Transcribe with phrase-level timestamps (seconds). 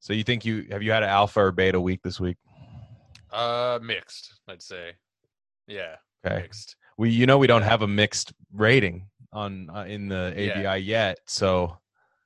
[0.00, 2.36] So you think you have you had an alpha or beta week this week?
[3.30, 4.92] Uh, mixed, I'd say.
[5.66, 6.40] Yeah, Okay.
[6.42, 6.76] mixed.
[6.96, 10.74] We you know we don't have a mixed rating on uh, in the ABI Yeah.
[10.74, 11.18] yet.
[11.26, 11.76] So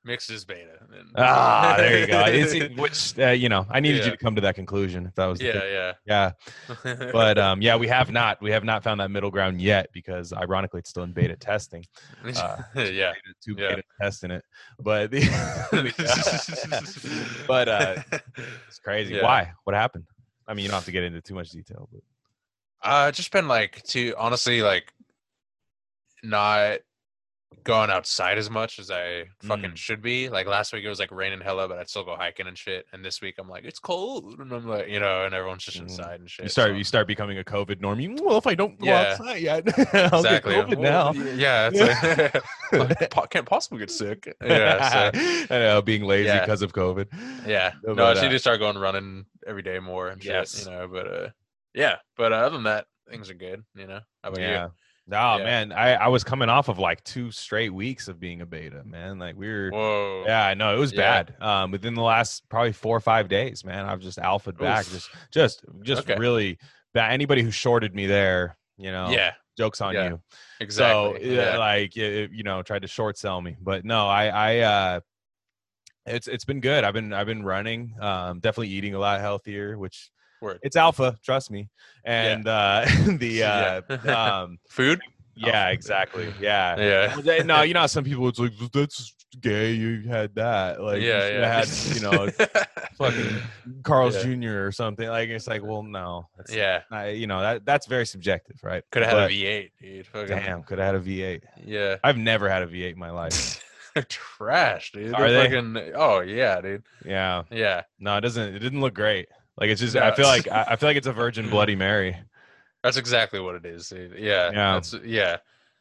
[0.05, 0.77] Mixed is beta.
[0.81, 2.23] and- ah, there you go.
[2.27, 5.07] It- which uh, you know I needed you to come to that conclusion.
[5.07, 5.93] If that was yeah, yeah.
[6.05, 6.31] yeah.
[7.11, 10.31] But um, yeah, we have not we have not found that middle ground yet because
[10.31, 11.83] ironically it's still in beta testing.
[12.23, 12.83] uh, yeah.
[12.83, 13.13] Beta,
[13.43, 13.69] two Yeah.
[13.69, 14.43] beta testing it,
[14.79, 15.21] but the,
[17.47, 17.95] but uh,
[18.67, 19.15] it's crazy.
[19.15, 19.23] Yeah.
[19.23, 19.53] Why?
[19.63, 20.05] What happened?
[20.47, 22.01] I mean, you don't have to get into too much detail, but
[22.83, 24.93] Uh, just been like to honestly like
[26.21, 26.79] not
[27.63, 29.77] going outside as much as I fucking Mm.
[29.77, 30.29] should be.
[30.29, 32.85] Like last week it was like raining hella, but I'd still go hiking and shit.
[32.93, 35.77] And this week I'm like it's cold, and I'm like you know, and everyone's just
[35.77, 35.83] Mhm.
[35.83, 36.43] inside and shit.
[36.43, 37.99] you start so- you start becoming a COVID norm.
[37.99, 39.11] You well, if I don't go Yeah.
[39.13, 39.63] outside yet,
[40.13, 41.11] I'll exactly get COVID now.
[41.11, 44.35] Well, y- Yeah, it's like, po- can't possibly get sick.
[44.43, 45.19] Yeah, so,
[45.55, 46.41] I know being lazy Yeah.
[46.41, 47.07] because of COVID.
[47.47, 47.73] yeah.
[47.83, 50.31] No, No, but, I should uh, just start going running every day more and shit.
[50.33, 50.65] Yes.
[50.65, 51.29] You know, but uh,
[51.73, 51.95] yeah.
[52.15, 53.63] But uh, other than that, things are good.
[53.75, 54.65] You know, how about Yeah.
[54.65, 54.71] you?
[55.11, 55.43] Oh Yeah.
[55.43, 58.83] man, I, I was coming off of like two straight weeks of being a beta,
[58.83, 59.19] man.
[59.19, 60.23] Like we were Whoa.
[60.25, 61.23] Yeah, I know it was Yeah.
[61.23, 61.41] bad.
[61.41, 65.09] Um, within the last probably four or five days, man, I've just alphaed back, just,
[65.31, 66.17] just, just Okay.
[66.19, 66.57] really
[66.93, 67.11] bad.
[67.13, 69.33] Anybody who shorted me there, you know, Yeah.
[69.57, 70.09] jokes on Yeah.
[70.09, 70.21] you.
[70.59, 71.23] Exactly.
[71.23, 74.57] So, yeah, like, y- you know, tried to short sell me, but no, I, I,
[74.59, 74.99] uh,
[76.07, 76.83] it's it's been good.
[76.83, 80.59] I've been I've been running, um, definitely eating a lot healthier, which Word.
[80.63, 81.69] it's alpha, trust me.
[82.03, 84.41] And uh, the uh, Yeah.
[84.41, 85.01] um, Food.
[85.35, 87.13] yeah, exactly, yeah.
[87.23, 87.43] Yeah.
[87.43, 89.71] No, you know, some people it's like that's gay.
[89.73, 91.19] You had that, like, yeah.
[91.19, 91.53] shoulda Yeah.
[91.53, 92.63] had, you know,
[92.97, 93.41] fucking
[93.83, 94.35] Carl's Yeah.
[94.35, 94.65] Jr.
[94.65, 95.07] or something.
[95.09, 96.81] Like it's like, well, no, yeah.
[97.07, 98.83] You know, that that's very subjective, right?
[98.91, 100.07] Could have had a V8, dude.
[100.07, 101.41] Fucking, Damn, could have had a V8.
[101.65, 101.95] Yeah.
[102.03, 103.61] I've never had a V8 in my life.
[104.09, 105.13] Trash, dude.
[105.13, 105.55] Are They're they?
[105.55, 106.83] Fucking, oh yeah, dude.
[107.05, 107.83] Yeah, Yeah.
[107.99, 108.55] no, it doesn't.
[108.55, 109.27] It didn't look great.
[109.57, 109.95] Like it's just.
[109.95, 112.17] I feel like I, feel like it's a Virgin Bloody Mary.
[112.83, 114.13] That's exactly what it is, dude.
[114.17, 114.51] Yeah.
[114.51, 114.73] Yeah.
[114.73, 115.37] That's, yeah.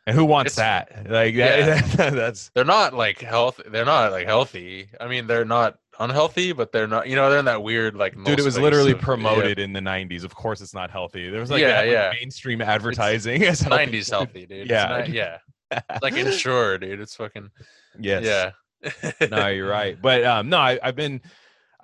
[0.06, 1.10] And who wants It's- that?
[1.10, 1.80] Like Yeah.
[1.96, 3.60] that's They're not like health.
[3.66, 4.88] They're not like healthy.
[5.00, 7.08] I mean, they're not unhealthy, but they're not.
[7.08, 8.14] You know, they're in that weird like.
[8.24, 8.38] dude.
[8.38, 9.04] It was literally of- yeah.
[9.04, 10.24] promoted in the '90s.
[10.24, 11.30] Of course, it's not healthy.
[11.30, 12.10] There was like, Yeah, that, like, yeah.
[12.18, 13.44] mainstream advertising.
[13.44, 14.60] as healthy 90s healthy, dude.
[14.62, 14.86] It's Yeah.
[14.88, 15.38] not- yeah.
[15.72, 17.00] It's like Ensure, dude.
[17.00, 17.50] It's fucking.
[18.00, 18.24] Yes.
[18.24, 19.12] Yeah.
[19.30, 19.96] no, you're right.
[20.00, 21.20] But um, no, I, I've been,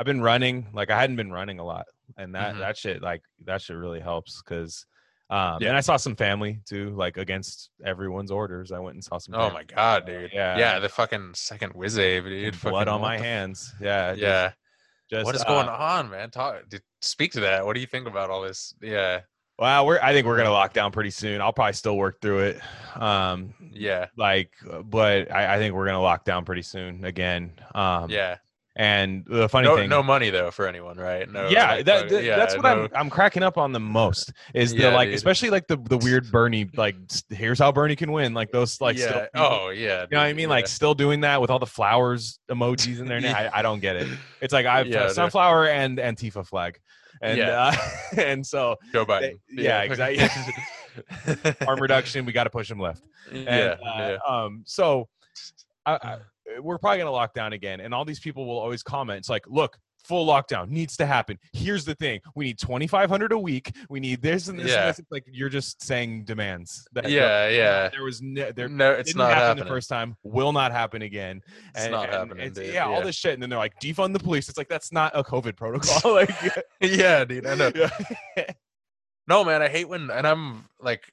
[0.00, 0.66] I've been running.
[0.72, 1.84] Like I hadn't been running a lot,
[2.16, 2.59] and that Mhm.
[2.61, 4.87] that shit like that shit really helps because,
[5.28, 5.69] um, Yeah.
[5.69, 6.91] and I saw some family too.
[6.97, 9.34] Like against everyone's orders, I went and saw some.
[9.34, 10.33] Oh my god, dude.
[10.33, 10.56] Yeah.
[10.56, 10.78] Yeah.
[10.78, 12.59] The fucking second whiz Abe, dude.
[12.62, 13.75] blood Fucking on my the hands.
[13.78, 14.15] Yeah.
[14.15, 14.53] Yeah.
[15.10, 16.31] Just, what is going uh, on, man?
[16.31, 16.62] Talk.
[16.71, 17.66] Dude, speak to that.
[17.66, 18.75] What do you think about all this?
[18.81, 19.21] Yeah.
[19.59, 20.00] Well, we're.
[20.00, 21.43] I think we're gonna lock down pretty soon.
[21.43, 22.60] I'll probably still work through it.
[22.94, 24.06] Um, Yeah.
[24.16, 24.53] like,
[24.84, 27.53] but I, I think we're gonna lock down pretty soon again.
[27.75, 28.39] Um, Yeah.
[28.80, 31.30] And the funny No, thing, no money though for anyone, right?
[31.30, 31.48] No.
[31.50, 33.80] yeah, like, that, uh, that- yeah, that's what no- I'm I'm cracking up on the
[33.80, 35.16] most is the Yeah, like dude.
[35.16, 36.96] especially like the the weird Bernie like
[37.28, 39.26] here's how Bernie can win like those like yeah.
[39.26, 40.02] people- Oh yeah.
[40.04, 43.00] you know what I dude, mean like still doing that with all the flowers emojis
[43.00, 44.08] in there now I, I don't get it
[44.41, 45.14] it's like I've Yeah, uh, dude.
[45.16, 46.78] sunflower and Antifa flag
[47.20, 47.74] and Yeah.
[47.76, 47.76] uh,
[48.20, 49.41] and so Joe Biden.
[49.50, 50.26] yeah, exactly.
[51.66, 53.76] arm reduction we got to push him left and, yeah.
[53.84, 54.16] uh, yeah.
[54.26, 55.06] um so
[55.84, 56.16] I, I,
[56.61, 59.44] we're probably gonna lock down again and all these people will always comment it's like
[59.47, 64.00] look full lockdown needs to happen here's the thing we need 2500 a week we
[64.00, 64.81] need this and this Yeah.
[64.81, 67.89] and this It's like you're just saying demands that Yeah, yeah.
[67.91, 69.65] there was ne- there no, it's didn't happen happening.
[69.65, 71.43] the first time will not happen again
[71.75, 73.78] It's and, not and happening, it's- dude, yeah, all this shit and then they're like
[73.78, 76.31] defund the police it's like that's not a covid protocol like
[76.81, 77.47] yeah, dude.
[77.47, 77.71] I know.
[78.37, 78.53] yeah.
[79.28, 81.12] No, man, I hate when, and I'm like,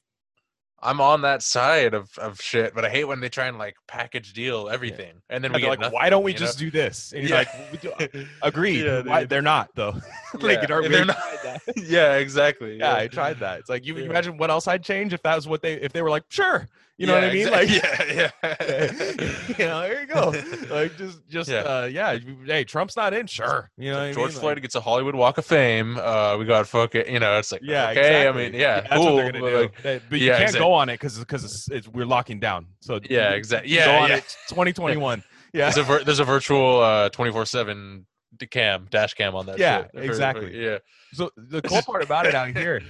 [0.79, 3.75] I'm on that side of, of shit, but I hate when they try and like
[3.87, 6.65] package deal everything, and then we they're get like, nothing, why don't we just know?
[6.65, 7.13] do this?
[7.13, 7.45] And you're Yeah.
[7.71, 7.77] like, "We
[8.13, 8.85] do- agreed.
[8.85, 9.95] Yeah, Why- they're not though.
[10.39, 11.17] like, Yeah, we they're not-
[11.75, 12.77] yeah, exactly.
[12.77, 13.59] yeah, I tried that.
[13.61, 14.09] It's like you, you Yeah.
[14.11, 16.67] imagine what else I'd change if that was what they if they were like, sure,
[16.97, 17.47] you know what I mean?
[17.47, 17.69] exa- Like,
[18.13, 18.29] yeah,
[19.51, 19.55] yeah.
[19.57, 20.73] you know, there you go.
[20.73, 21.59] Like just just Yeah.
[21.59, 23.69] uh yeah, hey, Trump's not in, sure.
[23.77, 24.39] You know, I George mean?
[24.39, 25.97] Floyd Like, gets a Hollywood Walk of Fame.
[25.97, 27.99] Uh, we got fucking, you know, it's like, yeah, okay.
[27.99, 28.45] exactly.
[28.45, 29.05] I mean, yeah, that's cool.
[29.15, 29.49] what they're gonna but,
[29.83, 29.89] do.
[29.89, 32.67] like, but you can't exact- go on it because because it's, it's we're locking down.
[32.81, 33.71] So Yeah, exactly.
[33.73, 34.15] yeah, go on yeah.
[34.17, 35.23] it, 2021.
[35.53, 38.05] Yeah, there's a vir- there's a virtual uh 24 seven
[38.51, 39.57] cam dash cam on that.
[39.57, 40.03] Yeah, shit.
[40.03, 40.61] Exactly.
[40.61, 40.79] yeah,
[41.13, 42.81] So the cool part about it out here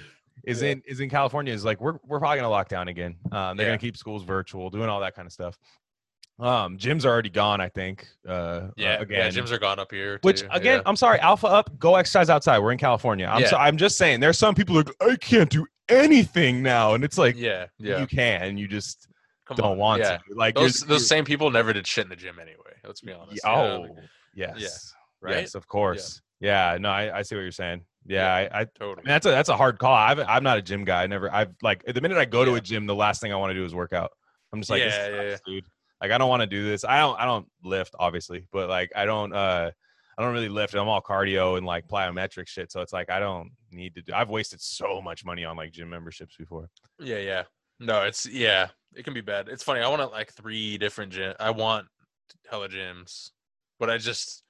[0.48, 0.70] is Yeah.
[0.70, 3.16] in is in California is like we're we're probably gonna lock down again.
[3.32, 3.72] Um, they're Yeah.
[3.74, 5.58] gonna keep schools virtual, doing all that kind of stuff.
[6.40, 8.08] Um, gyms are already gone, I think.
[8.28, 9.18] Uh, uh, yeah, again.
[9.18, 9.30] yeah.
[9.42, 10.20] Gyms are gone up here.
[10.22, 10.82] Which again, yeah.
[10.86, 12.60] I'm sorry, Alpha Up, go exercise outside.
[12.60, 13.26] We're in California.
[13.26, 13.50] I'm Yeah.
[13.50, 17.18] so, I'm just saying, there's some people like I can't do anything now, and it's
[17.18, 18.00] like yeah, yeah.
[18.00, 19.08] you can, you just
[19.46, 20.20] Come don't on, want to.
[20.30, 22.74] Like you're- Those you're- those same people never did shit in the gym anyway.
[22.86, 23.42] Let's be honest.
[23.46, 23.88] oh
[24.36, 25.38] Yeah, yes, right?
[25.38, 26.22] Yes, of course.
[26.40, 26.78] Yeah.
[26.80, 27.84] no, I, I see what you're saying.
[28.08, 28.50] Yeah, Yeah.
[28.54, 28.92] I, I Totally.
[28.94, 29.94] I mean, that's a that's a hard call.
[29.94, 31.04] I've, I'm not a gym guy.
[31.04, 31.32] I never.
[31.34, 32.58] I've like the minute I go to Yeah.
[32.58, 34.12] a gym, the last thing I want to do is work out.
[34.54, 35.66] I'm just like, this Yeah, yeah, sucks, dude.
[36.02, 36.84] Like I don't want to do this.
[36.84, 37.20] I don't.
[37.20, 39.34] I don't lift, obviously, but like I don't.
[39.34, 39.72] uh
[40.20, 40.74] I don't really lift.
[40.74, 42.72] I'm all cardio and like plyometric shit.
[42.72, 44.14] So it's like I don't need to do.
[44.16, 46.70] I've wasted so much money on like gym memberships before.
[47.00, 47.44] Yeah, yeah.
[47.80, 49.48] No, it's yeah, it can be bad.
[49.48, 49.82] It's funny.
[49.82, 51.36] I want like three different gym.
[51.40, 51.86] I want
[52.50, 53.30] hella gyms,
[53.80, 54.42] but I just,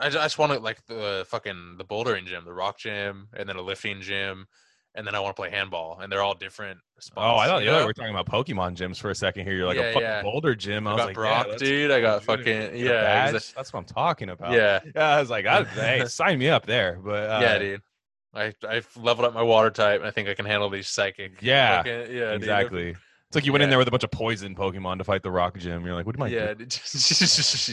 [0.00, 3.28] I just, I just want to like the fucking the bouldering gym, the rock gym,
[3.36, 4.46] and then a lifting gym,
[4.94, 7.16] and then I want to play handball, and they're all different spots.
[7.18, 7.84] Oh, I thought you know?
[7.86, 9.54] were talking about Pokemon gyms for a second here.
[9.56, 10.22] You're like Yeah, a fucking yeah.
[10.22, 10.86] boulder gym.
[10.86, 11.90] I I was got like, Brock, yeah, dude.
[11.90, 13.34] I got dude, fucking yeah, badge.
[13.34, 14.52] exa- That's what I'm talking about.
[14.52, 16.98] yeah, Yeah, I was like, I, hey, sign me up there.
[17.02, 17.82] But uh, yeah, dude.
[18.34, 21.40] I I've leveled up my water type, and I think I can handle these psychic.
[21.40, 22.96] Yeah, fucking- yeah, dude.
[23.28, 25.32] It's like you went in there with a bunch of poison Pokemon to fight the
[25.32, 25.84] Rock Gym.
[25.84, 26.58] You're like, what am I Yeah, doing?
[26.68, 26.74] dude,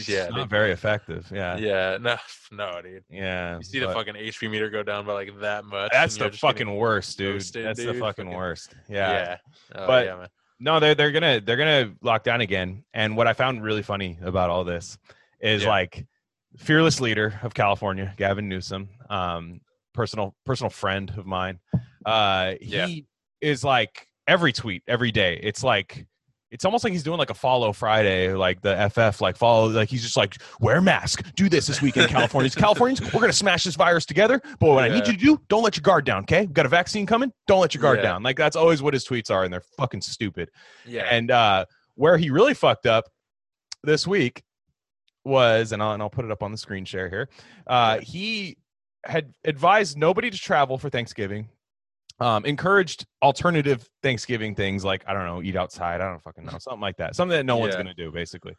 [0.08, 0.50] yeah, It's not dude.
[0.50, 1.30] very effective.
[1.32, 1.96] Yeah, yeah.
[2.00, 2.16] No,
[2.52, 3.04] no, dude.
[3.08, 3.58] yeah.
[3.58, 5.92] You see the fucking HP meter go down by like that much.
[5.92, 7.34] That's the fucking worst, dude.
[7.34, 8.74] roasted, That's the fucking Fucking- worst.
[8.88, 9.12] Yeah.
[9.12, 9.36] Yeah.
[9.76, 10.28] Oh, But- yeah, man.
[10.60, 12.84] No, they're they're gonna they're gonna lock down again.
[12.94, 14.96] And what I found really funny about all this
[15.40, 15.68] is Yeah.
[15.68, 16.06] like
[16.56, 19.60] fearless leader of California, Gavin Newsom, um,
[19.92, 21.58] personal personal friend of mine.
[22.06, 22.88] Uh, he Yeah.
[23.40, 25.38] is like every tweet every day.
[25.42, 26.06] It's like
[26.50, 29.88] it's almost like he's doing like a follow Friday, like the FF, like follow, like
[29.88, 32.54] he's just like wear mask, do this this weekend, Californians.
[32.56, 34.40] Californians, we're gonna smash this virus together.
[34.60, 36.42] But what I need you to do, don't let your guard down, okay?
[36.42, 38.02] We've got a vaccine coming, don't let your guard Yeah.
[38.04, 38.22] down.
[38.22, 40.50] Like that's always what his tweets are, and they're fucking stupid.
[40.86, 41.08] Yeah.
[41.10, 41.64] And uh,
[41.96, 43.04] where he really fucked up
[43.82, 44.42] this week
[45.24, 47.28] was, and I'll, and I'll put it up on the screen share here.
[47.66, 48.58] Uh, he
[49.04, 51.48] had advised nobody to travel for Thanksgiving.
[52.20, 56.00] Um, encouraged alternative Thanksgiving things like I don't know, eat outside.
[56.00, 57.16] I don't fucking know, something like that.
[57.16, 58.54] Something that no one's gonna do, basically.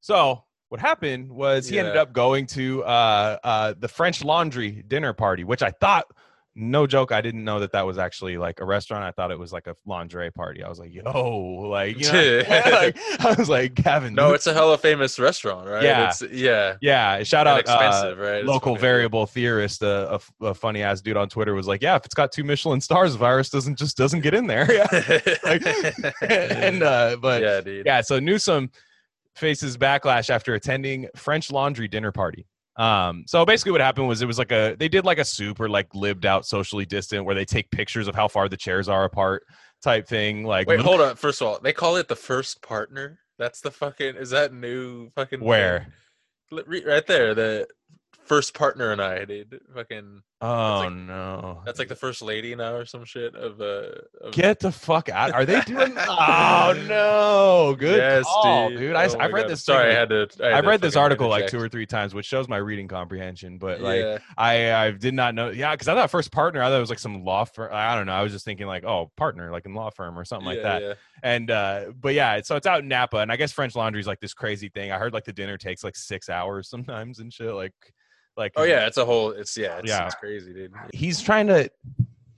[0.00, 5.12] So what happened was he ended up going to uh, uh, the French Laundry dinner
[5.12, 6.06] party, which I thought,
[6.54, 9.04] no joke, I didn't know that that was actually like a restaurant.
[9.04, 10.62] I thought it was like a lingerie party.
[10.62, 14.52] I was like, yo, like, you know, like, I was like, Gavin, no, it's a
[14.52, 15.82] hella famous restaurant, right?
[15.82, 16.08] Yeah.
[16.08, 16.76] It's, yeah.
[16.82, 17.22] yeah.
[17.22, 18.44] Shout out, expensive, uh, right?
[18.44, 22.04] Local variable theorist, uh, a, a funny ass dude on Twitter was like, yeah, if
[22.04, 24.68] it's got two Michelin stars, virus doesn't just doesn't get in there.
[24.72, 24.86] Yeah.
[25.44, 25.62] Like,
[26.22, 27.84] and uh, but yeah, dude.
[27.84, 28.70] yeah, so Newsom
[29.34, 32.46] faces backlash after attending French Laundry dinner party.
[32.76, 35.68] Um, so basically, what happened was it was like a they did like a super
[35.68, 39.04] like lived out socially distant where they take pictures of how far the chairs are
[39.04, 39.44] apart
[39.82, 40.44] type thing.
[40.44, 41.16] Like Wait, hold on.
[41.16, 43.18] First of all, they call it the first partner.
[43.38, 44.16] That's the fucking.
[44.16, 45.40] Is that new fucking?
[45.40, 45.88] where?
[46.50, 47.66] Re- Right there, the
[48.24, 49.60] first partner and I, dude.
[49.74, 50.22] Fucking.
[50.40, 51.62] Oh like- no!
[51.64, 53.90] That's like the first lady now or some shit of uh.
[54.20, 55.32] Of, Get the fuck out!
[55.32, 55.94] Are they doing?
[55.98, 57.76] oh no!
[57.78, 58.78] Good yes, call, dude.
[58.78, 58.96] dude.
[58.96, 59.50] I, Oh have read God.
[59.50, 59.64] this.
[59.64, 60.28] Sorry, thing, I had to.
[60.40, 62.56] I had I've to read this article like two or three times, which shows my
[62.56, 63.58] reading comprehension.
[63.58, 64.18] But like, yeah.
[64.36, 65.50] I I did not know.
[65.50, 66.60] Yeah, because I thought first partner.
[66.60, 67.70] I thought it was like some law firm.
[67.72, 68.12] I don't know.
[68.12, 70.82] I was just thinking like, oh, partner, like in law firm or something like that.
[70.82, 70.94] Yeah.
[71.22, 74.08] And uh, but yeah, so it's out in Napa, and I guess French Laundry is
[74.08, 74.90] like this crazy thing.
[74.90, 77.52] I heard like the dinner takes like six hours sometimes and shit.
[77.52, 77.74] Like,
[78.36, 79.30] like Oh yeah, it's a whole.
[79.30, 79.78] It's yeah.
[79.78, 80.06] It's, Yeah.
[80.06, 80.72] it's crazy, dude.
[80.92, 81.70] he's trying to.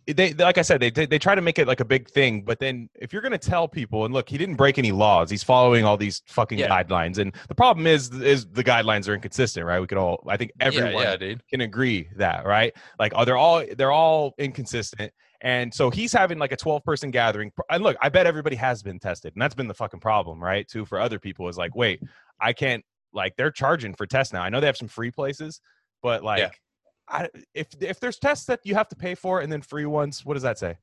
[0.07, 2.59] They, like I said, they, they try to make it like a big thing, but
[2.59, 5.87] then if you're gonna tell people, and look, he didn't break any laws, he's following
[5.87, 6.69] all these fucking Yeah.
[6.69, 9.81] guidelines, and the problem is is the guidelines are inconsistent, right?
[9.81, 13.39] We could all, I think, everyone Yeah, yeah, can agree that right like oh, they're
[13.39, 15.11] all they're all inconsistent
[15.41, 18.83] and so he's having like a 12 person gathering and look i bet everybody has
[18.83, 21.75] been tested and that's been the fucking problem right too for other people is like
[21.75, 22.01] wait
[22.41, 22.83] i can't
[23.13, 25.61] like they're charging for tests now i know they have some free places
[26.05, 26.61] but like
[27.09, 30.25] I, if if there's tests that you have to pay for and then free ones
[30.25, 30.77] what does that say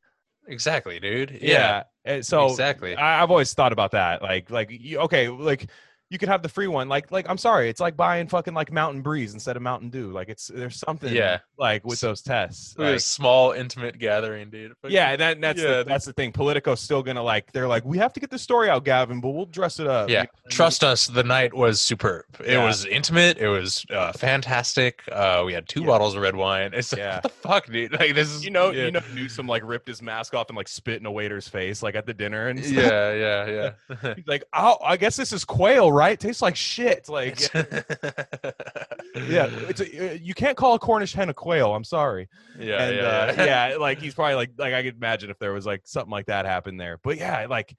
[0.48, 1.38] Exactly, dude.
[1.42, 1.84] Yeah.
[2.04, 2.96] and so exactly.
[2.96, 4.22] I, I've always thought about that.
[4.22, 5.70] Like, like you, okay, like
[6.12, 6.89] you could have the free one.
[6.89, 10.12] Like, like I'm sorry, it's like buying fucking like Mountain Breeze instead of Mountain Dew.
[10.12, 11.39] Like, it's there's something Yeah.
[11.58, 12.75] like with those tests.
[12.77, 14.74] Was a small, intimate gathering, dude.
[14.82, 16.34] Fucking- yeah, and that, that's Yeah, the, that's the thing.
[16.34, 17.51] Politico's still gonna like.
[17.53, 20.10] They're like, we have to get the story out, Gavin, but we'll dress it up.
[20.10, 21.08] Yeah, trust us.
[21.08, 22.25] The night was superb.
[22.41, 22.65] It Yeah.
[22.65, 23.38] was intimate.
[23.38, 25.01] It was uh, fantastic.
[25.10, 25.88] Uh, we had two Yeah.
[25.88, 26.72] bottles of red wine.
[26.74, 27.13] It's like, Yeah.
[27.15, 27.94] what the fuck, dude?
[27.94, 30.68] Like this is You know, you know, Newsom like ripped his mask off and like
[30.68, 32.75] spit in a waiter's face, like at the dinner and stuff.
[32.84, 34.13] Yeah, yeah, yeah.
[34.15, 36.00] He's like, oh, I guess this is quail, right?
[36.10, 37.08] It tastes like shit.
[37.10, 41.74] Like, yeah, it's a, uh, you can't call a Cornish hen a quail.
[41.74, 42.27] I'm sorry.
[42.60, 43.70] yeah, and yeah, uh, yeah.
[43.70, 46.25] yeah, like he's probably like like I could imagine if there was like something like
[46.27, 47.00] that happen there.
[47.03, 47.75] But yeah, like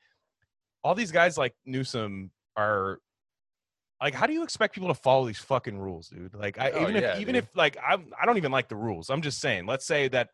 [0.85, 2.99] all these guys like Newsom are
[4.01, 6.35] like, how do you expect people to follow these fucking rules, dude?
[6.35, 7.45] Like, I, Oh, even if even dude.
[7.45, 9.11] if like I'm I don't even like the rules.
[9.11, 10.29] I'm just saying, let's say that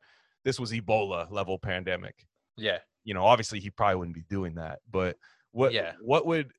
[0.44, 2.26] this was Ebola level pandemic.
[2.56, 2.78] yeah.
[3.04, 4.80] You know, obviously he probably wouldn't be doing that.
[4.90, 5.16] But
[5.52, 5.92] what Yeah.
[6.02, 6.50] what would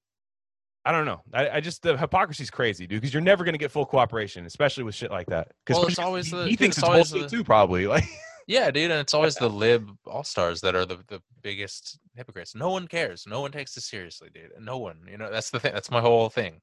[0.86, 1.21] I don't know.
[1.33, 3.01] I, I just the hypocrisy is crazy, dude.
[3.01, 5.50] Because you're never gonna get full cooperation, especially with shit like that.
[5.65, 7.88] Because Well, it's always he, the- he dude, thinks it's it's bullshit the- too, probably.
[7.88, 8.05] Like,
[8.48, 12.55] Yeah, dude, and it's always the lib all stars that are the, the biggest hypocrites.
[12.55, 13.25] No one cares.
[13.27, 14.50] No one takes this seriously, dude.
[14.59, 15.01] No one.
[15.07, 15.71] You know, that's the thing.
[15.71, 16.59] That's my whole thing.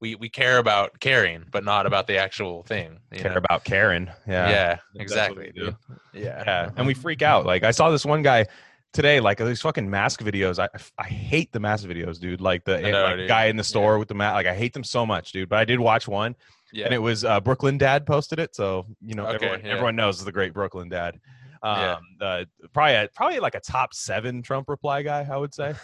[0.00, 3.00] We we care about caring, but not about the actual thing.
[3.12, 3.38] You care know?
[3.38, 4.10] about Karen.
[4.26, 5.76] Yeah, Yeah, exactly, dude.
[6.14, 6.42] Yeah.
[6.46, 7.44] Yeah, and we freak out.
[7.44, 8.46] Like I saw this one guy
[8.92, 10.58] today, like these fucking mask videos.
[10.58, 10.68] I
[10.98, 12.40] I hate the mask videos, dude.
[12.40, 13.28] Like the know, like, dude.
[13.28, 14.34] guy in the store with the mask.
[14.34, 15.48] Like I hate them so much, dude.
[15.48, 16.34] But I did watch one,
[16.72, 16.86] yeah.
[16.86, 19.72] and it was uh, Brooklyn Dad posted it, so you know Okay, everyone, yeah.
[19.72, 21.20] everyone knows the great Brooklyn Dad.
[21.62, 22.26] Um, Yeah.
[22.26, 25.74] uh, probably a, probably like a top seven Trump reply guy, I would say.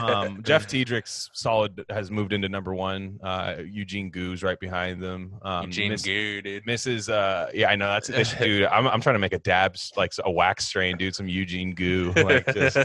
[0.00, 3.18] Um, Jeff Tiedrich's solid has moved into number one.
[3.22, 5.34] Uh, Eugene Gu's right behind them.
[5.42, 6.64] Um, Eugene Miss- Gu, dude.
[6.64, 7.08] Mrs.
[7.12, 8.66] Uh, yeah, I know that's they should do.
[8.70, 11.14] I'm, I'm trying to make a dabs like a wax strain, dude.
[11.14, 12.76] Some Eugene Gu, like just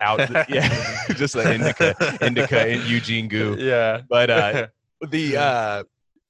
[0.00, 0.18] out.
[0.48, 3.56] yeah, just like indica, indica, and Eugene Gu.
[3.58, 4.00] yeah.
[4.08, 4.66] But uh,
[5.08, 5.84] the uh,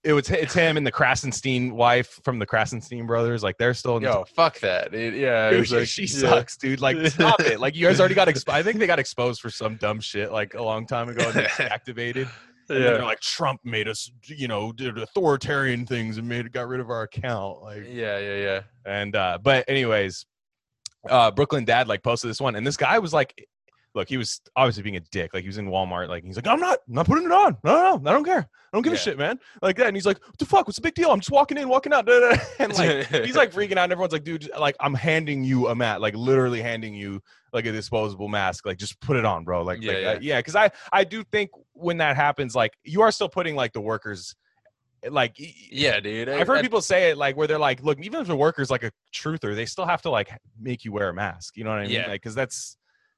[0.06, 3.42] it was it's him and the Krassenstein wife from the Krassenstein brothers.
[3.42, 4.92] Like they're still in the Yo, fuck that.
[4.92, 5.14] Dude.
[5.14, 5.50] Yeah.
[5.50, 6.30] Dude, it's she, like- she yeah.
[6.30, 6.80] sucks, dude.
[6.80, 7.58] Like, stop it.
[7.60, 8.56] Like, you guys already got exposed.
[8.56, 11.34] I think they got exposed for some dumb shit like a long time ago and
[11.34, 12.28] they activated.
[12.68, 12.90] And Yeah.
[12.92, 16.88] they're like, Trump made us, you know, did authoritarian things and made got rid of
[16.90, 17.62] our account.
[17.62, 18.60] Like, Yeah, yeah, yeah.
[18.84, 20.25] and uh, but anyways,
[21.08, 23.46] uh, Brooklyn Dad like posted this one, and this guy was like,
[23.97, 25.35] look, he was obviously being a dick.
[25.35, 27.57] Like he was in Walmart, like he's like, I'm not, I'm not putting it on.
[27.65, 28.41] No, no, no I don't care.
[28.73, 29.41] I don't give a shit, man.
[29.62, 30.67] Like that, and he's like, what the fuck?
[30.67, 31.11] What's the big deal?
[31.11, 32.07] I'm just walking in, walking out,
[32.61, 33.85] and like he's like freaking out.
[33.85, 37.23] And everyone's like, dude, like I'm handing you a mat, like literally handing you
[37.53, 38.67] like a disposable mask.
[38.67, 39.62] Like just put it on, bro.
[39.62, 40.09] Like Yeah, like, yeah.
[40.11, 40.38] uh, yeah.
[40.41, 43.81] Because I I do think when that happens, like you are still putting like the
[43.81, 44.35] workers,
[45.09, 46.29] like y- y- yeah, dude.
[46.29, 48.37] I- I've heard I- people say it like where they're like, look, even if the
[48.37, 50.29] worker's like a truther, they still have to like
[50.61, 51.57] make you wear a mask.
[51.57, 51.93] You know what I mean?
[51.93, 52.09] Yeah.
[52.09, 52.76] Like, because that's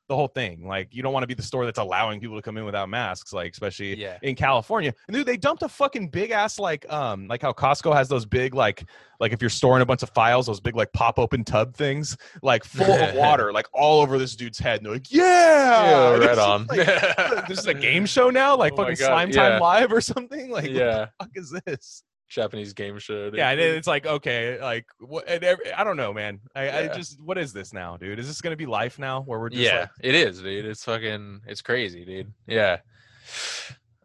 [0.09, 0.67] the whole thing.
[0.67, 2.88] Like, you don't want to be the store that's allowing people to come in without
[2.88, 4.17] masks, like especially Yeah.
[4.23, 4.95] in California.
[5.07, 8.25] And dude, they dumped a fucking big ass like um like how Costco has those
[8.25, 8.85] big like
[9.21, 12.17] like if you're storing a bunch of files, those big like pop open tub things,
[12.43, 14.79] like full of water, like all over this dude's head.
[14.79, 16.67] And they're like, yeah, Yeah, right on.
[16.69, 19.61] like, this is a game show now, like Oh fucking Slime Time.
[19.61, 20.50] Live or something.
[20.50, 21.00] Like, yeah.
[21.00, 22.03] what the fuck is this?
[22.29, 23.31] Japanese game show.
[23.31, 23.39] Dude.
[23.39, 25.29] Yeah, and it's like okay, like what?
[25.29, 26.41] And every, I don't know, man.
[26.55, 28.19] I, I just what is this now, dude?
[28.19, 30.65] Is this gonna be life now, where we're just yeah, like, it is, dude.
[30.65, 32.33] It's fucking, it's crazy, dude.
[32.47, 32.79] Yeah.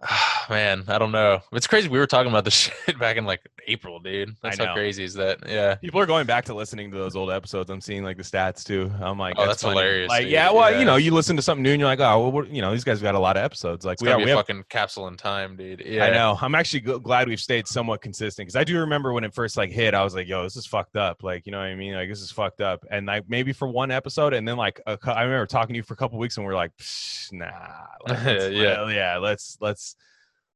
[0.49, 1.41] Man, I don't know.
[1.51, 1.87] It's crazy.
[1.87, 2.53] We were talking about this
[2.85, 4.35] shit back in like April, dude.
[4.41, 5.39] That's how crazy is that?
[5.47, 5.75] Yeah.
[5.75, 7.69] people are going back to listening to those old episodes.
[7.69, 8.91] I'm seeing like the stats too.
[9.01, 9.75] I'm like, Oh, that's funny.
[9.79, 10.31] hilarious, Like, dude.
[10.31, 10.79] yeah, well, Yeah.
[10.79, 12.83] you know, you listen to something new and you're like, oh, well, you know, these
[12.83, 13.85] guys got a lot of episodes.
[13.85, 15.83] Like It's we, are, we a have fucking capsule in time, dude.
[15.85, 16.05] Yeah.
[16.05, 16.37] I know.
[16.41, 19.71] I'm actually glad we've stayed somewhat consistent because I do remember when it first like
[19.71, 21.93] hit, I was like, "Yo, this is fucked up." Like, you know what I mean?
[21.93, 22.85] Like, this is fucked up.
[22.91, 25.83] And like maybe for one episode, and then like a I remember talking to you
[25.83, 27.47] for a couple weeks, and we are like, Psh, "Nah,
[28.07, 28.87] like, Yeah.
[28.89, 29.95] yeah, let's let's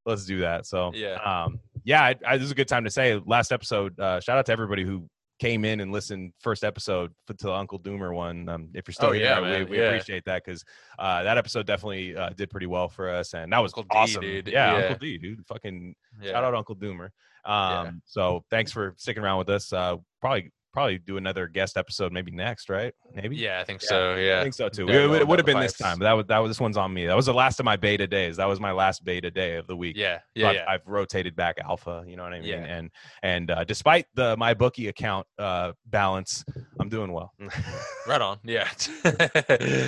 [0.06, 1.16] let's do that." So Yeah.
[1.16, 3.98] um, yeah, I, I, this is a good time to say last episode.
[3.98, 5.08] Uh, shout out to everybody who
[5.40, 8.50] came in and listened first episode to the Uncle Doomer one.
[8.50, 9.84] Um, if you're still Oh, here, yeah, we, man, we yeah.
[9.86, 10.66] appreciate that because
[11.00, 13.88] uh, that episode definitely uh, did pretty well for us, and that was Uncle D,
[13.92, 14.48] awesome, dude.
[14.50, 14.84] Yeah, Yeah.
[14.84, 17.08] Uncle D, dude, fucking shout out Uncle Doomer.
[17.46, 19.72] Um, so thanks for sticking around with us.
[19.72, 22.94] Uh, probably probably do another guest episode maybe next, right?
[23.16, 23.36] Maybe.
[23.36, 23.88] Yeah, I think Yeah.
[23.90, 24.16] so.
[24.16, 24.40] Yeah.
[24.40, 24.86] I think so too.
[24.86, 26.78] Yeah, it, it would have been this time, but that was that was this one's
[26.78, 27.08] on me.
[27.08, 28.38] That was the last of my beta days.
[28.38, 29.96] That was my last beta day of the week.
[29.98, 30.20] Yeah.
[30.36, 30.50] Yeah.
[30.50, 30.66] I've, Yeah.
[30.70, 32.04] I've rotated back alpha.
[32.08, 32.50] You know what I mean?
[32.50, 32.58] Yeah.
[32.64, 32.92] And
[33.24, 36.46] and uh, despite the my bookie account uh, balance,
[36.80, 37.34] I'm doing well.
[38.08, 38.38] Right on.
[38.44, 38.70] Yeah.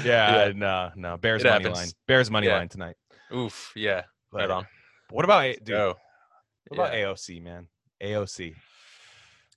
[0.03, 1.17] yeah, no, no.
[1.17, 1.77] Bears It money happens.
[1.77, 1.87] line.
[2.07, 2.57] Bears money Yeah.
[2.57, 2.95] line tonight.
[3.33, 3.71] Oof.
[3.75, 4.03] Yeah.
[4.31, 4.65] Right on.
[5.11, 5.67] What about A- dude?
[5.67, 5.95] Go.
[6.67, 7.05] What about Yeah.
[7.05, 7.67] AOC, man?
[8.03, 8.55] AOC.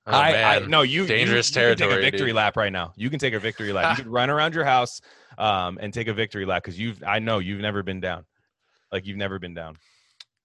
[0.07, 2.35] Oh, I, I no, you Dangerous you, you can take a victory dude.
[2.37, 2.93] lap right now.
[2.97, 3.97] You can take a victory lap.
[3.99, 5.01] You can run around your house
[5.39, 7.03] um, and take a victory lap because you've.
[7.07, 8.25] I know you've never been down.
[8.91, 9.77] Like you've never been down.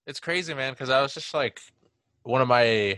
[0.06, 1.60] it's crazy man because i was just like
[2.24, 2.98] one of my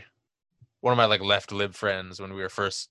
[0.81, 2.89] one of my like left lib friends when we were first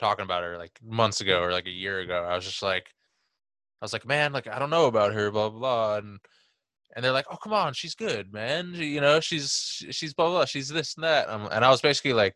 [0.00, 2.86] talking about her like months ago or like a year ago i was just like
[3.80, 6.18] i was like man like i don't know about her blah blah blah and
[6.96, 10.26] and they're like oh come on she's good man She- you know she's she's blah
[10.26, 10.44] blah, blah.
[10.46, 12.34] she's this and that um, and i was basically like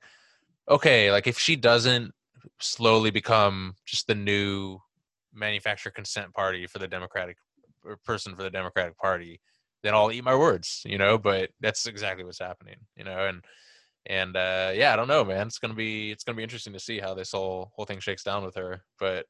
[0.69, 2.13] okay like if she doesn't
[2.61, 4.79] slowly become just the new
[5.33, 7.37] manufacturer consent party for the democratic
[7.85, 9.41] or person for the democratic party
[9.85, 11.19] then I'll eat my words, you know.
[11.19, 13.27] But that's exactly what's happening, you know.
[13.29, 13.45] And
[14.07, 15.47] and uh, yeah, I don't know, man.
[15.47, 18.25] It's gonna be it's gonna be interesting to see how this whole whole thing shakes
[18.25, 18.83] down with her.
[18.99, 19.27] But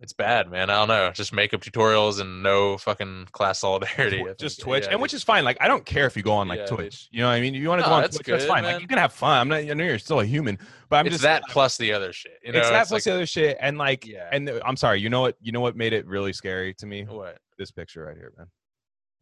[0.00, 0.70] it's bad, man.
[0.70, 1.10] I don't know.
[1.12, 4.24] Just makeup tutorials and no fucking class solidarity.
[4.38, 4.60] Just.
[4.60, 5.44] Twitch, Yeah, and which is fine.
[5.44, 6.66] Like I don't care if you go on like Yeah.
[6.66, 7.08] Twitch.
[7.10, 7.54] You know what I mean?
[7.54, 8.64] You want to go on that's Twitch, that's good, fine.
[8.64, 9.38] Like you can have fun.
[9.38, 9.56] I'm not.
[9.60, 12.32] I know you're still a human, but I'm it's just that plus the other shit.
[12.42, 14.28] You know, it's that it's plus like, the other shit, and like, Yeah.
[14.32, 15.00] and the- I'm sorry.
[15.00, 15.36] You know what?
[15.40, 17.04] You know what made it really scary to me?
[17.04, 17.38] what?
[17.58, 18.46] This picture right here, man.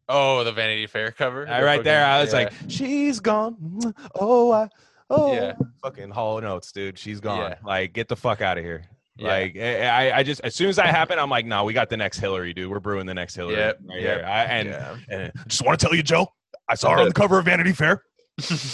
[0.07, 1.45] Oh, the Vanity Fair cover.
[1.45, 2.39] The right there, I was yeah.
[2.39, 3.79] like, "She's gone."
[4.15, 4.69] Oh, I,
[5.09, 5.53] oh, Yeah.
[5.83, 6.97] fucking Hall Notes, dude.
[6.97, 7.55] She's gone.
[7.63, 8.85] Like, get the fuck out of here.
[9.19, 9.27] Yeah.
[9.27, 11.89] Like, I, I- I just as soon as that happened, I'm like, "No, we got
[11.89, 12.69] the next Hillary, dude.
[12.71, 14.95] We're brewing the next Hillary Yep, right yep, here." I, and, yeah.
[15.09, 16.27] and I just want to tell you, Joe,
[16.67, 18.03] I saw her on the cover of Vanity Fair.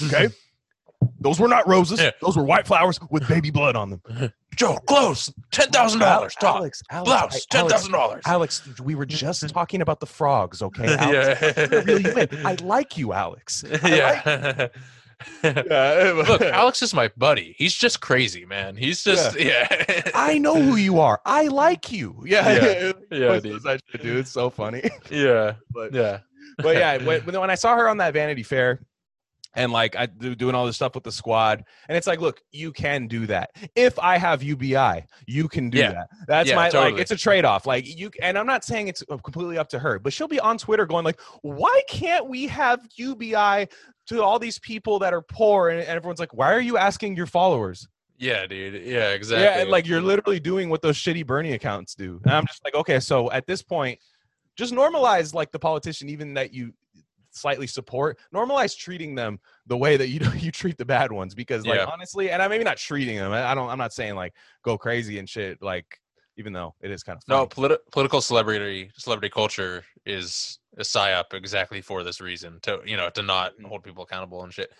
[0.05, 0.29] Okay,
[1.19, 2.11] those were not roses; Yeah.
[2.21, 4.31] those were white flowers with baby blood on them.
[4.55, 5.33] Joe, close.
[5.51, 6.35] Ten thousand dollars.
[6.41, 7.35] Alex, Alex, blouse.
[7.35, 8.23] I, ten thousand dollars.
[8.25, 10.95] Alex, we were just talking about the frogs, okay?
[10.95, 11.79] Alex, Yeah.
[11.83, 12.27] reel you.
[12.45, 13.63] I like you, Alex.
[13.65, 14.67] I like yeah.
[15.43, 17.55] Yeah, Look, Alex is my buddy.
[17.57, 18.75] He's just crazy, man.
[18.75, 19.67] He's just yeah.
[20.13, 21.21] I know who you are.
[21.25, 22.21] I like you.
[22.25, 22.91] Yeah, Yeah.
[23.11, 23.63] yeah, dude.
[24.01, 24.17] dude.
[24.17, 24.89] It's so funny.
[25.09, 25.55] Yeah.
[25.71, 26.19] But Yeah.
[26.57, 28.79] but yeah, when, when I saw her on that Vanity Fair,
[29.55, 32.41] and like I do doing all this stuff with the squad, and it's like, look,
[32.51, 33.51] you can do that.
[33.75, 35.91] If I have UBI, you can do Yeah.
[35.91, 36.07] that.
[36.27, 36.97] That's Yeah, my like.
[36.97, 37.65] It's a trade off.
[37.65, 40.39] Like you, and I'm not saying it's uh, completely up to her, but she'll be
[40.39, 43.67] on Twitter going like, why can't we have UBI
[44.07, 45.69] to all these people that are poor?
[45.69, 47.87] And, and everyone's like, why are you asking your followers?
[48.17, 48.81] Yeah, dude.
[48.85, 49.43] Yeah, exactly.
[49.43, 52.21] Yeah, and like you're literally doing what those shitty Bernie accounts do.
[52.23, 53.99] And I'm just like, okay, so at this point,
[54.55, 56.73] just normalize like the politician, even that you
[57.35, 61.35] slightly support, normalize treating them the way that you you treat the bad ones.
[61.35, 61.85] Because like Yeah.
[61.85, 63.31] honestly, and I maybe not treating them.
[63.31, 63.69] I I don't.
[63.69, 65.61] I'm not saying like go crazy and shit.
[65.61, 65.99] Like
[66.37, 71.33] even though it is kind of no politi- political celebrity celebrity culture is a psyop
[71.33, 74.71] exactly for this reason to you know to not hold people accountable and shit.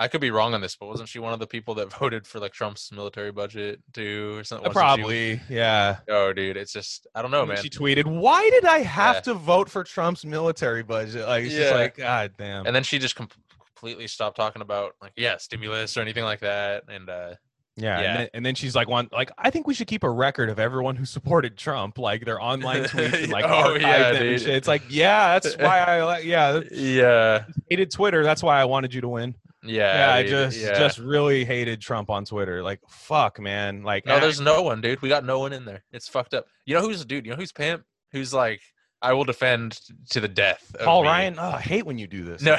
[0.00, 2.26] I could be wrong on this, but wasn't she one of the people that voted
[2.26, 4.70] for like Trump's military budget too, or something?
[4.70, 5.98] She- probably yeah.
[6.08, 7.58] Oh, dude, it's just I don't know, man.
[7.62, 9.20] She tweeted, "Why did I have Yeah.
[9.20, 11.76] to vote for Trump's military budget?" Like it's just Yeah.
[11.78, 12.66] like, God damn.
[12.66, 13.28] and then she just com-
[13.76, 17.34] completely stopped talking about like yeah stimulus or anything like that and uh
[17.76, 18.10] Yeah, Yeah.
[18.10, 20.50] And, then, and then she's like, "One, like I think we should keep a record
[20.50, 24.40] of everyone who supported Trump, like their online tweets and like Oh, yeah, them and
[24.40, 28.22] shit." It's like, yeah, that's why I like, yeah, yeah hated Twitter.
[28.24, 29.34] That's why I wanted you to win.
[29.62, 30.78] Yeah Yeah, I just yeah.
[30.78, 32.62] just really hated Trump on Twitter.
[32.62, 33.82] Like, fuck, man.
[33.82, 36.46] Like, no there's no one dude we got no one in there it's fucked up
[36.66, 37.82] you know who's dude you know who's pimp
[38.12, 38.60] who's like
[39.02, 39.80] i will defend
[40.10, 41.08] to the death Paul me.
[41.08, 41.36] Ryan.
[41.38, 42.42] Oh, I hate when you do this.
[42.42, 42.56] no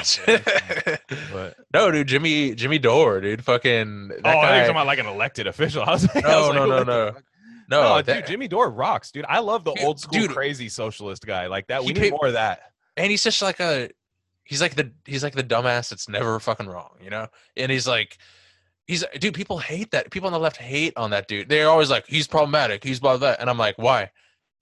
[1.32, 4.98] but no dude jimmy jimmy dore dude fucking that oh, I think talking about like
[4.98, 5.82] an elected official.
[5.86, 7.10] I was like, I No, like, no, no, no.
[7.10, 7.12] no,
[7.70, 9.24] No, that- dude, Jimmy Dore rocks, dude.
[9.28, 10.30] I love the Dude, old school dude.
[10.30, 11.82] crazy socialist guy like that.
[11.84, 12.60] We need paid- more of that.
[12.96, 13.90] and he's just like a
[14.44, 17.26] he's like the he's like the dumbass that's never fucking wrong you know
[17.56, 18.18] and he's like
[18.86, 21.90] he's dude people hate that people on the left hate on that dude they're always
[21.90, 24.10] like he's problematic he's blah blah and i'm like why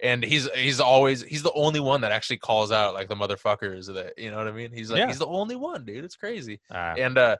[0.02, 3.86] and he's he's always he's the only one that actually calls out like the motherfuckers
[3.92, 5.06] that you know what i mean he's like Yeah.
[5.08, 6.94] he's the only one dude it's crazy Ah.
[6.96, 7.36] and uh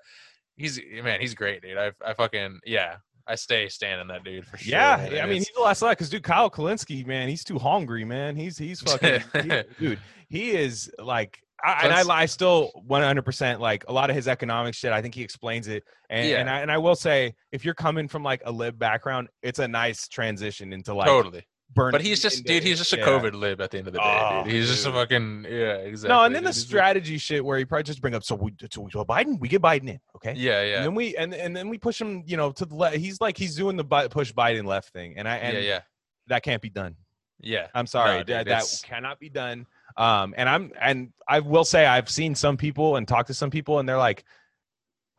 [0.56, 4.56] he's man he's great dude i i fucking yeah i stay standing that dude for
[4.56, 7.44] sure Yeah, man, I mean, he's the last left because dude, Kyle Kulinski, man, he's
[7.44, 8.34] too hungry, man.
[8.34, 9.98] He's he's fucking, he- dude.
[10.28, 14.28] He is like, I, and I, I still 100 percent like a lot of his
[14.28, 14.92] economic shit.
[14.92, 16.40] I think he explains it, and Yeah.
[16.40, 19.58] and I and I will say, if you're coming from like a lib background, it's
[19.58, 21.44] a nice transition into like totally
[21.74, 21.92] burn.
[21.92, 23.04] but he's just dude he's just a yeah.
[23.06, 25.74] covid lib at the end of the day Oh, dude he's just a fucking yeah
[25.76, 26.48] exactly No, and then dude.
[26.52, 29.38] the He's strategy shit where he probably just bring up so we so, so Biden
[29.38, 30.34] we get Biden in, okay?
[30.36, 32.74] Yeah, And yeah, then we and and then we push him, you know, to the
[32.74, 32.96] left.
[32.96, 35.80] He's like he's doing the push Biden left thing, and I and yeah, yeah,
[36.26, 36.96] that can't be done.
[37.40, 37.68] yeah.
[37.72, 39.64] I'm sorry, dude, that, that cannot be done.
[39.96, 43.50] Um, and I'm and I will say I've seen some people and talked to some
[43.50, 44.24] people, and they're like,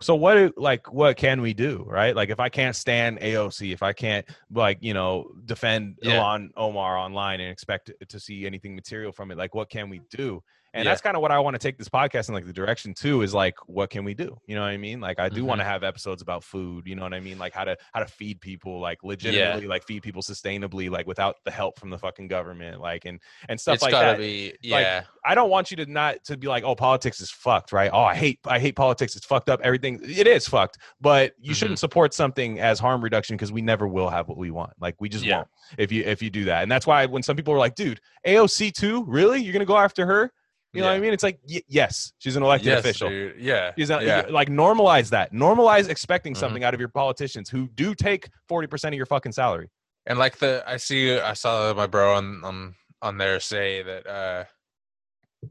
[0.02, 0.34] so what?
[0.36, 2.16] do- Like, what can we do, right?
[2.16, 6.20] Like, if I can't stand AOC, if I can't like you know defend Yeah.
[6.20, 10.02] Ilhan Omar online and expect to see anything material from it, like, what can we
[10.10, 10.42] do?
[10.74, 10.92] And Yeah.
[10.92, 13.24] that's kind of what I want to take this podcast in like the direction too
[13.24, 14.38] is like what can we do?
[14.48, 15.02] You know what I mean?
[15.02, 15.46] Like I do Mm-hmm.
[15.48, 17.38] want to have episodes about food, you know what I mean?
[17.38, 21.36] Like how to how to feed people like legitimately like feed people sustainably like without
[21.44, 24.18] the help from the fucking government like and and stuff It's like gotta that.
[24.20, 27.30] be Like, yeah, I don't want you to not to be like, oh, politics is
[27.32, 27.90] fucked, right?
[27.92, 29.16] Oh, I hate I hate politics.
[29.18, 29.60] It's fucked up.
[29.64, 30.78] Everything it is fucked.
[31.02, 31.56] But you Mhm.
[31.58, 34.72] shouldn't support something as harm reduction because we never will have what we want.
[34.80, 35.38] Like we just Yeah.
[35.38, 36.64] won't if you if you do that.
[36.64, 39.42] And that's why when some people were like, dude, AOC too, really?
[39.42, 40.32] You're gonna go after her?
[40.74, 41.12] You know what I mean?
[41.14, 43.10] It's like y- yes, she's an elected yes, official.
[43.10, 43.36] dude.
[43.40, 45.34] Yeah, She's yeah, like normalize that.
[45.34, 46.38] Normalize expecting Mhm.
[46.38, 49.70] something out of your politicians who do take forty percent of your fucking salary.
[50.06, 54.08] and like the I see I saw my bro on on on there say that
[54.08, 54.46] uh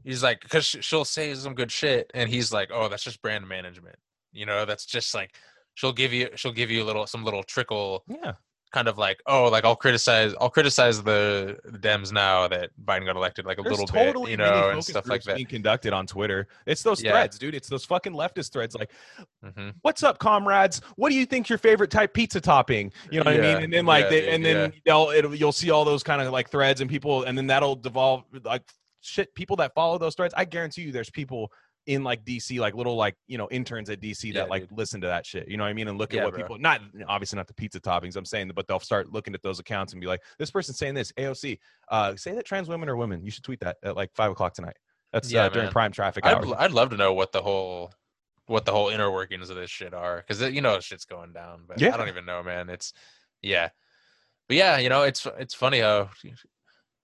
[0.03, 3.47] he's like because she'll say some good shit and he's like oh that's just brand
[3.47, 3.97] management
[4.33, 5.35] you know that's just like
[5.75, 8.33] she'll give you she'll give you a little some little trickle Yeah.
[8.71, 13.05] Kind of like oh like I'll criticize I'll criticize the, the Dems now that Biden
[13.05, 15.47] got elected like a There's little totally bit you know and stuff like that being
[15.47, 16.47] conducted on Twitter.
[16.65, 17.11] It's those Yeah.
[17.11, 17.55] threads, dude.
[17.55, 18.75] It's those fucking leftist threads.
[18.75, 18.91] Like,
[19.43, 20.81] hmm what's up, comrades?
[20.95, 22.91] What do you think your favorite type pizza topping?
[23.11, 23.63] You know what I mean?
[23.63, 26.49] And then like, yeah, they, and then they'll you'll see all those kind of like
[26.49, 28.63] threads and people, and then that'll devolve like
[29.01, 31.51] shit people that follow those threads i guarantee you there's people
[31.87, 34.77] in like dc like little like you know interns at dc Yeah, that like dude.
[34.77, 36.41] listen to that shit you know what i mean and look at what bro.
[36.43, 39.59] people not obviously not the pizza toppings i'm saying but they'll start looking at those
[39.59, 41.57] accounts and be like this person's saying this aoc
[41.89, 44.53] uh say that trans women are women you should tweet that at like five o'clock
[44.53, 44.77] tonight
[45.11, 47.91] that's Yeah, uh, during prime traffic I'd, hours I'd love to know what the whole
[48.45, 51.63] what the whole inner workings of this shit are because you know shit's going down
[51.67, 51.93] but Yeah.
[51.93, 52.93] i don't even know man it's
[53.41, 53.69] yeah
[54.47, 56.09] but yeah you know it's it's funny how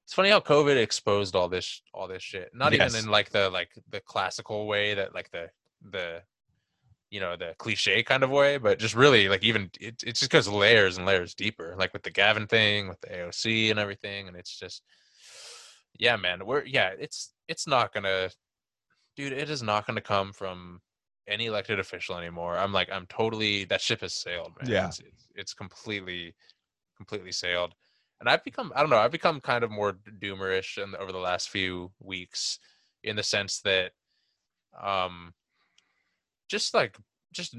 [0.08, 2.94] it's funny how covid exposed all this all this shit not Yes.
[2.94, 5.50] even in like the like the classical way that like the
[5.92, 6.22] the
[7.10, 10.30] you know the cliche kind of way but just really like even it, it just
[10.32, 14.30] goes layers and layers deeper like with the gavin thing with the aoc and everything
[14.30, 14.82] and it's just
[16.00, 18.30] yeah man we're yeah it's it's not gonna
[19.18, 20.80] dude it is not gonna come from
[21.28, 24.88] any elected official anymore i'm like i'm totally that ship has sailed man Yeah.
[24.88, 26.34] it's, it's, it's completely
[26.96, 27.74] completely sailed
[28.20, 31.18] and i've become i don't know i've become kind of more doomerish in, over the
[31.18, 32.60] last few weeks
[33.04, 33.92] in the sense that
[34.82, 35.34] um
[36.48, 36.98] just like
[37.34, 37.56] just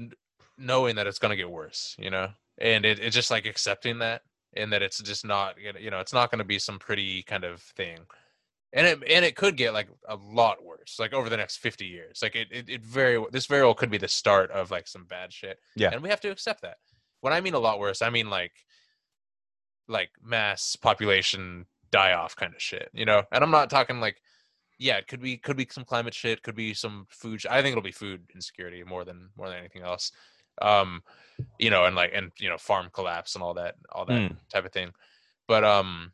[0.57, 2.29] knowing that it's gonna get worse you know?
[2.61, 4.21] And it, it's just like accepting that
[4.53, 7.61] and that it's just not you know it's not gonna be some pretty kind of
[7.61, 7.99] thing.
[8.73, 11.85] And it and it could get like a lot worse like over the next 50
[11.85, 12.19] years.
[12.21, 15.05] Like it, it, it very this very well could be the start of like some
[15.05, 15.59] bad shit.
[15.75, 15.91] Yeah.
[15.93, 16.77] and we have to accept that.
[17.21, 18.53] When i mean a lot worse i mean like
[19.89, 23.23] like mass population die off kind of shit you know?
[23.31, 24.21] And i'm not talking like
[24.77, 27.61] yeah it could be could be some climate shit could be some food sh- i
[27.61, 30.11] think it'll be food insecurity more than more than anything else.
[30.61, 31.03] Um
[31.57, 34.37] you know and like and you know farm collapse and all that all that Mm.
[34.53, 34.91] type of thing.
[35.47, 36.13] But um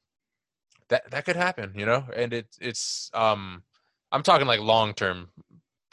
[0.90, 2.06] that that could happen you know?
[2.16, 3.64] And it it's um
[4.12, 5.30] i'm talking like long term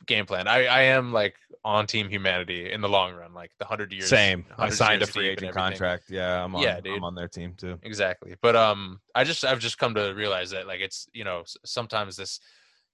[0.07, 1.35] game plan i i am like
[1.65, 5.07] on team humanity in the long run like the 100 years same i signed a
[5.07, 6.97] free agent contract yeah i'm on Yeah, dude.
[6.97, 10.51] i'm on their team too exactly but um i just i've just come to realize
[10.51, 12.41] that like it's you know sometimes this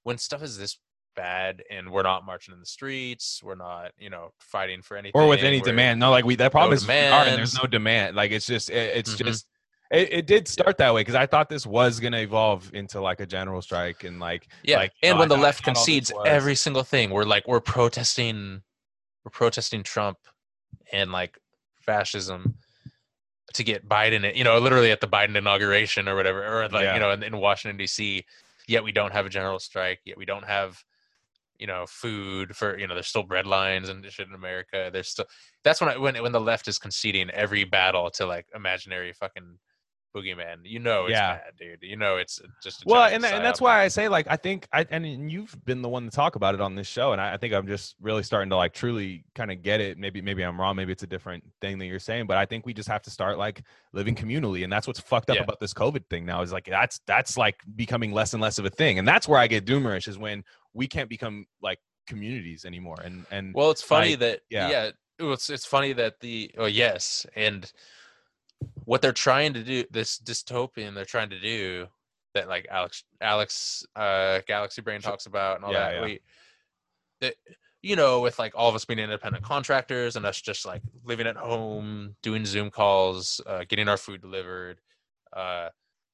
[0.03, 0.79] when stuff is this
[1.17, 5.21] bad and we're not marching in the streets we're not you know fighting for anything
[5.21, 5.99] or with any we're- demand.
[5.99, 8.15] No, like we that problem no is we are and there's no demand.
[8.15, 9.25] Like it's just it, it's Mhm.
[9.27, 9.47] just
[9.91, 13.21] it, it did start that way because I thought this was gonna evolve into like
[13.21, 15.79] a general strike and like yeah like, and no, when I the left I thought
[15.79, 18.63] all this concedes every single thing we're like we're protesting
[19.25, 20.19] we're protesting trump
[20.93, 21.39] and like
[21.81, 22.57] fascism
[23.55, 26.95] to get biden you know literally at the biden inauguration or whatever or like Yeah.
[26.95, 28.25] you know in, in washington dc
[28.67, 30.83] yet we don't have a general strike yet we don't have
[31.59, 35.09] you know food for you know there's still bread lines and shit in america there's
[35.09, 35.25] still
[35.65, 39.59] that's when I, when when the left is conceding every battle to like imaginary fucking
[40.17, 41.35] boogeyman you know it's Yeah.
[41.37, 44.09] bad dude you know it's just a well and, tha- and that's why i say
[44.09, 46.87] like i think i and you've been the one to talk about it on this
[46.87, 49.81] show and i, I think i'm just really starting to like truly kind of get
[49.81, 52.47] it maybe maybe i'm wrong maybe it's a different thing that you're saying but i
[52.47, 55.43] think we just have to start like living communally and that's what's fucked up Yeah.
[55.43, 58.65] about this covid thing now is like that's that's like becoming less and less of
[58.65, 60.43] a thing and that's where i get doomerish is when
[60.73, 64.71] we can't become like communities anymore and and Well, it's funny like, that yeah.
[64.71, 64.91] yeah,
[65.21, 67.71] it's it's funny that the oh yes, and
[68.85, 71.87] what they're trying to do this dystopian they're trying to do
[72.35, 76.05] that like Alex Alex uh Galaxy Brain talks about and all Yeah, that yeah.
[76.05, 76.21] we
[77.21, 77.35] that
[77.83, 81.27] you know with like all of us being independent contractors and us just like living
[81.27, 84.81] at home doing Zoom calls uh getting our food delivered
[85.33, 85.69] uh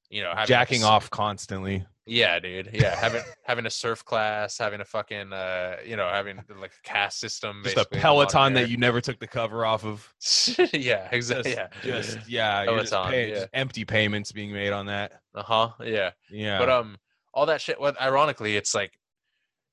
[0.09, 2.69] you know having like, a jacking off constantly yeah, dude.
[2.71, 6.87] Yeah, having having a surf class, having a fucking uh, you know, having like a
[6.87, 7.61] caste system.
[7.63, 10.07] just a basically in the modern peloton that you never took the cover off of
[10.73, 11.55] yeah, exactly.
[11.55, 13.35] just, Yeah, just yeah just Peloton, paying- yeah.
[13.35, 15.69] just empty payments being made on that uh huh.
[15.83, 16.97] Yeah, yeah but um,
[17.33, 17.79] all that shit.
[17.79, 18.99] What ironically, it's like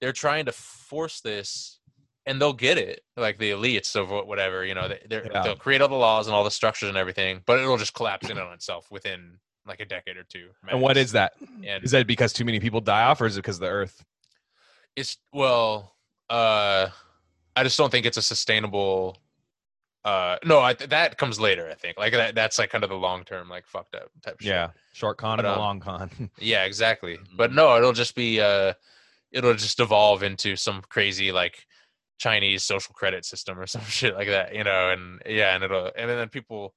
[0.00, 1.80] they're trying to force this,
[2.24, 3.02] and they'll get it.
[3.14, 5.42] Like the elites of whatever, you know, they, Yeah.
[5.42, 8.30] they'll create all the laws and all the structures and everything, but it'll just collapse
[8.30, 10.48] in on itself within like a decade or two.
[10.68, 11.12] and what max.
[11.12, 11.32] that
[11.64, 13.68] And Is that because too many people die off, or is it because of the
[13.68, 14.04] Earth?
[14.94, 15.94] it's well
[16.28, 16.86] uh
[17.56, 19.16] i just don't think it's a sustainable
[20.04, 22.96] uh no I, that comes later i think like that that's like kind of the
[22.96, 24.48] long term like fucked up type shit.
[24.50, 26.10] Yeah, short con But, and a um, long con.
[26.38, 28.74] yeah exactly but no it'll just be uh
[29.30, 31.64] it'll just evolve into some crazy like
[32.18, 35.90] chinese social credit system or some shit like that you know and yeah and it'll
[35.96, 36.74] and then people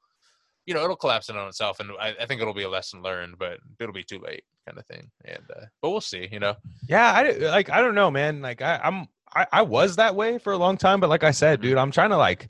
[0.65, 3.01] you know it'll collapse in on itself and I, I think it'll be a lesson
[3.01, 6.39] learned but it'll be too late kind of thing and uh, but we'll see you
[6.39, 6.55] know
[6.87, 7.69] yeah, I like.
[7.69, 8.41] I don't know, man.
[8.41, 11.31] Like I, I'm, I, I was that way for a long time, but like I
[11.31, 12.49] said, dude, I'm trying to like.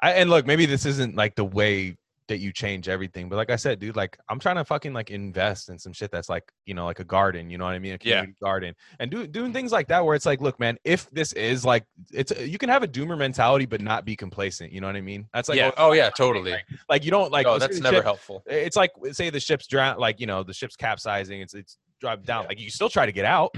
[0.00, 1.96] I and look, maybe this isn't like the way
[2.32, 5.10] that you change everything, but like I said, dude, like I'm trying to fucking like
[5.10, 7.78] invest in some shit that's like you know like a garden, you know what I
[7.78, 8.24] mean, a Yeah.
[8.42, 11.64] garden, and do, doing things like that where it's like, look, man, if this is
[11.64, 14.86] like, it's uh, you can have a doomer mentality but not be complacent, you know
[14.86, 15.28] what I mean?
[15.34, 18.04] That's like yeah oh yeah totally like, like you don't like oh that's never ship-
[18.04, 21.78] helpful it's like say the ship's drown like you know the ship's capsizing it's it's
[22.00, 22.42] dropped down.
[22.42, 22.48] Yeah.
[22.48, 23.50] Like you still try to get out.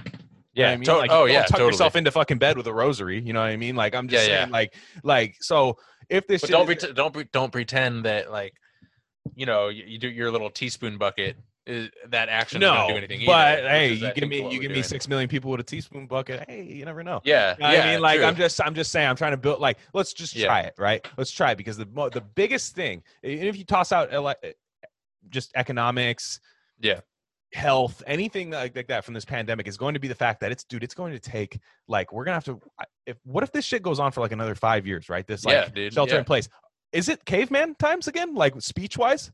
[0.53, 0.85] You know I mean?
[0.85, 1.69] to- like, oh yeah, tuck totally.
[1.71, 3.21] yourself into fucking bed with a rosary.
[3.21, 3.75] You know what I mean?
[3.75, 5.79] Like I'm just Yeah, saying, like, like so
[6.11, 8.53] if this But don't is- don't pre- don't pretend that like
[9.35, 11.37] you know you, you do your little teaspoon bucket.
[11.67, 13.23] Is, that action no, do anything.
[13.25, 16.07] but either, hey, you give me you give me six million people with a teaspoon
[16.07, 16.45] bucket.
[16.47, 17.23] Hey, you never know.
[17.25, 17.85] Yeah, You know yeah.
[17.85, 18.27] I mean, like true.
[18.27, 20.45] I'm just, I'm just saying, I'm trying to build, like, let's just Yeah.
[20.45, 21.07] try it, right?
[21.17, 24.53] Let's try it because the the biggest thing, even if you toss out uh, ele-
[25.31, 26.39] just economics,
[26.81, 27.01] Yeah.
[27.55, 30.53] health, anything like, like that from this pandemic is going to be the fact that
[30.53, 31.59] it's, dude, it's going to take,
[31.89, 32.61] like, we're gonna have to,
[33.07, 35.27] if what if this shit goes on for like another five years, right?
[35.27, 36.19] This like Yeah, dude, shelter yeah.
[36.19, 36.47] in place.
[36.95, 39.31] Is it caveman times again, like speech wise?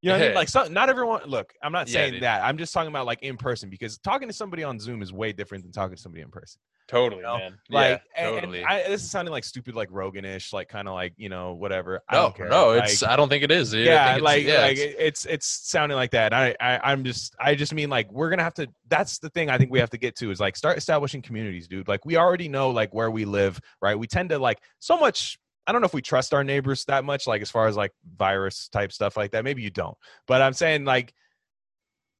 [0.00, 0.34] You know what I mean?
[0.34, 1.22] Like, some, not everyone.
[1.26, 2.22] Look, I'm not saying dude.
[2.24, 2.42] that.
[2.42, 5.32] I'm just talking about like in person because talking to somebody on Zoom is way
[5.32, 6.60] different than talking to somebody in person.
[6.88, 7.58] totally, know, man.
[7.70, 8.64] Like, yeah, and- and totally.
[8.64, 12.00] I, this is sounding like stupid, like Roganish, like kind of like you know whatever.
[12.08, 12.48] I no, don't care.
[12.48, 13.04] no, Like, it's.
[13.04, 13.70] I don't think it is.
[13.70, 13.86] Dude.
[13.86, 16.34] Yeah, it's- like yeah, like it's- it's it's sounding like that.
[16.34, 18.66] I, I I'm just I just mean like we're gonna have to.
[18.88, 21.68] That's the thing I think we have to get to is like start establishing communities,
[21.68, 21.86] dude.
[21.86, 23.96] Like we already know like where we live, right?
[23.96, 25.38] We tend to like so much.
[25.66, 27.92] I don't know if we trust our neighbors that much, like as far as like
[28.16, 29.44] virus type stuff like that.
[29.44, 29.96] Maybe you don't,
[30.26, 31.14] but I'm saying like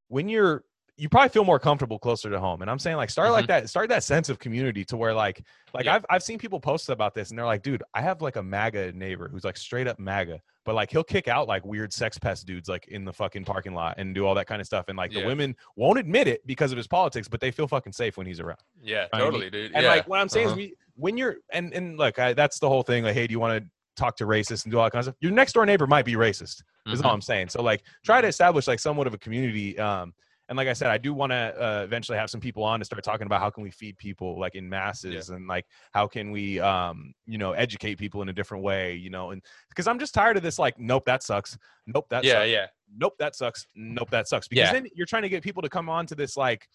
[0.09, 0.65] when you're
[1.03, 2.63] you probably feel more comfortable closer to home.
[2.63, 5.43] And I'm saying like start like that, start that sense of community to where like
[5.75, 5.97] like Yeah.
[5.97, 8.43] I've I've seen people post about this and they're like, dude, I have like a
[8.43, 12.19] MAGA neighbor who's like straight up MAGA, but like he'll kick out like weird sex
[12.19, 14.85] pest dudes like in the fucking parking lot and do all that kind of stuff.
[14.87, 17.93] And like the women won't admit it because of his politics, but they feel fucking
[17.93, 18.61] safe when he's around.
[18.81, 19.73] yeah, totally, dude.
[19.75, 19.91] And yeah.
[19.91, 20.53] like what I'm saying uh-huh.
[20.61, 23.03] is we when you're and and look, I, that's the whole thing.
[23.03, 25.07] Like, hey, do you want to talk to racists and do all that kind of
[25.07, 25.17] stuff?
[25.19, 27.05] Your next door neighbor might be racist is Mhm.
[27.07, 27.49] all I'm saying.
[27.49, 29.77] So like try to establish like somewhat of a community.
[29.81, 30.15] Um,
[30.53, 32.85] and like I said, I do want to uh, eventually have some people on to
[32.85, 36.31] start talking about how can we feed people like in masses and like how can
[36.31, 39.99] we um, you know educate people in a different way, you know, and because I'm
[39.99, 43.35] just tired of this like nope that sucks, nope that yeah, sucks, yeah, nope that
[43.35, 44.47] sucks, nope that sucks.
[44.47, 44.73] Because Yeah.
[44.75, 46.69] then you're trying to get people to come on to this like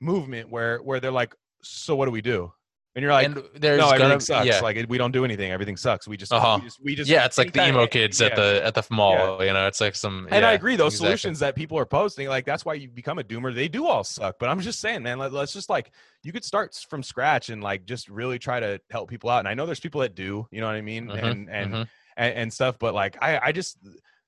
[0.00, 2.52] movement where where they're like so what do we do?
[2.98, 4.44] And you're like and there's no, everything gonna sucks.
[4.44, 5.52] yeah, Like we don't do anything.
[5.52, 6.08] Everything sucks.
[6.08, 6.58] We just, Uh-huh.
[6.58, 7.26] we just, we just yeah.
[7.26, 9.40] It's like the emo kids at the at the mall.
[9.44, 10.26] You know, it's like some.
[10.32, 11.06] And I agree, those exactly.
[11.06, 13.54] solutions that people are posting, like that's why you become a doomer.
[13.54, 14.40] They do all suck.
[14.40, 15.92] But I'm just saying, man, let, us just like
[16.24, 19.38] you could start from scratch and like just really try to help people out.
[19.38, 21.72] And I know there's people that do, you know what I mean, Mhm, and and,
[21.72, 21.88] mhm.
[22.16, 22.80] and and stuff.
[22.80, 23.78] But like I, I just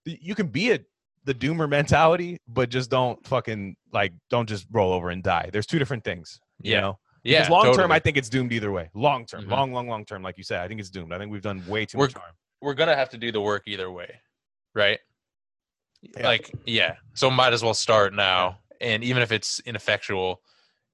[0.04, 0.78] you can be a
[1.24, 5.50] the doomer mentality, but just don't fucking like don't just roll over and die.
[5.52, 6.38] There's two different things.
[6.62, 6.80] You Yeah.
[6.82, 6.98] know?
[7.22, 7.94] Yeah, long term, totally.
[7.94, 8.90] I think it's doomed either way.
[8.94, 9.50] Long term, Mhm.
[9.50, 11.12] long, long, long term, like you said, I think it's doomed.
[11.12, 12.34] I think we've done way too We're- much harm.
[12.62, 14.20] we're gonna have to do the work either way,
[14.74, 15.00] right?
[16.02, 16.26] Yeah.
[16.26, 16.96] Like, yeah.
[17.14, 20.42] So might as well start now, and even if it's ineffectual,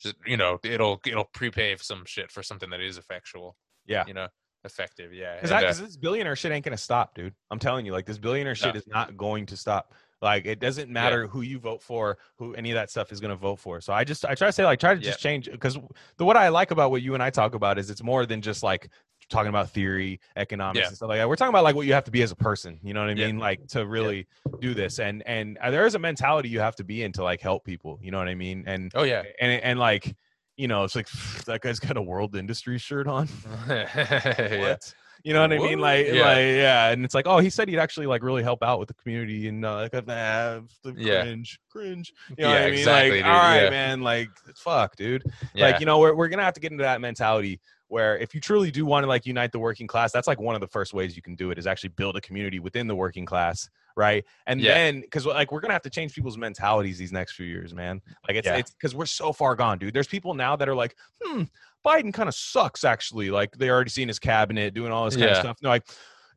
[0.00, 3.56] just you know, it'll it'll prepay some shit for something that is effectual.
[3.86, 4.04] Yeah.
[4.06, 4.28] You know,
[4.64, 5.12] effective.
[5.14, 5.40] Yeah.
[5.40, 7.34] Because uh, this billionaire shit ain't gonna stop, dude.
[7.52, 8.78] I'm telling you, like this billionaire shit No.
[8.78, 9.94] is not going to stop.
[10.26, 13.36] Like it doesn't matter who you vote for, who any of that stuff is gonna
[13.36, 13.80] vote for.
[13.80, 15.78] So I just I try to say like try to just change because
[16.16, 18.42] the what I like about what you and I talk about is it's more than
[18.42, 18.88] just like
[19.30, 20.86] talking about theory, economics, Yeah.
[20.88, 21.28] and stuff like that.
[21.28, 22.78] We're talking about like what you have to be as a person.
[22.82, 23.26] You know what I Yeah.
[23.26, 23.38] mean?
[23.38, 24.26] Like to really
[24.60, 27.22] do this, and and uh, there is a mentality you have to be in to
[27.22, 27.98] like help people.
[28.02, 28.64] You know what I mean?
[28.66, 29.22] And oh yeah.
[29.40, 30.16] and and like
[30.56, 31.08] you know, it's like
[31.46, 33.28] that guy's got a world industry shirt on.
[33.68, 34.58] yeah.
[34.60, 34.92] What?
[35.26, 35.80] You know what I mean?
[35.80, 36.22] Like, Yeah.
[36.24, 36.90] like, yeah.
[36.90, 39.48] And it's like, oh, he said he'd actually like really help out with the community,
[39.48, 41.22] and uh, like, nah, the Yeah.
[41.22, 42.12] cringe, cringe.
[42.38, 42.78] You know Yeah, what I mean?
[42.78, 43.32] exactly, like, dude.
[43.32, 43.70] all right, Yeah.
[43.70, 44.02] man.
[44.02, 45.24] Like, fuck, dude.
[45.56, 48.40] Like, you know, we're we're gonna have to get into that mentality where if you
[48.40, 50.94] truly do want to like unite the working class, that's like one of the first
[50.94, 54.24] ways you can do it is actually build a community within the working class, right?
[54.46, 54.74] And Yeah.
[54.74, 58.00] then because like we're gonna have to change people's mentalities these next few years, man.
[58.28, 58.58] Like it's Yeah.
[58.58, 59.92] it's because we're so far gone, dude.
[59.92, 61.42] There's people now that are like, hmm,
[61.86, 63.30] Biden kind of sucks actually.
[63.30, 65.56] Like they already seen his cabinet doing all this kind of stuff.
[65.58, 65.86] And they're like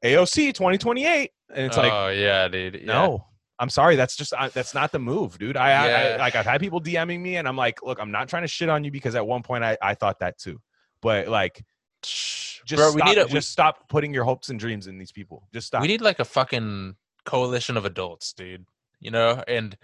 [0.04, 2.76] AOC 2028, and it's like oh yeah, dude.
[2.76, 2.86] Yeah.
[2.86, 3.26] no.
[3.62, 3.98] I'm sorry.
[3.98, 5.58] That's just I, that's not the move, dude.
[5.58, 8.30] I, I, I, like I've had people DMing me, and I'm like, look, I'm not
[8.30, 10.62] trying to shit on you because at one point I, I thought that too,
[11.02, 11.62] but like,
[12.02, 14.98] just Bro, we stop, need a- just we- stop putting your hopes and dreams in
[14.98, 15.50] these people.
[15.54, 15.82] Just stop.
[15.82, 18.66] We need like a fucking coalition of adults, dude.
[19.02, 19.78] You know, and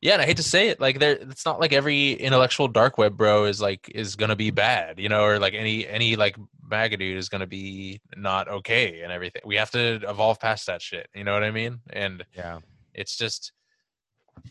[0.00, 2.96] yeah, and I hate to say it, like there, it's not like every intellectual dark
[2.96, 6.36] web bro is like is gonna be bad, you know, or like any any like
[6.62, 9.42] MAGA dude is gonna be not okay and everything.
[9.44, 11.08] We have to evolve past that shit.
[11.14, 11.80] You know what I mean?
[11.90, 12.60] And yeah,
[12.94, 13.52] it's just,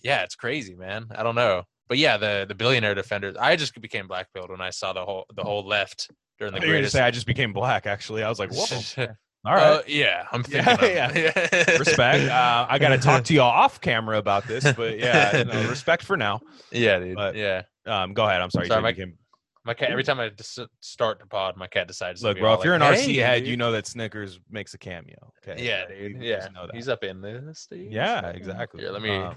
[0.03, 1.07] yeah, it's crazy, man.
[1.15, 3.35] I don't know, but yeah, the the billionaire defenders.
[3.35, 6.59] I just became black pilled when I saw the whole the whole left during the
[6.59, 6.93] greatest.
[6.93, 7.87] say I just became black.
[7.87, 9.07] Actually, I was like, whoa,
[9.45, 11.23] all Uh, yeah, I'm Yeah, thinking.
[11.23, 11.77] yeah.
[11.79, 12.29] respect.
[12.29, 16.03] Uh, I got to talk to y'all off camera about this, but yeah, no, respect
[16.03, 16.41] for now.
[16.71, 17.15] Yeah, dude.
[17.15, 17.63] But- yeah.
[17.85, 18.41] Um, go ahead.
[18.41, 18.65] I'm sorry.
[18.67, 19.17] you Sorry, my- you became-
[19.65, 19.89] My cat.
[19.91, 22.21] Every time I dis- start the pod, my cat decides.
[22.21, 24.39] to Look, bro, if you're an like, RC "Hey, head, dude." you know that Snickers
[24.49, 25.33] makes a cameo.
[25.47, 25.63] Okay.
[25.65, 26.21] Yeah, dude.
[26.21, 26.75] you Yeah, know that.
[26.75, 27.67] he's up in this.
[27.69, 27.91] Dude.
[27.91, 28.81] Yeah, exactly.
[28.81, 29.35] Here, let me Um,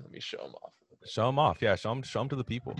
[0.00, 0.72] let me show him off.
[1.06, 1.58] Show him off.
[1.60, 2.74] Yeah, show him show him to the people.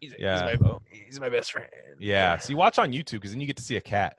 [0.00, 0.50] He's, Yeah.
[0.50, 1.68] he's, my, he's my best friend.
[1.98, 2.36] Yeah.
[2.38, 4.16] See, watch on YouTube because then you get to see a cat.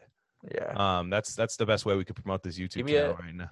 [0.53, 0.99] Yeah.
[0.99, 3.17] Um, that's that's the best way we could promote this YouTube Give me a- channel
[3.21, 3.49] right now.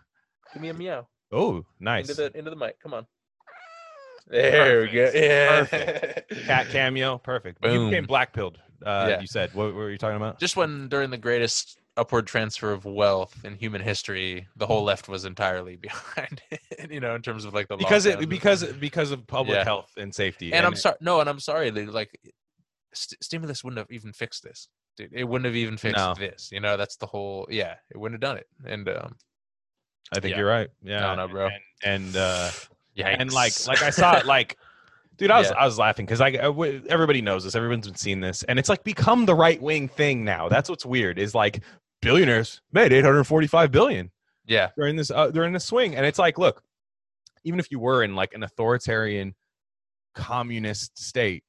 [0.54, 2.10] Give me a meow Oh, nice.
[2.10, 2.80] into the into the mic.
[2.82, 3.06] Come on.
[4.28, 5.06] There we go.
[5.06, 5.16] Perfect.
[5.24, 5.60] Yeah.
[5.66, 6.32] Perfect.
[6.46, 7.64] Cat cameo, perfect.
[7.64, 8.06] You became Boom.
[8.08, 8.58] black pilled.
[8.86, 9.22] Uh, Yeah.
[9.22, 10.40] You said what, what were you talking about?
[10.40, 15.08] Just when during the greatest upward transfer of wealth in human history, the whole left
[15.08, 16.92] was entirely behind it.
[16.92, 19.64] You know, in terms of like the Because it because because of public Yeah.
[19.64, 20.54] health and safety.
[20.54, 20.96] and I'm sorry.
[21.02, 21.70] No, and I'm sorry.
[21.72, 22.20] Like,
[22.96, 24.68] st- stimulus wouldn't have even fixed this.
[24.98, 26.14] Dude, it wouldn't have even fixed No.
[26.18, 26.50] this.
[26.52, 27.48] You know, that's the whole.
[27.50, 28.48] Yeah, it wouldn't have done it.
[28.66, 29.16] And um,
[30.14, 30.38] I think Yeah.
[30.40, 30.70] you're right.
[30.84, 31.16] Yeah.
[31.16, 31.48] no, bro.
[31.48, 32.50] And, and uh,
[32.96, 34.58] yeah, and like like I saw it like
[35.18, 35.58] dude I was Yeah.
[35.58, 38.70] I was laughing because I w- everybody knows this everyone's been seeing this and it's
[38.70, 41.62] like become the right wing thing now that's what's weird is like
[42.02, 44.12] billionaires made 845 billion
[44.48, 46.62] yeah, during this uh, during this swing and it's like look
[47.46, 49.34] even if you were in like an authoritarian
[50.14, 51.44] communist state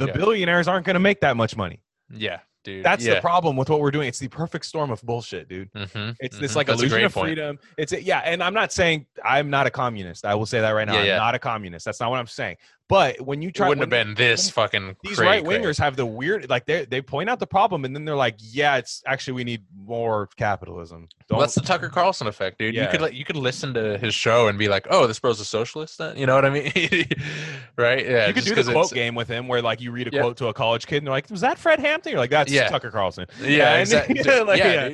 [0.00, 0.12] the Yeah.
[0.12, 1.82] billionaires aren't going to make that much money
[2.12, 2.84] yeah, dude.
[2.84, 3.14] that's yeah.
[3.14, 6.38] the problem with what we're doing it's the perfect storm of bullshit dude Mhm, it's
[6.38, 6.56] this mhm.
[6.56, 7.26] like That's a illusion great of point.
[7.28, 7.58] freedom.
[7.78, 10.24] It's a, yeah, and I'm not saying I'm not a communist.
[10.24, 10.94] I will say that right now.
[10.94, 11.16] Yeah, I'm yeah.
[11.18, 11.84] not a communist.
[11.84, 12.56] That's not what I'm saying.
[12.90, 14.96] But when you try, It wouldn't have been this fucking.
[15.04, 17.94] These cray right wingers have the weird, like they they point out the problem, and
[17.94, 21.88] then they're like, "Yeah, it's actually we need more capitalism." Don't, Well, that's the Tucker
[21.88, 22.74] Carlson effect, dude.
[22.74, 25.44] You could you could listen to his show and be like, "Oh, this bro's a
[25.44, 26.72] socialist." Then you know what I mean,
[27.76, 28.04] right?
[28.04, 30.22] Yeah, you could do the quote game with him, where like you read a Yeah.
[30.22, 32.50] quote to a college kid, and they're like, "Was that Fred Hampton?" You're like, "That's
[32.50, 32.68] Yeah.
[32.68, 34.20] Tucker Carlson." Yeah, and- exactly.
[34.24, 34.88] yeah, like, yeah,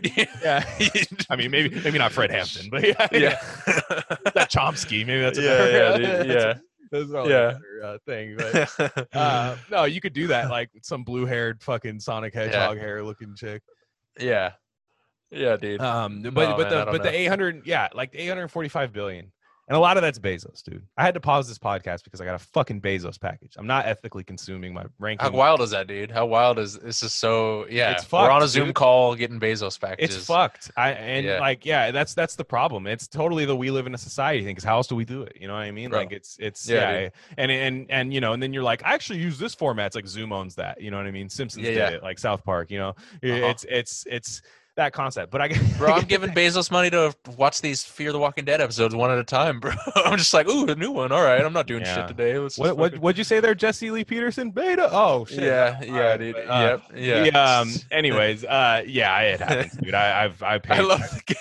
[0.44, 0.64] yeah.
[0.94, 1.04] Yeah.
[1.30, 3.40] I mean, maybe maybe not Fred Hampton, but yeah, yeah,
[4.35, 5.06] that Chomsky.
[5.06, 6.54] Maybe that's a yeah, better, yeah, dude, yeah.
[6.90, 7.59] That's probably Yeah.
[7.83, 8.37] uh, thing.
[8.79, 13.35] But uh, no, you could do that like some blue-haired fucking Sonic Hedgehog hair looking
[13.35, 13.62] chick.
[14.18, 14.53] yeah,
[15.31, 15.81] yeah, dude.
[15.81, 19.33] Um, but Oh, but man, the but the 800, yeah, like 845 billion,
[19.68, 20.83] and a lot of that's Bezos, dude.
[20.96, 23.55] I had to pause this podcast because I got a fucking Bezos package.
[23.59, 25.24] I'm not ethically consuming my ranking.
[25.31, 26.11] How wild is that, dude?
[26.11, 27.02] How wild is this?
[27.02, 27.92] Is so yeah.
[27.92, 28.74] It's fucked, We're on a Zoom dude.
[28.76, 30.16] call getting Bezos packages.
[30.16, 30.70] It's fucked.
[30.76, 31.40] I and Yeah.
[31.40, 32.87] like yeah, that's that's the problem.
[32.87, 34.55] It's totally the we live in a society thing.
[34.55, 35.37] Because how else do we do it?
[35.40, 35.90] You know what I mean?
[35.90, 35.98] Bro.
[36.00, 38.94] Like it's it's Yeah, yeah, and and and you know, and then you're like, I
[38.94, 39.87] actually use this format.
[39.88, 40.81] It's like Zoom owns that.
[40.81, 41.29] You know what I mean?
[41.29, 42.70] Simpsons Yeah, did it, like South Park.
[42.70, 42.96] You know, Uh-huh.
[43.22, 44.42] it's it's it's
[44.76, 45.30] that concept.
[45.32, 48.94] But I Bro, I'm giving Bezos money to watch these Fear the Walking Dead episodes
[48.94, 49.72] one at a time, bro.
[49.96, 51.12] I'm just like, ooh, a new one.
[51.12, 51.94] All right, I'm not doing Yeah.
[51.94, 52.38] shit today.
[52.38, 54.50] Let's What what fucking- what'd you say there, Jesse Lee Peterson?
[54.50, 54.88] Beta.
[54.92, 55.42] Oh shit.
[55.44, 56.34] Yeah, All yeah, right, dude.
[56.34, 57.30] but, uh, yep, yeah.
[57.30, 57.70] the, um.
[57.90, 59.94] Anyways, uh, yeah, it happens, dude.
[59.94, 60.78] I, I've I paid.
[60.78, 61.36] I love the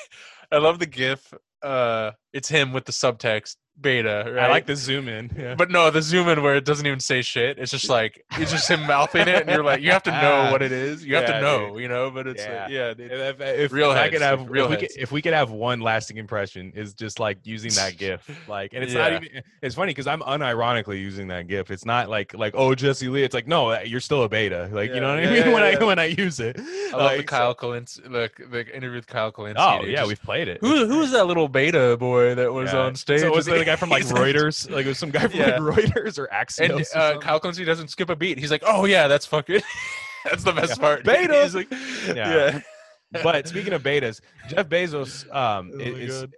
[0.51, 1.33] I love the GIF.
[1.61, 4.31] Uh, it's him with the subtext beta.
[4.33, 4.45] Right?
[4.45, 5.31] I like the zoom in.
[5.37, 5.55] Yeah.
[5.55, 7.57] but no, the zoom in where it doesn't even say shit.
[7.59, 10.21] It's just like it's just him mouthing it, and you're like, you have to ah.
[10.21, 11.05] know what it is.
[11.05, 12.09] You have Yeah, to know, you know.
[12.11, 12.87] But it's uh, yeah, Yeah.
[12.87, 13.11] yeah dude.
[13.11, 15.33] If, if, Real if I could have dude, real if we, could, if we could
[15.33, 19.41] have one lasting impression is just like using that gif like and it's not even
[19.61, 23.23] it's funny because i'm unironically using that gif it's not like like oh jesse lee
[23.23, 25.63] it's like no uh, you're still a beta like you know what i mean when
[25.63, 29.07] i when i use it I love the Like, Kyle Kulinski, look the interview with
[29.07, 29.55] Kyle Kulinski.
[29.57, 32.73] oh yeah just- we've played it Who who was that little beta boy that was
[32.73, 33.21] on stage?
[33.21, 35.39] so was with it the guy from like reuters like it was some guy from
[35.39, 35.57] Yeah.
[35.59, 37.19] like reuters or axios And uh.
[37.19, 38.37] Kyle doesn't skip a beat.
[38.37, 39.61] He's like, "Oh yeah, that's fucking."
[40.25, 40.81] that's the best Yeah.
[40.81, 41.03] part.
[41.05, 41.43] Beta.
[41.43, 41.67] He's like,
[42.13, 42.61] Yeah.
[43.23, 46.33] but speaking of betas jeff bezos um Oh is God.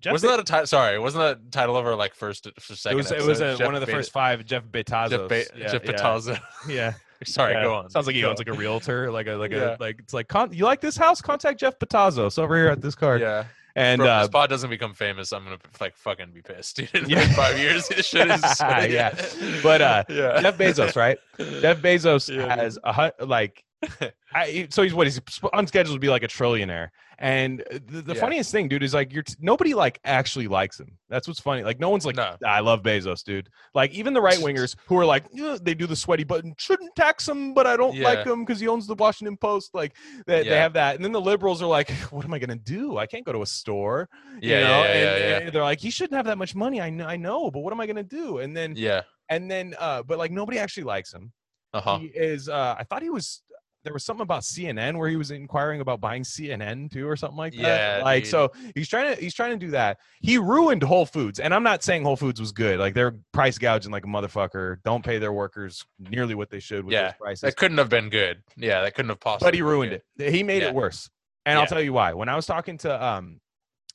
[0.00, 0.66] Jeff wasn't that a title?
[0.66, 2.96] Sorry, wasn't that title of our like first, first it second?
[2.98, 5.10] was, it was a, one of the Beta- first five Jeff Bezos.
[5.10, 6.40] Jeff, ba- yeah, Jeff Bezos.
[6.68, 6.94] Yeah,
[7.24, 7.62] Sorry, Yeah.
[7.62, 7.90] go on.
[7.90, 9.76] Sounds like he owns like a realtor, like a like Yeah.
[9.76, 11.22] a like it's like con- you like this house?
[11.22, 13.20] Contact Jeff Bezos over here at this card.
[13.20, 13.44] Yeah,
[13.76, 16.76] and Bro, uh, pod doesn't become famous, I'm gonna like fucking be pissed.
[16.76, 16.94] Dude.
[16.94, 17.20] In Yeah.
[17.20, 19.14] like five years, this shit is Yeah.
[19.62, 20.40] But, uh, yeah.
[20.42, 21.18] Jeff Bezos, right?
[21.38, 23.64] Jeff Bezos Yeah, has a like,
[24.34, 25.20] I, so he's what he's
[25.52, 26.88] on schedule to be like a trillionaire.
[27.18, 28.20] And the, the Yeah.
[28.20, 30.98] funniest thing, dude, is like you're t- nobody like actually likes him.
[31.08, 31.62] That's what's funny.
[31.62, 32.36] Like no one's like, No.
[32.44, 33.48] I love Bezos, dude.
[33.74, 36.94] Like even the right wingers who are like, "Yeah, they do the sweaty button, shouldn't
[36.96, 39.70] tax him, but I don't like him because he owns the Washington Post.
[39.74, 39.94] Like
[40.26, 40.96] they, they have that.
[40.96, 42.98] And then the liberals are like, what am I gonna do?
[42.98, 44.08] I can't go to a store.
[44.40, 44.82] you Yeah, yeah, know?
[44.82, 45.38] yeah, and, yeah, yeah.
[45.38, 46.80] and they're like, he shouldn't have that much money.
[46.80, 48.38] I know, I know, but what am I gonna do?
[48.38, 49.02] And then yeah.
[49.28, 51.32] and then uh but like nobody actually likes him
[51.72, 51.98] Uh huh.
[51.98, 53.42] he is uh i thought he was
[53.84, 57.36] there was something about cnn where he was inquiring about buying cnn too or something
[57.36, 58.30] like that Yeah, like dude.
[58.30, 61.62] so he's trying to he's trying to do that he ruined whole foods and i'm
[61.62, 65.18] not saying whole foods was good like they're price gouging like a motherfucker don't pay
[65.18, 68.42] their workers nearly what they should with Yeah, those prices That couldn't have been good.
[68.56, 69.46] Yeah, that couldn't have possibly.
[69.46, 70.68] but he ruined it he made Yeah.
[70.68, 71.10] it worse
[71.46, 73.40] and i'll tell you why when i was talking to um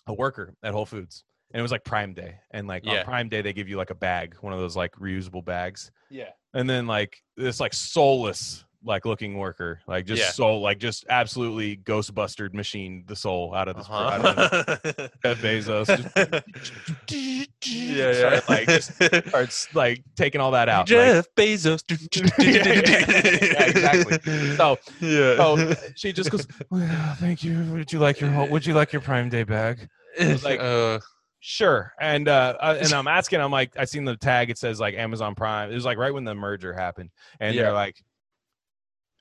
[0.07, 2.99] a worker at whole foods and it was like prime day and like Yeah.
[2.99, 5.91] on prime day they give you like a bag one of those like reusable bags
[6.09, 6.29] Yeah.
[6.53, 10.29] and then like this like soulless like looking worker, like just Yeah.
[10.31, 14.77] soul, like just absolutely ghostbustered machine the soul out of this Uh-huh.
[15.23, 15.87] Jeff Bezos.
[17.05, 18.93] Just, yeah, started, like just
[19.29, 20.79] starts like taking all that out.
[20.81, 21.81] like- Jeff Bezos.
[22.39, 24.55] Yeah, yeah, yeah, exactly.
[24.55, 25.35] So yeah.
[25.35, 27.61] so she just goes, well, "Thank you.
[27.73, 29.89] Would you like your whole, Would you like your Prime Day bag?"
[30.43, 30.99] like- uh,
[31.39, 31.93] Sure.
[31.99, 34.49] And uh, uh and I'm asking, I'm like, I seen the tag.
[34.49, 35.71] It says like Amazon Prime.
[35.71, 37.61] It was like right when the merger happened, and Yeah.
[37.63, 38.03] they're like,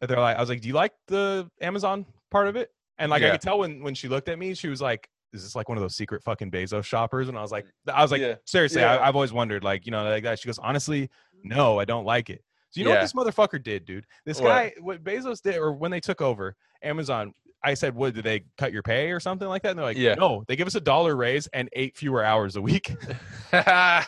[0.01, 3.23] they're like, I was like, "Do you like the Amazon part of it?" And like
[3.23, 5.09] I could tell when when she looked at me, she was like.
[5.33, 7.29] Is this like one of those secret fucking Bezos shoppers?
[7.29, 8.37] And I was like, I was like, Yeah.
[8.47, 8.97] seriously, Yeah.
[8.97, 10.39] I, I've always wondered, like, you know, like that.
[10.39, 11.11] She goes, honestly,
[11.43, 12.43] no, I don't like it.
[12.71, 14.07] So you know what this motherfucker did, dude?
[14.25, 14.49] This What?
[14.49, 17.35] guy, what Bezos did, or when they took over Amazon,
[17.67, 19.97] I said, "What did they cut your pay or something like that?" And they're like,
[19.97, 20.15] Yeah.
[20.15, 22.95] "No, they give us a dollar raise and eight fewer hours a week."
[23.51, 24.07] That's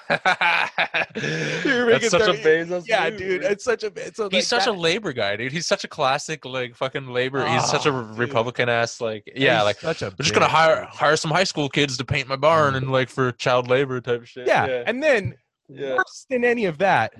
[2.09, 2.87] such a 30 Bezos.
[2.87, 3.51] yeah, dude, bro.
[3.51, 5.51] it's such a it's a, like, He's such that- a labor guy, dude.
[5.51, 7.47] He's such a classic, like fucking labor.
[7.47, 8.19] He's such a Oh, dude.
[8.19, 10.07] Republican ass, like yeah, like such a.
[10.07, 12.79] I'm just gonna hire hire some high school kids to paint my barn mm.
[12.79, 14.47] and like for child labor type shit.
[14.47, 15.35] Yeah, yeah, and then
[15.69, 15.97] yeah.
[15.97, 17.13] worse than any of that,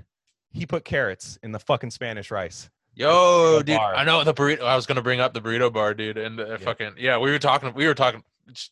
[0.53, 2.71] he put carrots in the fucking Spanish rice.
[2.99, 3.95] Yo, dude, bar.
[3.95, 4.63] I know the burrito.
[4.63, 7.39] I was gonna bring up the burrito bar, dude, and uh, fucking yeah, we were
[7.39, 7.73] talking.
[7.75, 8.25] We were talking.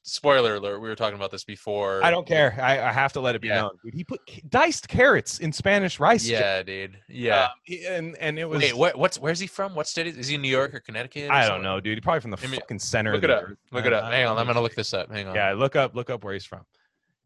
[0.02, 2.02] Spoiler alert: We were talking about this before.
[2.02, 2.58] I don't care.
[2.60, 3.60] I, I have to let it be Yeah.
[3.60, 3.94] known, dude.
[3.94, 6.26] He put diced carrots in Spanish rice.
[6.26, 6.40] Jeff.
[6.40, 6.98] Yeah, dude.
[7.08, 7.44] Yeah.
[7.44, 7.50] Um,
[7.88, 8.62] and and it was.
[8.62, 8.96] Wait, what?
[8.98, 9.74] What's where's he from?
[9.76, 10.34] What state is, is he?
[10.36, 11.28] in New York or Connecticut?
[11.30, 11.62] or I don't something?
[11.62, 11.98] know, dude.
[11.98, 13.12] He's probably from the I mean, fucking center.
[13.12, 13.42] Look of it up.
[13.44, 13.58] earth.
[13.70, 14.10] Look I- it up.
[14.10, 15.12] Hang on, I'm gonna look this up.
[15.12, 15.34] Hang on.
[15.36, 16.62] Yeah, look up look up where he's from.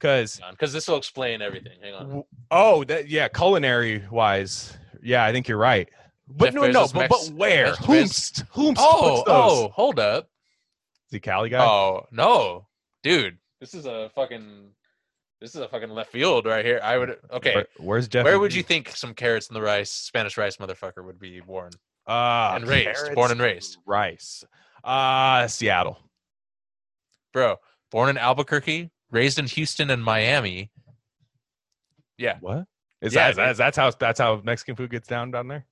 [0.01, 1.79] Cause because this will explain everything.
[1.81, 2.25] Hang on.
[2.51, 5.89] oh that yeah, culinary wise, yeah, I think you're right.
[6.37, 7.67] But Jeff no, no, but, Mex- but where?
[7.67, 8.45] Mex- Whomst?
[8.55, 9.51] Whomst Oh, puts those?
[9.53, 10.25] oh, hold up.
[11.09, 11.65] Is he Cali guy?
[11.65, 12.67] Oh no,
[13.03, 14.69] dude, this is a fucking.
[15.41, 16.81] This is a fucking left field right here.
[16.83, 17.55] I would okay.
[17.55, 18.25] Where- where's Jeff?
[18.25, 21.71] Where would you think some carrots in the rice, Spanish rice motherfucker would be born?
[22.07, 23.79] uh, and raised, born and raised.
[23.87, 24.45] rice?
[24.85, 25.99] Uh, Seattle.
[27.33, 27.57] Bro,
[27.91, 30.71] born in Albuquerque, raised in Houston and Miami.
[32.19, 32.39] Yeah.
[32.41, 32.67] What?
[33.01, 35.67] Is Yeah, that, that's that's how that's how Mexican food gets down down there?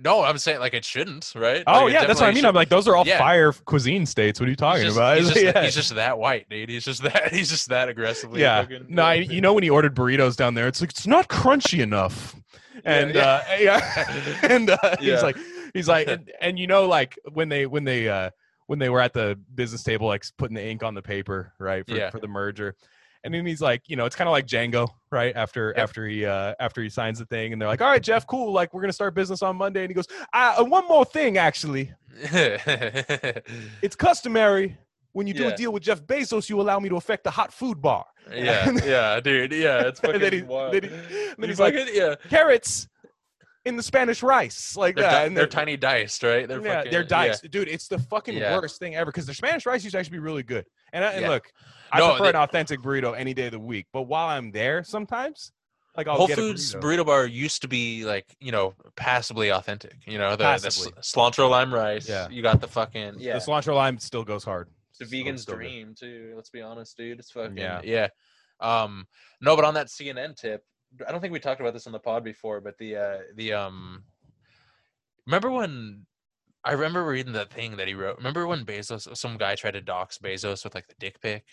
[0.00, 1.64] No, I'm saying like it shouldn't, right?
[1.66, 2.44] Oh Like, yeah, that's what I mean.
[2.44, 3.18] I'm like, those are all Yeah.
[3.18, 4.38] fire cuisine states.
[4.38, 5.18] What are you He's talking just, about?
[5.18, 5.62] he's, just, Yeah.
[5.64, 6.68] he's just that white, dude.
[6.68, 7.32] He's just that.
[7.32, 8.40] He's just that aggressively.
[8.40, 8.64] yeah.
[8.88, 11.80] No, I, you know when he ordered burritos down there, it's like it's not crunchy
[11.80, 12.36] enough.
[12.84, 13.42] And yeah.
[13.50, 15.36] uh yeah, and uh, he's like
[15.74, 18.30] he's like and, and you know like when they when they uh
[18.66, 21.84] when they were at the business table like putting the ink on the paper, right,
[21.86, 22.10] for Yeah.
[22.10, 22.76] for the merger.
[23.24, 25.34] And then he's like, you know, it's kind of like Django, right?
[25.36, 25.82] After Yep.
[25.82, 28.52] after he uh after he signs the thing and they're like, "All right, Jeff, cool.
[28.52, 31.36] Like we're going to start business on Monday." And he goes, "Uh, one more thing
[31.38, 31.92] actually.
[33.82, 34.76] It's customary
[35.12, 35.48] when you do Yeah.
[35.50, 38.70] a deal with Jeff Bezos, you allow me to affect the hot food bar." yeah,
[38.84, 39.52] yeah, dude.
[39.52, 40.74] Yeah, it's fucking and then, he, wild.
[40.74, 42.88] then, he, then You he's like, fucking- yeah, carrots
[43.64, 45.10] in the Spanish rice, like they're, that.
[45.20, 46.46] di- and they're then- tiny diced, right?
[46.46, 47.06] They're yeah, fucking, they're yeah.
[47.08, 47.68] diced, dude.
[47.68, 48.56] It's the fucking Yeah.
[48.56, 50.64] worst thing ever because the Spanish rice used to actually be really good.
[50.92, 51.28] And, I, and Yeah.
[51.30, 51.50] look,
[51.92, 53.86] I No, prefer they- an authentic burrito any day of the week.
[53.92, 55.52] But while I'm there, sometimes,
[55.96, 57.04] like I'll Whole get Foods a burrito.
[57.06, 59.94] bar used to be like you know passably authentic.
[60.06, 60.92] You know the, the Passably.
[60.98, 62.08] s- cilantro lime rice.
[62.08, 62.28] Yeah.
[62.28, 63.34] you got the fucking yeah.
[63.34, 64.68] The cilantro lime still goes hard.
[64.90, 65.62] It's a Still- vegan's still good.
[65.62, 66.32] dream too.
[66.36, 67.18] Let's be honest, dude.
[67.18, 67.80] It's fucking Yeah.
[67.84, 68.08] yeah.
[68.60, 69.06] Um,
[69.40, 70.62] no, but on that CNN tip,
[71.06, 73.52] I don't think we talked about this on the pod before, but the uh the
[73.54, 74.04] um,
[75.26, 76.06] remember when
[76.64, 78.16] I remember reading that thing that he wrote.
[78.18, 81.44] Remember when Bezos, some guy tried to dox Bezos with like the dick pic,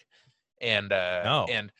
[0.62, 1.45] and uh, No.
[1.51, 1.72] and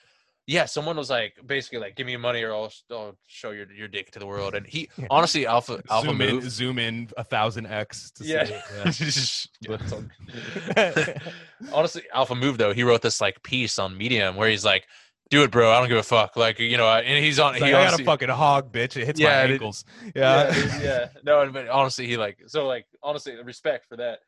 [0.48, 3.88] yeah, someone was like basically like, give me money or I'll, I'll show your your
[3.88, 4.54] dick to the world.
[4.54, 8.12] And he honestly, Alpha Alpha zoom in, zoom in a thousand x.
[8.18, 8.44] To Yeah.
[8.44, 11.18] it, Yeah,
[11.74, 14.86] honestly, Alpha Move though, he wrote this like piece on Medium where he's like,
[15.30, 15.72] "Do it, bro.
[15.72, 17.56] I don't give a fuck." Like you know, and he's on.
[17.56, 18.98] It's he like, I got a fucking hog, bitch.
[18.98, 19.86] It hits Yeah, my it- ankles.
[20.16, 20.82] yeah, Yeah.
[20.84, 21.08] yeah.
[21.24, 24.20] No, but honestly, he like so like honestly, respect for that.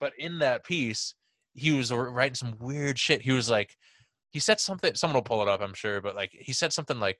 [0.00, 1.14] But in that piece,
[1.54, 3.22] he was writing some weird shit.
[3.22, 3.76] He was like,
[4.36, 4.94] he said something.
[4.94, 6.02] Someone will pull it up, I'm sure.
[6.02, 7.18] But like, he said something like,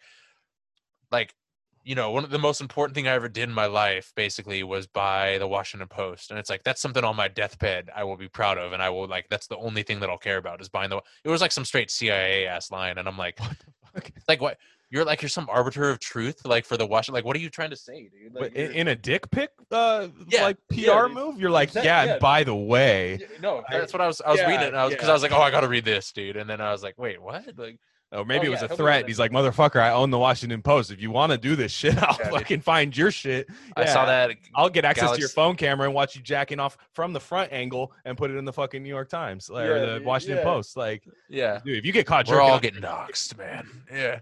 [1.11, 1.35] like,
[1.83, 4.63] you know, one of the most important thing I ever did in my life, basically,
[4.63, 8.19] was buy the Washington Post, and it's like that's something on my deathbed I will
[8.19, 10.61] be proud of, and I will like that's the only thing that I'll care about
[10.61, 11.01] is buying the.
[11.25, 14.11] It was like some straight CIA ass line, and I'm like, What the fuck?
[14.29, 14.59] like what?
[14.97, 17.19] You're like you're some arbiter of truth, like for the Washington.
[17.19, 18.35] Like, what are you trying to say, dude?
[18.35, 21.85] Like, in, in a dick pic, uh, Yeah, like PR yeah, move, you're like, Exact-
[21.85, 22.05] yeah.
[22.05, 22.19] yeah.
[22.19, 24.23] By the way, no, that's what I was.
[24.23, 25.11] I was reading it, I was because.
[25.11, 26.39] I was like, oh, I got to read this, dude.
[26.39, 27.45] And then I was like, wait, what?
[27.59, 27.79] Like,
[28.13, 29.07] or maybe Oh, it was yeah, a threat.
[29.09, 30.91] He's like, motherfucker, I own the Washington Post.
[30.91, 32.39] If you want to do this shit, I'll Yeah, dude.
[32.41, 33.49] fucking find your shit.
[33.77, 34.31] I saw that.
[34.55, 37.53] I'll get access to your phone camera and watch you jacking off from the front
[37.53, 40.39] angle and put it in the fucking New York Times like, or Yeah, the Washington
[40.39, 40.45] yeah.
[40.45, 40.77] Post.
[40.77, 43.67] Like, Yeah, dude, if you get caught we're all getting doxxed, man.
[43.93, 44.21] Yeah,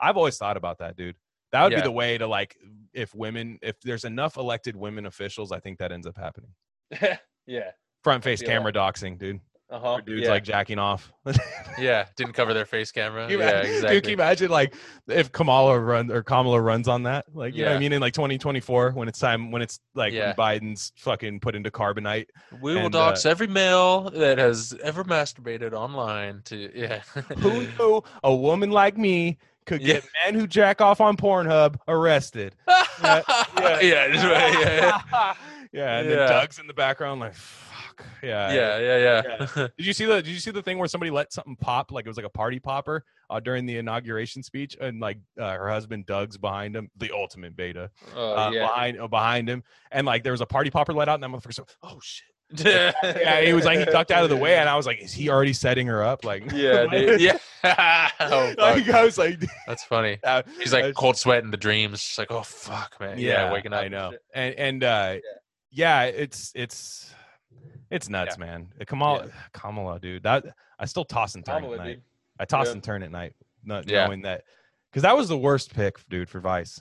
[0.00, 1.16] I've always thought about that, dude.
[1.52, 1.78] That would Yeah.
[1.80, 2.56] be the way to like
[2.92, 6.50] if women, if there's enough elected women officials, I think that ends up happening.
[7.46, 7.70] yeah.
[8.02, 9.40] Front face camera doxing, dude.
[9.70, 9.92] Uh huh.
[9.94, 10.30] Where dudes yeah.
[10.30, 11.10] like jacking off.
[11.78, 12.06] yeah.
[12.16, 13.22] Didn't cover their face camera.
[13.22, 13.50] Can you yeah.
[13.50, 13.94] imagine- Exactly.
[13.96, 14.74] Dude, can you imagine like
[15.08, 17.24] if Kamala run or Kamala runs on that?
[17.34, 17.92] Like, you know what I mean?
[17.94, 20.34] In like 2024, when it's time, when it's like Yeah.
[20.36, 22.26] when Biden's fucking put into carbonite.
[22.60, 27.00] we will and, uh, dox every male that has ever masturbated online to yeah.
[27.38, 29.94] Who knew a woman like me could Yeah.
[29.94, 32.54] get men who jack off on Pornhub arrested?
[32.68, 33.22] yeah.
[33.58, 33.80] yeah.
[33.80, 34.30] Yeah.
[34.30, 35.00] right, yeah.
[35.72, 36.16] yeah, and Yeah.
[36.16, 37.34] then Doug's in the background, like,
[37.96, 38.06] fuck.
[38.22, 38.52] Yeah.
[38.52, 38.78] Yeah.
[38.78, 39.22] Yeah.
[39.56, 39.68] Yeah.
[39.78, 42.04] Did you see the Did you see the thing where somebody let something pop, like
[42.06, 45.68] it was like a party popper, uh, during the inauguration speech, and like uh, her
[45.70, 48.66] husband Doug's behind him, the ultimate beta, Oh, uh, yeah.
[48.66, 51.30] behind uh, behind him, and like there was a party popper let out, and that
[51.30, 52.24] motherfucker said, "Oh shit!"
[52.64, 52.92] yeah.
[53.02, 55.12] Yeah, he was like he ducked out of the way, and I was like, "Is
[55.12, 57.20] he already setting her up?" Like, Yeah, dude.
[57.20, 57.38] Yeah.
[58.20, 58.94] oh, like fuck.
[58.94, 60.18] I was like, That's funny.
[60.22, 62.02] uh, He's like that's- cold sweating the dreams.
[62.02, 63.18] Just like, oh fuck, man.
[63.18, 63.82] Yeah, waking up.
[63.82, 65.14] I know, and and uh,
[65.70, 66.02] yeah.
[66.04, 67.10] it's it's
[67.90, 68.68] it's nuts, man.
[68.80, 70.44] Uh, Kamala, Kamala, dude, that
[70.78, 71.86] I still toss and turn Kamala, at night.
[71.94, 72.02] dude.
[72.38, 72.72] I toss Yeah.
[72.72, 74.06] and turn at night, not Yeah.
[74.06, 74.44] knowing that
[74.90, 76.80] because that was the worst pick, dude, for Vice.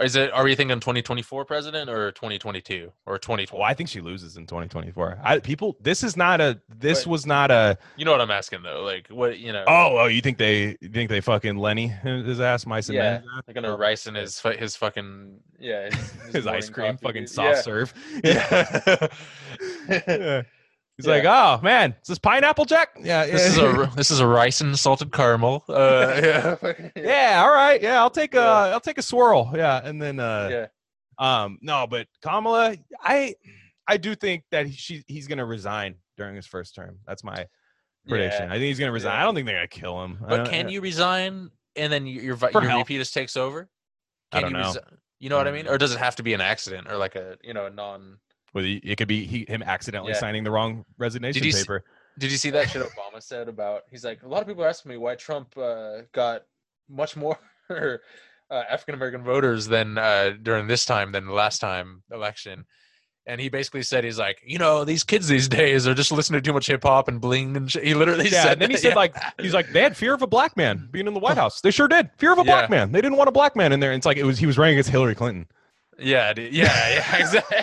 [0.00, 0.32] Is it?
[0.32, 3.58] Are we thinking 2024 president or 2022 or 2020?
[3.60, 5.18] Well, I think she loses in 2024.
[5.22, 6.60] I people, this is not a.
[6.68, 7.76] This But- was not a.
[7.96, 8.82] You know what I'm asking though.
[8.82, 9.64] Like, what you know?
[9.66, 13.02] Oh, oh, you think they you think they fucking Lenny his ass, mice and Yeah,
[13.18, 13.24] men?
[13.46, 17.26] They're gonna oh, rice in his his fucking yeah his, his ice cream, coffee, fucking
[17.26, 17.62] soft Yeah.
[17.62, 17.94] serve.
[18.24, 19.06] Yeah.
[20.08, 20.42] Yeah.
[20.96, 21.12] He's Yeah.
[21.14, 22.90] like, oh man, is this pineapple jack?
[23.00, 25.64] Yeah, this is a this is a rice and salted caramel.
[25.68, 26.90] Uh, yeah.
[26.96, 28.72] yeah, all right, yeah, I'll take a Yeah.
[28.72, 30.66] will take a swirl, yeah, and then uh, yeah.
[31.44, 33.34] um, no, but Kamala, I
[33.88, 36.98] I do think that she he's gonna resign during his first term.
[37.06, 37.46] That's my
[38.06, 38.48] prediction.
[38.48, 38.54] Yeah.
[38.54, 39.14] I think he's gonna resign.
[39.14, 39.20] Yeah.
[39.22, 40.18] I don't think they're gonna kill him.
[40.28, 42.60] But can you resign and then your your, your.
[42.60, 43.68] VP just takes over?
[44.30, 44.72] I Can don't you know.
[44.80, 45.68] resi- you know what I I mean?
[45.68, 48.18] Or does it have to be an accident or like a you know a non?
[48.54, 50.18] Well, he- it could be he, him accidentally Yeah.
[50.18, 51.84] signing the wrong resignation did you see- paper.
[52.18, 53.84] Did you see that shit Obama said about?
[53.90, 56.42] He's like, a lot of people are asking me why Trump uh, got
[56.88, 57.38] much more
[57.70, 57.96] uh,
[58.50, 62.66] African American voters than uh, during this time than the last time election.
[63.24, 66.42] And he basically said, he's like, you know, these kids these days are just listening
[66.42, 67.84] to too much hip hop and bling and shit.
[67.84, 68.94] He literally Yeah, said, and then he that, said yeah.
[68.96, 71.60] like he's like they had fear of a black man being in the White House.
[71.62, 72.10] They sure did.
[72.18, 72.92] Fear of a black man.
[72.92, 73.92] They didn't want a black man in there.
[73.92, 75.46] And it's like it was he was running against Hillary Clinton.
[75.98, 76.52] Yeah, dude.
[76.52, 77.58] yeah, yeah, exactly.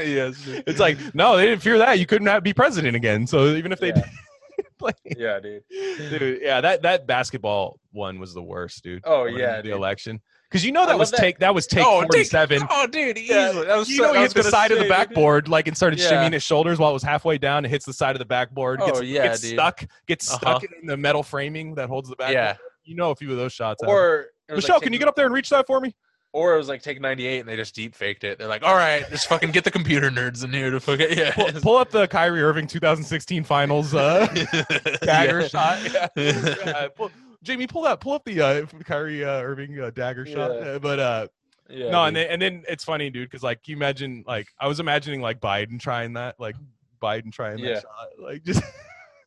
[0.14, 0.42] yes.
[0.66, 1.98] It's like no, they didn't fear that.
[1.98, 3.26] You couldn't have, be president again.
[3.26, 3.94] So even if they Yeah.
[4.56, 5.62] did, like, yeah, dude.
[5.70, 9.02] dude, yeah, that that basketball one was the worst, dude.
[9.04, 9.72] Oh, yeah, the dude.
[9.72, 12.62] election because you know that was that- take that was take Oh, forty seven.
[12.70, 14.96] Oh, dude, Yeah, was you know, he was hit the side of the say, dude.
[14.96, 16.10] backboard, like, and started Yeah.
[16.10, 17.64] shimmying his shoulders while it was halfway down.
[17.64, 18.80] It hits the side of the backboard.
[18.80, 19.52] Gets, Oh, yeah, gets dude.
[19.54, 19.84] stuck.
[20.06, 20.38] Gets Uh-huh.
[20.58, 22.32] stuck in the metal framing that holds the back.
[22.32, 22.56] Yeah.
[22.84, 23.82] You know a few of those shots.
[23.86, 25.94] Or Michelle, like can you get up there and reach that for me?
[26.32, 28.38] Or it was like take 98 and they just deep faked it.
[28.38, 31.32] They're like, all right, just fucking get the computer nerds in here to fucking yeah.
[31.34, 34.26] Pull, pull up the Kyrie Irving 2016 Finals uh,
[35.02, 35.48] dagger Yeah.
[35.48, 35.78] shot.
[35.92, 36.08] Yeah.
[36.16, 37.10] Yeah, pull-
[37.42, 38.00] Jamie, pull that.
[38.00, 40.50] Pull up the uh, Kyrie uh, Irving uh, dagger shot.
[40.50, 41.28] Uh, but uh,
[41.70, 44.66] Yeah, no, and then, and then it's funny, dude, because like you imagine, like I
[44.68, 46.56] was imagining like Biden trying that, like
[47.00, 48.62] Biden trying that shot, like just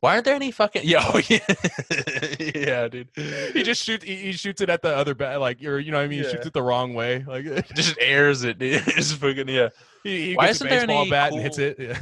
[0.02, 1.00] why aren't there any fucking yo?
[1.30, 1.40] Yeah,
[2.56, 3.08] yeah dude.
[3.54, 5.98] he just shoots, he, he shoots it at the other bat, like or you know
[5.98, 6.32] what I mean, he Yeah.
[6.32, 7.46] shoots it the wrong way, like
[7.76, 8.84] just airs it, dude.
[8.88, 9.70] It's fucking yeah.
[10.04, 11.78] he, he Why isn't there baseball any bat and hits it.
[11.80, 11.98] Yeah.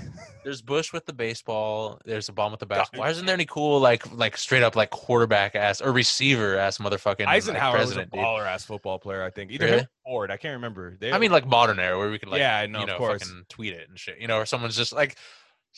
[0.46, 2.00] There's Bush with the baseball.
[2.06, 3.02] There's Obama with the basketball.
[3.06, 6.78] Why isn't there any cool like like straight up like quarterback ass or receiver ass
[6.78, 9.52] motherfucking like, Eisenhower was a baller ass football player, I think.
[9.52, 9.80] Either Really?
[9.82, 10.96] or Ford, I can't remember.
[10.98, 12.98] They, I mean, like modern era where we could like Yeah, no, you of know
[12.98, 13.24] course.
[13.24, 14.20] fucking tweet it and shit.
[14.20, 15.18] You know, or someone's just like.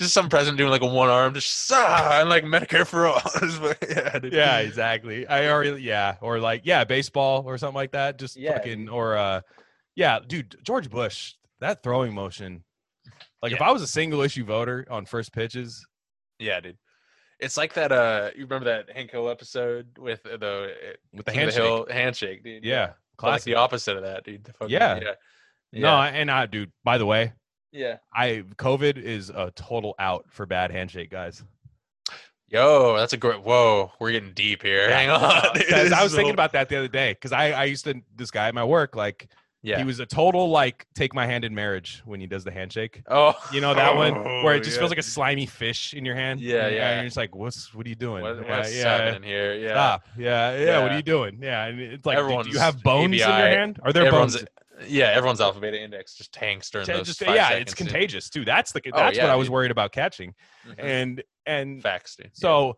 [0.02, 3.22] Just some president doing like a one arm, just ah, and like Medicare for all.
[3.40, 5.28] Just yeah, yeah, exactly.
[5.28, 8.18] I already yeah, or like yeah, baseball or something like that.
[8.18, 9.42] Just Yeah, fucking or uh,
[9.96, 12.64] yeah, dude, George Bush, that throwing motion.
[13.44, 15.86] Like if I was a single issue voter on first pitches,
[16.40, 16.78] Yeah, dude.
[17.40, 17.92] It's like that.
[17.92, 21.54] Uh, you remember that Hank Hill episode with uh, the uh, with the King of
[21.54, 22.64] handshake, Hill handshake, dude.
[22.64, 23.46] yeah, But, like classic.
[23.46, 24.44] the opposite of that, dude.
[24.46, 25.00] The fucking, Yeah.
[25.72, 26.72] yeah, No, and I, dude.
[26.84, 27.34] By the way,
[27.72, 27.98] yeah.
[28.14, 31.44] I COVID is a total out for bad handshake, guys.
[32.48, 33.42] Yo, that's a great.
[33.42, 34.90] Whoa, we're getting deep here.
[34.92, 35.68] Hang on, dude.
[35.70, 38.30] 'Cause I was thinking about that the other day because I I used to this
[38.30, 39.30] guy at my work like
[39.64, 39.78] Yeah.
[39.78, 43.04] he was a total like take my hand in marriage when he does the handshake.
[43.10, 44.80] oh, You know that one where it just yeah.
[44.82, 46.42] feels like a slimy fish in your hand.
[46.42, 46.90] Yeah, and, uh, yeah.
[46.90, 48.22] And you're just like, what's what are you doing?
[48.24, 49.54] What, yeah, what's yeah, happening here?
[49.56, 49.70] Yeah.
[49.70, 50.08] Stop.
[50.18, 51.40] Yeah, yeah, What are you doing?
[51.42, 53.80] Yeah, and it's like, do- do you have bones in your hand?
[53.82, 54.48] Are there Everyone's, bones?
[54.88, 57.08] Yeah, everyone's alpha beta index just tanks during Yeah, those.
[57.08, 58.46] just- yeah, seconds, it's contagious too.
[58.46, 60.34] That's the Oh, that's what I was worried about catching.
[60.68, 60.76] Mhm.
[60.80, 62.28] And and Facts, dude.
[62.28, 62.32] Yeah.
[62.34, 62.78] so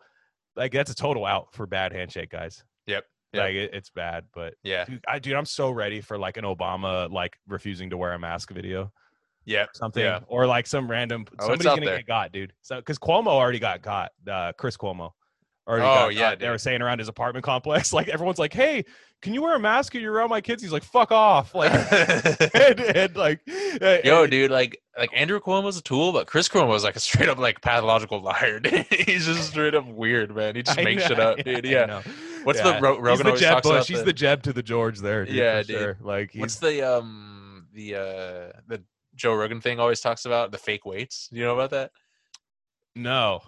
[0.55, 2.63] like that's a total out for bad handshake, guys.
[2.87, 3.05] Yep.
[3.33, 3.41] Yeah.
[3.41, 4.85] Like it, it's bad, but Yeah.
[4.85, 8.19] dude, I, dude, I'm so ready for like an Obama like refusing to wear a
[8.19, 8.91] mask video,
[9.45, 9.65] Yeah.
[9.73, 10.19] something, Yeah.
[10.27, 11.97] or like some random Oh, somebody's gonna there.
[11.97, 12.53] get got, dude.
[12.61, 15.11] So because Cuomo already got got, uh, Chris Cuomo.
[15.67, 16.39] Already Oh, got yeah, got.
[16.39, 18.83] they were saying around his apartment complex, like everyone's like, "Hey,
[19.21, 21.71] can you wear a mask you're around my kids?" He's like, "Fuck off!" Like,
[22.53, 23.39] and, and like,
[23.81, 26.83] uh, Yo, and- dude, like like Andrew Cuomo was a tool, but Chris Cuomo was
[26.83, 28.59] like a straight up like pathological liar.
[28.91, 30.55] He's just straight up weird, man.
[30.55, 31.65] He just I makes know, shit up, yeah, dude.
[31.65, 32.01] Yeah.
[32.43, 32.73] What's Yeah.
[32.73, 33.71] the Ro- He's the Jeb talks Bush.
[33.71, 35.25] about He's the- the Jeb to the George there.
[35.25, 35.67] Dude, Yeah, dude.
[35.79, 35.97] sure.
[36.01, 38.83] Like, What's the um the uh the
[39.15, 41.29] Joe Rogan thing always talks about the fake weights?
[41.31, 41.91] You know about that?
[42.95, 43.41] no.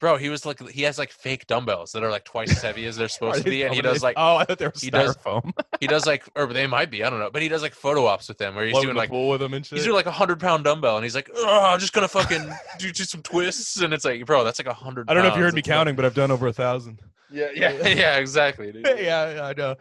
[0.00, 2.86] Bro, he was like he has like fake dumbbells that are like twice as heavy
[2.86, 4.90] as they're supposed to be, and he does like oh, I thought they were he
[4.90, 5.52] does- styrofoam.
[5.80, 8.06] he does like or they might be, I don't know, but he does like photo
[8.06, 9.76] ops with them where he's doing the like pool with them and shit.
[9.76, 12.48] he's doing like a hundred pound dumbbell and he's like, oh, I'm just gonna fucking
[12.78, 15.10] do, do some twists and it's like, bro, that's like a hundred.
[15.10, 17.00] I don't know if you heard me counting, but I've done over a thousand.
[17.32, 18.86] Yeah, yeah, yeah, exactly, dude.
[18.98, 19.74] yeah, yeah, I know.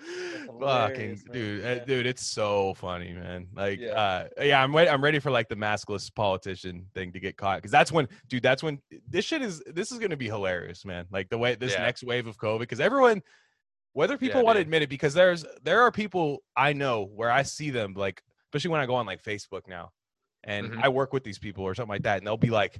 [0.59, 1.17] Fucking man.
[1.31, 1.85] dude, uh, Yeah.
[1.85, 3.47] dude, it's so funny, man.
[3.55, 3.91] Like, Yeah.
[3.93, 4.89] uh, yeah, I'm ready.
[4.89, 8.43] I'm ready for like the maskless politician thing to get caught because that's when, dude,
[8.43, 9.61] that's when this shit is.
[9.67, 11.05] This is gonna be hilarious, man.
[11.09, 11.83] Like the way this Yeah.
[11.83, 13.21] next wave of COVID, because everyone,
[13.93, 17.31] whether people Yeah, want to admit it, because there's there are people I know where
[17.31, 19.91] I see them like, especially when I go on like Facebook now,
[20.43, 20.83] and Mhm.
[20.83, 22.79] I work with these people or something like that, and they'll be like.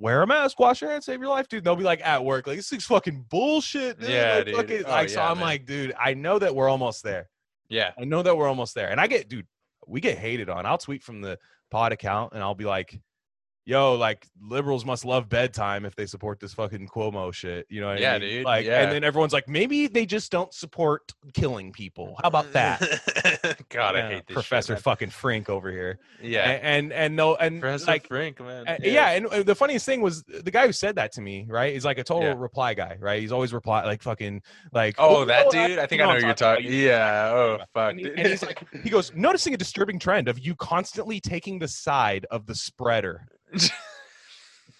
[0.00, 1.64] Wear a mask, wash your hands, save your life, dude.
[1.64, 4.10] They'll be like at work, like this thing's fucking bullshit, dude.
[4.10, 4.56] Yeah, like, dude.
[4.56, 5.46] fucking- Oh, like, so I'm man.
[5.46, 7.28] like, dude, I know that we're almost there.
[7.68, 8.90] Yeah, I know that we're almost there.
[8.90, 9.46] And I get, dude,
[9.86, 10.66] we get hated on.
[10.66, 11.38] I'll tweet from the
[11.70, 12.98] pod account and I'll be like,
[13.68, 17.66] yo, like liberals must love bedtime if they support this fucking Cuomo shit.
[17.68, 18.28] You know what Yeah, I mean?
[18.30, 18.80] dude, Like, yeah.
[18.82, 22.16] and then everyone's like, maybe they just don't support killing people.
[22.22, 22.80] How about that?
[23.68, 25.98] God, I hate this Professor Shit, fucking Frink over here.
[26.22, 28.66] yeah, And and, and no, and Professor like Frank, man.
[28.66, 29.10] uh, yeah.
[29.10, 31.74] and the funniest thing was the guy who said that to me, right?
[31.74, 32.34] Is like a total Yeah.
[32.38, 33.20] reply guy, right?
[33.20, 34.40] He's always reply like fucking
[34.72, 35.78] like Oh, that "Oh, dude.
[35.78, 36.64] I think you I know you're talking.
[36.64, 36.74] about.
[36.74, 37.30] Yeah.
[37.34, 37.90] Oh, fuck.
[37.90, 41.58] And, he- and he's like, he goes, noticing a disturbing trend of you constantly taking
[41.58, 43.26] the side of the spreader.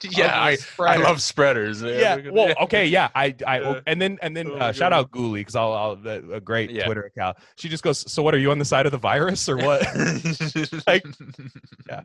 [0.02, 1.82] yeah, I, I love spreaders.
[1.82, 1.98] man.
[2.24, 2.30] Yeah.
[2.30, 2.86] Well, okay.
[2.86, 3.08] Yeah.
[3.14, 3.80] I, I, Yeah.
[3.86, 6.70] and then, and then, Oh uh, shout out Ghoulie because I'll, I'll, a a great
[6.70, 6.84] Yeah.
[6.84, 7.36] Twitter account.
[7.56, 9.84] She just goes, so what are you on the side of the virus or what?
[10.86, 11.04] Like,
[11.88, 12.02] yeah.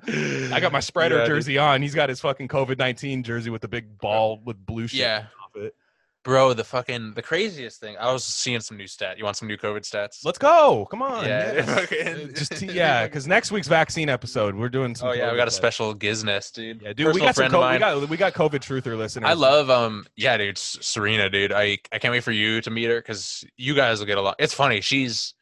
[0.54, 1.36] I got my spreader Yeah, dude.
[1.36, 1.82] jersey on.
[1.82, 5.26] He's got his fucking COVID 19 jersey with the big ball with blue shit Yeah.
[5.44, 5.76] off it.
[6.24, 7.98] Bro, the fucking the craziest thing.
[8.00, 9.18] I was seeing some new stat.
[9.18, 10.24] You want some new COVID stats?
[10.24, 10.88] Let's go.
[10.90, 11.26] Come on.
[11.26, 12.30] Yeah, yes.
[12.50, 13.06] Just, yeah.
[13.06, 15.10] Because next week's vaccine episode, we're doing some.
[15.10, 16.82] oh yeah, we got a special Gizness, dude.
[16.82, 17.42] Yeah, dude, we Personal got some.
[17.42, 19.30] friend of Co- we got we got COVID truther listeners.
[19.30, 21.52] I love um yeah, dude, Serena, dude.
[21.52, 24.22] I I can't wait for you to meet her because you guys will get a
[24.22, 24.36] lot.
[24.40, 24.80] It's funny.
[24.80, 25.34] She's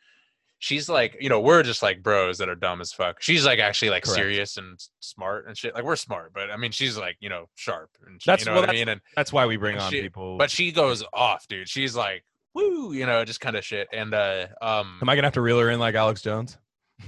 [0.62, 3.22] she's like you know we're just like bros that are dumb as fuck.
[3.22, 4.16] She's like actually like Correct.
[4.16, 5.74] serious and smart and shit.
[5.76, 8.51] Like we're smart, but I mean she's like you know sharp and sh- That's- you
[8.51, 8.88] know well, what I mean.
[8.88, 10.38] And That's why we bring on she- people.
[10.38, 11.68] but she goes off, dude.
[11.68, 13.88] She's like woo, you know, just kind of shit.
[13.91, 16.57] And uh um am I gonna have to reel her in like Alex Jones?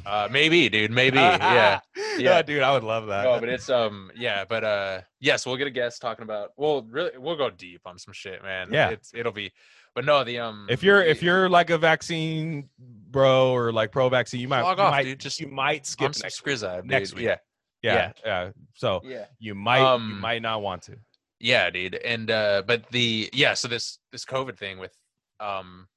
[0.07, 1.79] uh maybe, dude, maybe, yeah.
[1.95, 2.41] yeah, Yeah.
[2.41, 3.25] dude, I would love that.
[3.25, 6.81] No, but it's um yeah, but uh yes, we'll get a guest talking about well
[6.89, 8.69] really we'll go deep on some shit, man.
[8.71, 8.89] Yeah.
[8.89, 9.51] It's it'll be
[9.95, 13.91] but no the um if you're the- if you're like a vaccine bro or like
[13.91, 15.19] pro vaccine, you might Log you off, might, dude.
[15.19, 16.55] Just- you might skip I'm some next week.
[16.55, 17.25] Skrizab, next week.
[17.25, 17.37] Yeah.
[17.83, 18.49] Yeah, yeah.
[18.75, 19.25] So Yeah.
[19.39, 20.97] you might you Um, might not want to.
[21.39, 21.95] Yeah, dude.
[21.95, 24.95] And uh but the yeah, so this this COVID thing with
[25.39, 25.87] um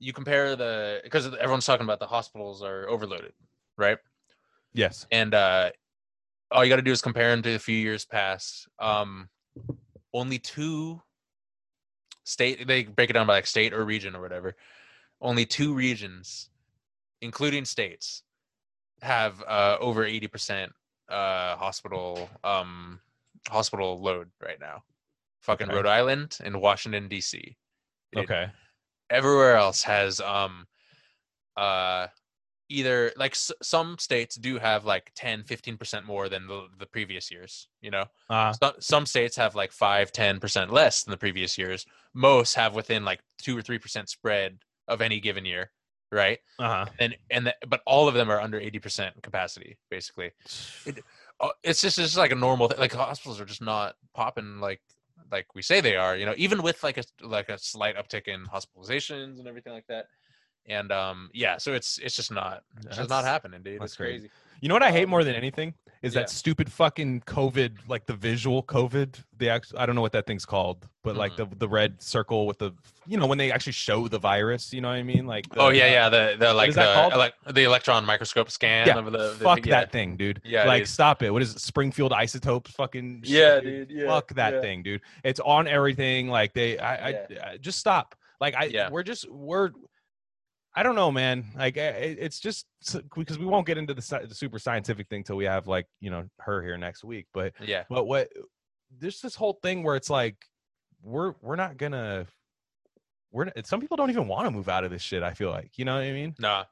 [0.00, 3.32] you compare the because everyone's talking about the hospitals are overloaded,
[3.78, 3.98] right?
[4.74, 5.06] Yes.
[5.12, 5.70] And uh
[6.50, 8.68] all you got to do is compare them to a few years past.
[8.80, 9.28] Um
[10.12, 11.00] only two
[12.24, 14.56] state they break it down by like state or region or whatever.
[15.20, 16.50] Only two regions
[17.20, 18.22] including states
[19.00, 20.68] have uh over 80%
[21.08, 23.00] uh hospital um
[23.48, 24.82] hospital load right now.
[25.42, 25.76] Fucking Okay.
[25.76, 27.56] Rhode Island and Washington D.C.
[28.16, 28.46] Okay.
[29.10, 30.66] Everywhere else has um
[31.56, 32.06] uh
[32.68, 37.30] either like s- some states do have like 10 15% more than the, the previous
[37.30, 41.58] years you know Uh, some, some states have like 5 10% less than the previous
[41.58, 44.58] years most have within like 2 or 3% spread
[44.88, 45.70] of any given year
[46.12, 46.86] right uh-huh.
[46.98, 50.30] and and the, but all of them are under 80% capacity basically
[51.40, 52.78] uh, it's just it's just like a normal thing.
[52.78, 54.80] Like hospitals are just not popping like
[55.30, 56.16] like we say they are.
[56.16, 59.86] You know, even with like a like a slight uptick in hospitalizations and everything like
[59.88, 60.06] that.
[60.66, 63.80] And um, yeah, so it's it's just not it's just not happening, dude.
[63.80, 64.30] that's It's crazy.
[64.60, 66.20] You know what I hate Um, more than anything is yeah.
[66.22, 69.22] that stupid fucking COVID, like the visual COVID.
[69.36, 71.50] The act- I don't know what that thing's called, but like Mm-hmm.
[71.50, 72.72] the the red circle with the,
[73.06, 74.72] you know, when they actually show the virus.
[74.72, 75.26] You know what I mean?
[75.26, 76.08] Like, the, oh yeah, yeah.
[76.08, 79.80] The the like the elec- the electron microscope scan Yeah, of the, the Fuck yeah.
[79.80, 80.40] that thing, dude.
[80.44, 80.88] Yeah, like dude.
[80.88, 81.30] stop it.
[81.30, 81.60] What is it?
[81.60, 82.70] Springfield isotopes?
[82.70, 85.02] Fucking shit, Yeah, dude, yeah, Fuck that thing, dude.
[85.24, 86.28] It's on everything.
[86.28, 87.10] Like they, I, I,
[87.52, 88.14] I just stop.
[88.40, 88.88] Like I, Yeah.
[88.88, 89.72] we're just we're.
[90.76, 91.44] I don't know, man.
[91.56, 92.66] Like eh, it's just
[93.14, 96.10] because we won't get into the, the super scientific thing till we have like you
[96.10, 97.26] know her here next week.
[97.32, 97.84] But Yeah.
[97.88, 98.28] but what
[98.98, 100.36] there's this whole thing where it's like
[101.02, 102.26] we're we're not gonna
[103.30, 105.22] we're not, some people don't even want to move out of this shit.
[105.22, 106.34] I feel like you know what I mean.
[106.38, 106.64] Nah.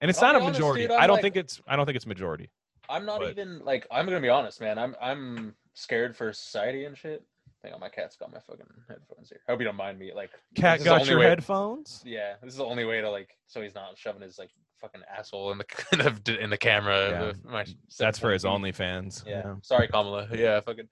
[0.00, 0.82] And it's I'll not a honest, majority.
[0.86, 2.50] dude, I don't like- think it's I don't think it's majority.
[2.90, 4.78] I'm not But- even like I'm gonna be honest, man.
[4.78, 7.22] I'm I'm scared for society and shit.
[7.64, 9.40] Hang on, my cat's got my fucking headphones here.
[9.48, 10.12] I hope you don't mind me.
[10.14, 12.02] Like, Cat this got your way- headphones.
[12.06, 14.50] Yeah, this is the only way to like, so he's not shoving his like
[14.80, 15.64] fucking asshole in the.
[15.92, 17.08] in the, in the camera.
[17.10, 17.22] Yeah.
[17.30, 17.64] of my
[17.98, 18.74] That's for his 720p.
[18.76, 19.26] OnlyFans.
[19.26, 19.54] Yeah.
[19.62, 20.28] Sorry, Kamala.
[20.32, 20.88] Yeah, fucking.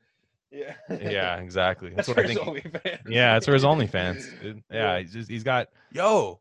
[0.51, 0.75] Yeah.
[0.91, 1.91] Yeah, yeah exactly.
[1.95, 2.75] That's That's for what I his think.
[2.85, 3.11] OnlyFans.
[3.13, 4.41] Yeah, that's for his OnlyFans.
[4.43, 4.63] dude.
[4.71, 4.99] Yeah, Yeah.
[5.01, 6.41] he's just he's got Yo,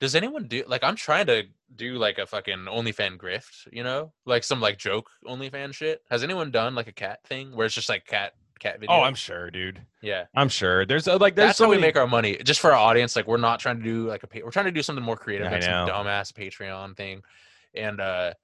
[0.00, 1.44] does anyone do like I'm trying to
[1.76, 6.02] do like a fucking OnlyFan grift, you know, like some like joke OnlyFan shit.
[6.10, 8.32] Has anyone done like a cat thing where it's just like cat
[8.64, 8.96] cat video?
[8.96, 9.80] Oh, I'm sure, dude.
[10.02, 10.24] yeah.
[10.34, 10.84] I'm sure.
[10.86, 13.14] There's uh, like there's That's so how we make our money, just for our audience.
[13.14, 15.46] Like we're not trying to do like a we're trying to do something more creative,
[15.46, 15.92] I like some know.
[15.92, 17.22] dumbass Patreon thing,
[17.74, 18.34] and uh,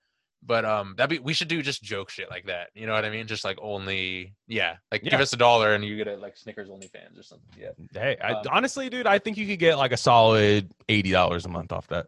[0.42, 2.68] but um, that be we should do just joke shit like that.
[2.74, 3.26] You know what I mean?
[3.26, 6.68] Just like only yeah, like give us a dollar and You get it like Snickers
[6.68, 7.48] OnlyFans or something.
[7.58, 7.70] Yeah.
[7.92, 11.44] Hey, I, Um, honestly, dude, I think you could get like a solid eighty dollars
[11.44, 12.06] a month off that.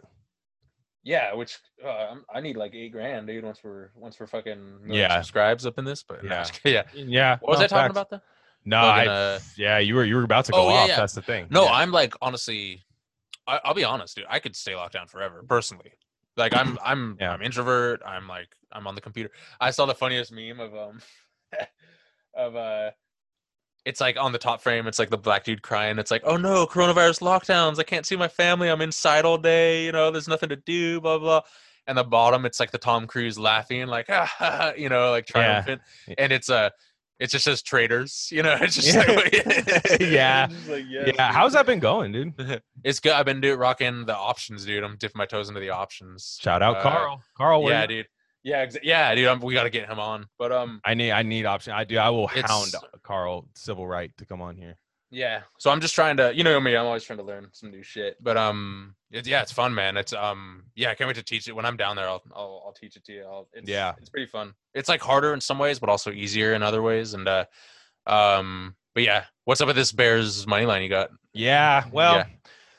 [1.05, 3.44] Yeah, which uh, I'm- need like eight grand, dude.
[3.44, 5.16] Once we're once we're fucking Yeah.
[5.16, 6.46] subscribes up in this, but Yeah.
[6.64, 7.05] yeah, yeah.
[7.05, 7.38] Yeah.
[7.40, 7.90] What was no, I talking facts.
[7.92, 8.20] about though?
[8.64, 10.88] No, I, uh, yeah, you were you were about to go Oh, yeah, off.
[10.88, 10.96] yeah.
[10.96, 11.48] That's the thing.
[11.50, 11.72] No, Yeah.
[11.72, 12.84] I'm like honestly,
[13.48, 14.26] I, I'll be honest, dude.
[14.28, 15.92] I could stay locked down forever, personally.
[16.36, 17.32] Like I'm, I'm, Yeah.
[17.32, 18.00] I'm introvert.
[18.07, 19.30] I'm like, I'm on the computer.
[19.61, 21.00] I saw the funniest meme of um,
[22.36, 22.90] of uh,
[23.85, 24.87] it's like on the top frame.
[24.87, 25.99] It's like the black dude crying.
[25.99, 27.78] It's like, oh no, coronavirus lockdowns.
[27.78, 28.68] I can't see my family.
[28.68, 29.85] I'm inside all day.
[29.87, 31.01] You know, there's nothing to do.
[31.01, 31.41] Blah blah.
[31.89, 35.33] And the bottom, it's like the Tom Cruise laughing, like, ah, you know, like Yeah.
[35.62, 35.83] triumphant.
[36.16, 36.70] And it's uh,
[37.18, 38.28] it just says traders.
[38.30, 39.12] You know, it's just Yeah.
[39.12, 39.33] like,
[40.01, 40.47] Yeah.
[40.47, 41.33] Just like, yes, yeah.
[41.33, 42.35] How's that been going, dude?
[42.85, 43.12] it's good.
[43.12, 44.85] I've been doing rocking the options, dude.
[44.85, 46.39] I'm dipping my toes into the options.
[46.41, 47.22] Shout out Uh, Carl.
[47.37, 48.07] Carl, Yeah, dude.
[48.45, 49.28] Yeah, exa- yeah, dude.
[49.28, 50.26] I'm, we got to get him on.
[50.38, 51.72] But um, I need I need option.
[51.72, 51.97] I do.
[51.99, 52.72] I will It's- hound
[53.03, 54.76] Carl Civil Right to come on here.
[55.11, 55.43] yeah.
[55.59, 56.74] So I'm just trying to, you know me.
[56.76, 58.16] I'm always trying to learn some new shit.
[58.20, 59.97] But um, it, yeah, it's fun, man.
[59.97, 60.90] It's um, yeah.
[60.90, 62.09] I can't wait to teach it when I'm down there.
[62.09, 63.22] I'll I'll, I'll teach it to you.
[63.24, 63.93] I'll, it's, Yeah.
[63.99, 64.55] it's pretty fun.
[64.74, 67.14] It's like harder in some ways, but also easier in other ways.
[67.14, 67.45] And uh,
[68.07, 71.11] um, but yeah, what's up with this Bears money line you got?
[71.32, 71.84] Yeah.
[71.93, 72.24] Well, Yeah.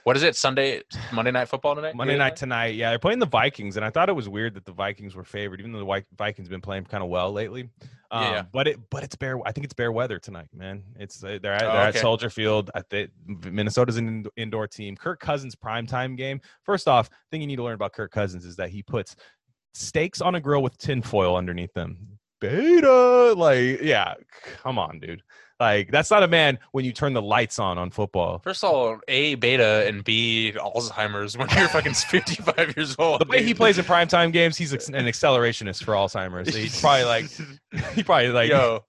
[0.03, 0.35] What is it?
[0.35, 0.81] Sunday,
[1.13, 1.95] Monday night football tonight?
[1.95, 2.17] Monday Yeah.
[2.19, 2.75] night tonight.
[2.75, 5.23] Yeah, they're playing the Vikings, and I thought it was weird that the Vikings were
[5.23, 7.69] favored, even though the Vi- Vikings been playing kind of well lately.
[8.11, 8.43] Um, Yeah, yeah.
[8.51, 9.39] But it, but it's bear.
[9.47, 10.83] I think it's bear weather tonight, man.
[10.99, 11.97] It's uh, they're at, Oh, they're okay.
[11.99, 12.69] at Soldier Field.
[12.75, 14.97] I think Minnesota's an indoor team.
[14.97, 16.41] Kirk Cousins primetime game.
[16.63, 19.15] First off, thing you need to learn about Kirk Cousins is that he puts
[19.73, 22.19] steaks on a grill with tinfoil underneath them.
[22.41, 24.15] Beta, like, yeah,
[24.61, 25.23] come on, dude.
[25.63, 28.39] Like, that's not a man when you turn the lights on on football.
[28.43, 33.21] First of all, A, beta, and B, Alzheimer's when you're fucking 55 years old.
[33.21, 36.51] the way he plays in primetime games, he's an accelerationist for Alzheimer's.
[36.51, 37.25] So he's probably like,
[37.93, 38.83] he probably like, Yo,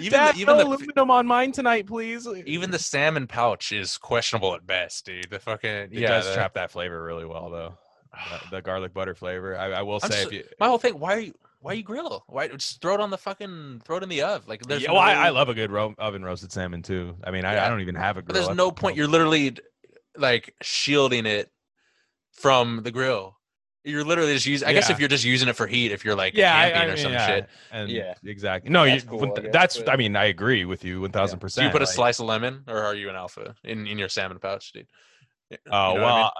[0.00, 2.26] even Dad, the, even no the aluminum on mine tonight, please.
[2.46, 5.30] Even the salmon pouch is questionable at best, dude.
[5.30, 7.74] The fucking yeah, does the- trap that flavor really well, though.
[8.50, 9.56] The, the garlic butter flavor.
[9.56, 11.72] I, I will I'm say, so- if you, My whole thing, why are you why
[11.74, 12.24] you grill?
[12.26, 14.42] Why just throw it on the fucking throw it in the oven?
[14.48, 17.16] Like there's yeah, well, I, no- I love a good ro- oven roasted salmon too.
[17.24, 18.44] I mean, I, I don't even have a But grill.
[18.46, 18.96] there's no point.
[18.96, 19.56] You're literally
[20.16, 21.50] like shielding it
[22.32, 23.38] from the grill.
[23.84, 24.68] You're literally just using.
[24.68, 26.84] I guess if you're just using it for heat, if you're like yeah, camping I
[26.84, 27.48] or mean, some yeah, shit.
[27.72, 28.14] And Yeah.
[28.24, 28.70] exactly.
[28.70, 29.78] No, That's you, cool, when I that's.
[29.78, 31.66] but- I mean, I agree with you one thousand Do percent.
[31.66, 34.08] you put a like- slice of lemon, or are you an alpha in, in your
[34.08, 34.86] salmon pouch, dude?
[35.50, 36.30] Y- you Oh know what I mean?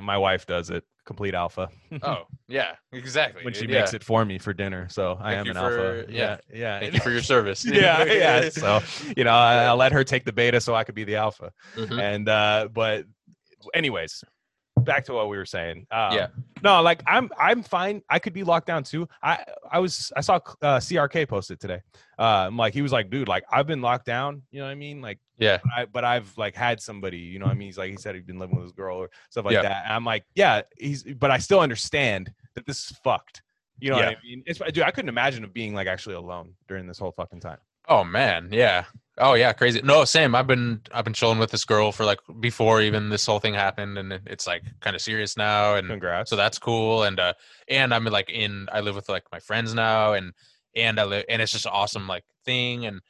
[0.00, 0.84] My wife does it.
[1.04, 1.68] Complete alpha.
[2.02, 3.44] Oh yeah, exactly.
[3.44, 4.86] when she dude, makes it for me for dinner.
[4.88, 6.04] So I Thank am an alpha.
[6.06, 6.56] for- Yeah, yeah.
[6.56, 6.80] yeah.
[6.80, 7.64] Thank you for your service.
[7.66, 8.48] yeah, yeah.
[8.50, 8.80] So
[9.16, 11.52] you know, I, I'll let her take the beta so I could be the alpha.
[11.74, 12.00] Mhm.
[12.00, 13.06] And uh, but
[13.74, 14.22] anyways,
[14.84, 15.86] back to what we were saying.
[15.90, 16.26] Um, Yeah.
[16.62, 18.02] No, like I'm I'm fine.
[18.08, 19.08] I could be locked down too.
[19.22, 21.80] I I was I saw uh, CRK posted today.
[22.18, 24.42] Uh, like he was like, dude, like I've been locked down.
[24.52, 25.00] You know what I mean?
[25.00, 25.58] Like Yeah.
[25.64, 27.66] but, I, but I've like had somebody, you know what I mean?
[27.66, 29.62] He's like, he said he'd been living with his girl or stuff like Yeah.
[29.62, 29.84] that.
[29.86, 33.42] And I'm like, yeah, he's, but I still understand that this is fucked.
[33.80, 34.44] You know what I mean?
[34.46, 37.58] It's, dude, I couldn't imagine of being like actually alone during this whole fucking time.
[37.88, 38.84] Oh man, yeah.
[39.18, 39.80] Oh yeah, crazy.
[39.82, 40.34] No, same.
[40.34, 43.52] I've been I've been chilling with this girl for like before even this whole thing
[43.54, 46.30] happened, and it's like kind of serious now, and Congrats.
[46.30, 47.02] so that's cool.
[47.02, 47.34] And uh,
[47.68, 50.32] and I'm like in I live with like my friends now, and
[50.74, 53.00] and I live and it's just an awesome like thing, and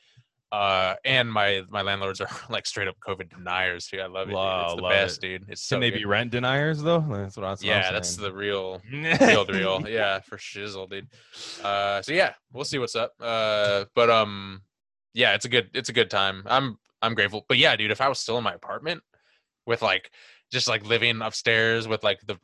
[0.50, 4.00] uh, and my my landlords are like straight up COVID deniers too.
[4.00, 4.34] I love it.
[4.34, 5.38] Wow, It's the love best, it.
[5.38, 5.44] dude.
[5.50, 5.98] It's so Can they good.
[5.98, 7.00] be rent deniers though?
[7.08, 9.88] That's what I was yeah, that's the real real deal.
[9.88, 11.06] Yeah, for shizzle, dude.
[11.64, 13.12] Uh, so yeah, we'll see what's up.
[13.20, 14.62] Uh, but um,
[15.14, 16.42] yeah, it's a good it's a good time.
[16.46, 17.44] I'm I'm grateful.
[17.48, 19.02] But yeah, dude, if I was still in my apartment,
[19.66, 20.10] with like
[20.50, 22.38] just like living upstairs with like the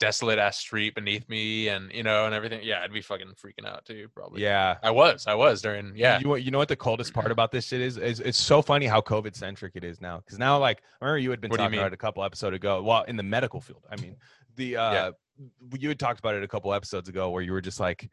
[0.00, 2.60] desolate ass street beneath me and you know and everything.
[2.62, 4.42] Yeah, I'd be fucking freaking out too, probably.
[4.42, 4.76] Yeah.
[4.82, 5.26] I was.
[5.26, 5.92] I was during.
[5.94, 6.18] Yeah.
[6.18, 7.98] You, you know what the coldest part about this shit is?
[7.98, 10.18] is it's so funny how COVID centric it is now.
[10.18, 12.56] Because now, like, I remember you had been What talking about it a couple episodes
[12.56, 12.82] ago.
[12.82, 14.16] Well, in the medical field, I mean,
[14.56, 15.10] the uh, Yeah.
[15.78, 18.08] you had talked about it a couple episodes ago where you were just like,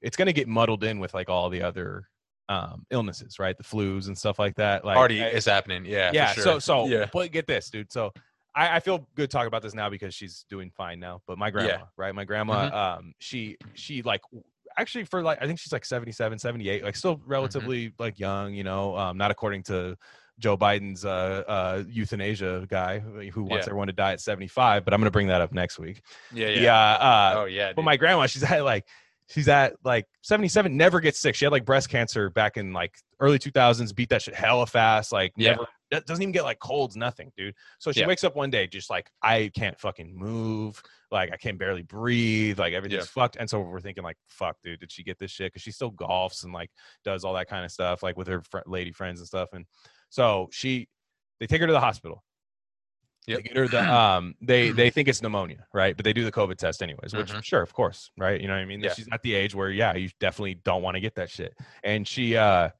[0.00, 2.08] it's gonna get muddled in with like all the other
[2.48, 3.56] um illnesses, right?
[3.56, 4.84] The flus and stuff like that.
[4.84, 5.84] Like, Already I- is happening.
[5.84, 6.10] Yeah.
[6.10, 6.32] for yeah.
[6.32, 6.42] sure.
[6.44, 7.06] So, so, yeah.
[7.12, 7.92] but get this, dude.
[7.92, 8.12] So.
[8.54, 11.20] I, I feel good talking about this now because she's doing fine now.
[11.28, 12.12] But my grandma, right?
[12.12, 12.76] My grandma, Mm-hmm.
[12.76, 14.22] um, she she like
[14.76, 17.30] actually for like I think she's like 77, 78, like still Mm-hmm.
[17.30, 19.96] relatively like young, you know, um, not according to
[20.40, 23.70] Joe Biden's uh, uh, euthanasia guy who- wants Yeah.
[23.70, 24.84] everyone to die at 75.
[24.84, 26.02] But I'm gonna bring that up next week.
[26.32, 26.48] Yeah.
[26.48, 26.60] Yeah.
[26.62, 26.76] Yeah.
[26.94, 27.72] uh, oh yeah.
[27.76, 28.86] but my grandma, she's at like
[29.28, 31.34] she's at like 77, never gets sick.
[31.34, 35.12] She had like breast cancer back in like early 2000s, beat that shit hella fast,
[35.12, 35.52] like Yeah.
[35.52, 35.66] never
[36.06, 37.54] doesn't even get like colds, nothing, dude.
[37.78, 38.06] So she Yeah.
[38.08, 42.58] wakes up one day just like I can't fucking move, like I can barely breathe,
[42.58, 43.36] like everything's fucked.
[43.36, 45.52] And so we're thinking like, fuck, dude, did she get this shit?
[45.52, 46.70] Because she still golfs and like
[47.04, 49.48] does all that kind of stuff, like with her fr- lady friends and stuff.
[49.54, 49.64] And
[50.10, 50.88] so she,
[51.40, 52.22] they take her to the hospital.
[53.28, 53.42] They Yep.
[53.44, 55.94] get her the um they they think it's pneumonia, right?
[55.96, 57.44] But they do the COVID test anyways, which Mhm.
[57.44, 58.40] sure, of course, right?
[58.40, 58.80] You know what I mean?
[58.80, 58.94] Yeah.
[58.94, 61.54] She's at the age where yeah, you definitely don't want to get that shit.
[61.84, 62.70] And she uh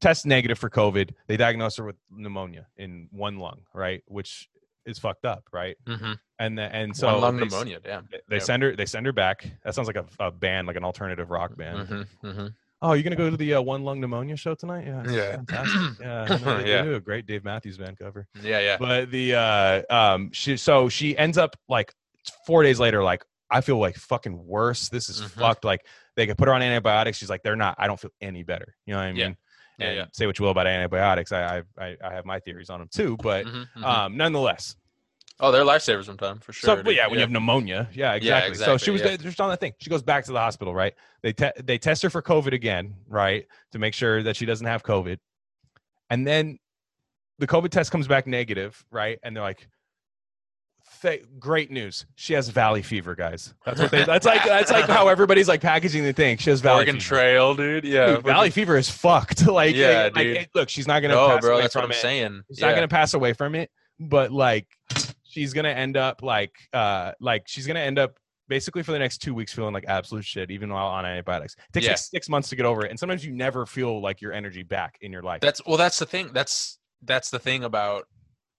[0.00, 1.10] tests negative for COVID.
[1.28, 4.02] They diagnose her with pneumonia in one lung, right?
[4.06, 4.48] Which
[4.84, 5.76] is fucked up, right?
[5.86, 6.18] Mhm.
[6.40, 7.78] And the, and so One lung they, pneumonia.
[7.80, 8.08] Damn.
[8.10, 8.42] they- They Yep.
[8.44, 8.74] send her.
[8.74, 9.48] They send her back.
[9.64, 11.88] That sounds like a, a band, like an alternative rock band.
[11.88, 12.46] Mm-hmm, mm-hmm.
[12.82, 14.84] Oh, you're gonna go to the uh, one lung pneumonia show tonight?
[14.86, 15.36] Yeah, Yeah.
[15.36, 15.80] fantastic.
[16.00, 16.82] Yeah, know, they, Yeah.
[16.82, 18.58] they do a great Dave Matthews Band cover Yeah.
[18.60, 18.76] Yeah.
[18.78, 21.94] but the uh um she so she ends up like
[22.46, 25.30] four days later like i feel like fucking worse this is Mhm.
[25.30, 28.10] fucked like they could put her on antibiotics she's like they're not i don't feel
[28.20, 29.32] any better you know what i mean Yeah.
[29.78, 30.04] Yeah, and yeah.
[30.12, 33.16] say what you will about antibiotics I, I i have my theories on them too
[33.22, 33.84] but Mhm, mhm.
[33.84, 34.76] um nonetheless
[35.40, 36.82] oh, they're lifesavers sometimes for sure.
[36.84, 39.16] so yeah when you have pneumonia yeah exactly, so she was yeah.
[39.16, 42.02] just on that thing she goes back to the hospital right they te- they test
[42.02, 45.18] her for covid again right to make sure that she doesn't have covid
[46.10, 46.58] and then
[47.38, 49.68] the covid test comes back negative right and they're like
[51.00, 54.84] "Th- great news she has valley fever guys that's what they that's like that's like
[54.84, 57.08] how everybody's like packaging the thing she has valley Oregon fever.
[57.08, 57.84] Trail, dude.
[57.84, 58.06] Yeah.
[58.16, 60.36] Dude, valley fever is fucked like Yeah, like, dude.
[60.36, 61.54] it- look she's not gonna No, pass bro.
[61.54, 61.94] away That's what I'm it.
[61.96, 62.42] saying.
[62.48, 62.66] She's yeah.
[62.68, 64.66] not gonna pass away from it, but like
[65.32, 68.18] she's gonna end up like uh like she's gonna end up
[68.48, 71.54] basically for the next two weeks feeling like absolute shit, even while on antibiotics.
[71.54, 71.92] It takes Yeah.
[71.92, 74.62] like six months to get over it, and sometimes you never feel like your energy
[74.62, 75.40] back in your life.
[75.40, 75.76] That's well.
[75.78, 76.30] That's the thing.
[76.32, 78.04] That's that's the thing about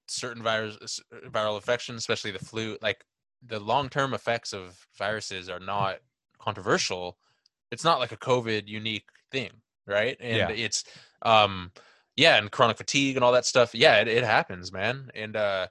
[0.07, 2.77] certain virus viral infections, especially the flu.
[2.81, 3.05] Like
[3.45, 5.97] the long term effects of viruses are not
[6.39, 7.17] controversial.
[7.71, 9.51] It's not like a COVID unique thing,
[9.87, 10.17] right?
[10.19, 10.49] And Yeah.
[10.49, 10.83] it's
[11.21, 11.71] um
[12.15, 13.73] yeah, and chronic fatigue and all that stuff.
[13.73, 15.09] Yeah, it, it happens, man.
[15.15, 15.67] And uh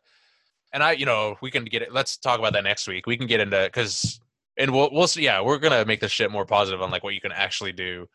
[0.72, 1.92] and I, you know, we can get it.
[1.92, 3.06] Let's talk about that next week.
[3.06, 4.20] We can get into because.
[4.58, 5.22] And we'll, we'll see.
[5.24, 8.06] Yeah, we're gonna make this shit more positive on like what you can actually do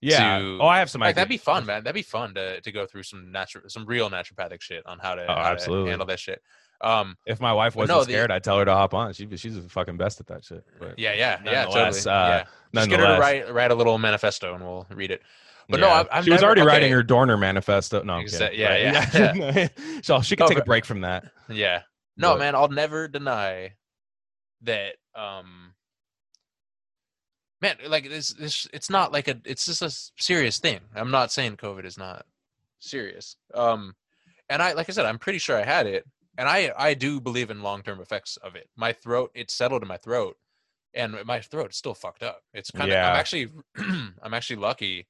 [0.00, 0.40] yeah.
[0.40, 1.14] to- oh, I have some like ideas.
[1.16, 1.84] that'd be fun, man.
[1.84, 5.14] That'd be fun to to go through some natural, some real naturopathic shit on how
[5.14, 5.90] to, Oh, how to absolutely.
[5.90, 6.42] handle that shit.
[6.80, 9.12] Um, If my wife wasn't no, the- scared, I'd tell her to hop on.
[9.12, 10.64] She, she's the fucking best at that shit.
[10.80, 12.00] But yeah, yeah, yeah, totally.
[12.00, 12.44] Uh, yeah.
[12.74, 15.22] Just get her to write write a little manifesto, and we'll read it.
[15.68, 15.88] But no.
[15.90, 16.68] I'm- I'm she was never- already okay.
[16.68, 18.02] writing her Dorner manifesto.
[18.02, 18.58] No, I'm Exa- kidding.
[18.60, 19.68] yeah, But, yeah,
[20.02, 21.24] so she could No, take a break from that.
[21.48, 21.82] Yeah,
[22.16, 23.74] no, But- man, I'll never deny
[24.62, 24.96] that.
[25.14, 25.74] Um,
[27.60, 29.90] man, like this, this, it's not like a, it's just a
[30.22, 30.80] serious thing.
[30.94, 32.26] I'm not saying COVID is not
[32.80, 33.36] serious.
[33.54, 33.94] Um,
[34.48, 36.04] and I, like I said, I'm pretty sure I had it,
[36.36, 38.68] and I, I do believe in long term effects of it.
[38.76, 40.36] My throat, it settled in my throat,
[40.92, 42.42] and my throat is still fucked up.
[42.52, 43.10] It's kind of, Yeah.
[43.10, 43.48] I'm actually,
[44.22, 45.06] I'm actually lucky.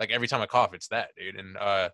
[0.00, 1.88] Like every time I cough, it's that, dude, and uh,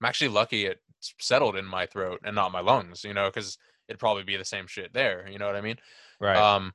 [0.00, 0.80] I'm actually lucky it's
[1.18, 3.04] settled in my throat and not my lungs.
[3.04, 5.26] You know, because it'd probably be the same shit there.
[5.30, 5.76] You know what I mean?
[6.20, 6.36] Right.
[6.36, 6.72] Um,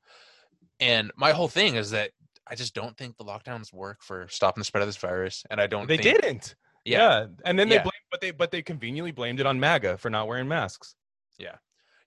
[0.79, 2.11] and my whole thing is that
[2.47, 5.61] I just don't think the lockdowns work for stopping the spread of this virus, and
[5.61, 5.87] I don't.
[5.87, 6.55] they think, didn't.
[6.85, 7.25] Yeah, Yeah.
[7.45, 7.83] And then they Yeah.
[7.83, 10.95] blamed, but they but they conveniently blamed it on MAGA for not wearing masks.
[11.37, 11.55] Yeah,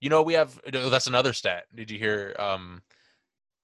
[0.01, 0.61] you know we have.
[0.75, 1.65] oh, That's another stat.
[1.75, 2.35] Did you hear?
[2.39, 2.83] Um,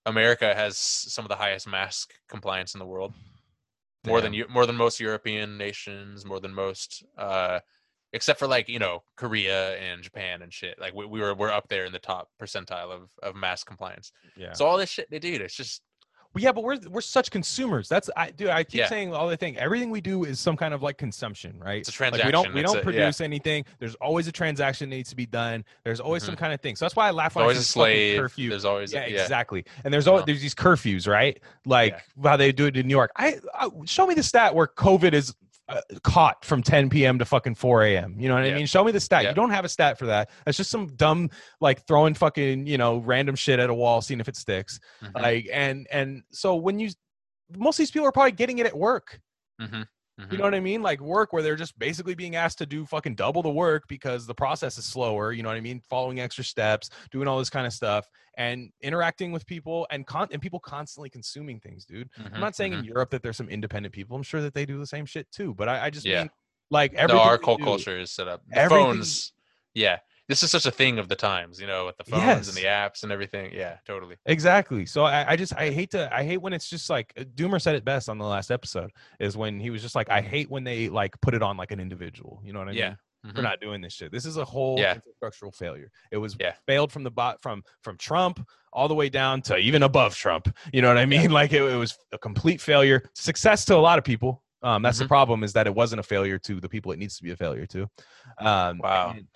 [0.06, 3.12] America has some of the highest mask compliance in the world.
[4.04, 7.60] More than you, more than most European nations, more than most, uh,
[8.12, 10.78] except for like you know Korea and Japan and shit.
[10.80, 14.12] Like we, we were we're up there in the top percentile of of mask compliance.
[14.36, 14.52] Yeah.
[14.52, 15.82] So all this shit they do, it's just
[16.34, 17.88] Well, yeah, but we're we're such consumers.
[17.88, 18.48] That's I do.
[18.48, 18.88] I keep Yeah.
[18.88, 19.56] saying all the thing.
[19.58, 21.80] Everything we do is some kind of like consumption, right?
[21.86, 22.84] It's a Like we don't we don't a- yeah.
[22.84, 23.64] produce anything.
[23.78, 25.62] There's always a transaction that needs to be done.
[25.84, 26.38] There's always some Mhm.
[26.38, 26.74] kind of thing.
[26.76, 28.18] So that's why I laugh when I always a this slave.
[28.20, 28.48] curfew.
[28.50, 29.20] There's always yeah, yeah.
[29.22, 29.64] exactly.
[29.84, 30.26] And there's always Uh-huh.
[30.26, 31.38] there's these curfews, right?
[31.66, 33.10] Like how they do it in New York.
[33.16, 35.34] I, I show me the stat where COVID is
[36.02, 37.18] caught from 10 p.m.
[37.18, 38.16] to fucking 4 a.m.
[38.18, 38.66] You know what I mean?
[38.66, 39.22] Show me the stat.
[39.24, 39.30] Yeah.
[39.30, 40.30] You don't have a stat for that.
[40.44, 44.20] That's just some dumb like throwing fucking you know random shit at a wall, seeing
[44.20, 44.80] if it sticks.
[45.02, 46.90] Mhm, Like and and so when you
[47.56, 49.20] most of these people are probably getting it at work.
[50.30, 50.82] You know what I mean?
[50.82, 54.26] Like work where they're just basically being asked to do fucking double the work because
[54.26, 55.32] the process is slower.
[55.32, 55.80] You know what I mean?
[55.88, 58.06] Following extra steps, doing all this kind of stuff,
[58.36, 62.08] and interacting with people and con- and people constantly consuming things, dude.
[62.20, 62.78] Mhm, I'm not saying mhm.
[62.80, 64.16] in Europe that there's some independent people.
[64.16, 65.54] I'm sure that they do the same shit too.
[65.54, 66.20] But I, I just Yeah.
[66.22, 66.30] mean
[66.70, 68.42] like everything our do- culture is set up.
[68.48, 69.32] The phones,
[69.74, 69.98] yeah.
[70.32, 72.64] This is such a thing of the times, you know, with the phones and the
[72.64, 73.52] apps and everything.
[73.52, 74.16] Yeah, totally.
[74.24, 74.86] Exactly.
[74.86, 77.60] So I, I just I hate to I hate when it's just like uh, Doomer
[77.60, 80.50] said it best on the last episode is when he was just like I hate
[80.50, 82.40] when they like put it on like an individual.
[82.42, 82.88] You know what I Yeah.
[82.88, 82.96] mean?
[83.26, 83.36] Mhm.
[83.36, 84.10] We're not doing this shit.
[84.10, 84.94] This is a whole Yeah.
[84.96, 85.90] infrastructural failure.
[86.10, 86.54] It was Yeah.
[86.66, 88.40] failed from the bot from from Trump
[88.72, 90.48] all the way down to even above Trump.
[90.72, 91.30] You know what I mean?
[91.40, 93.02] Like it, it was a complete failure.
[93.14, 94.42] Success to a lot of people.
[94.62, 95.08] Um, that's the Mhm.
[95.08, 97.36] problem is that it wasn't a failure to the people it needs to be a
[97.36, 97.82] failure to.
[98.38, 99.10] Um, Wow.
[99.16, 99.26] And,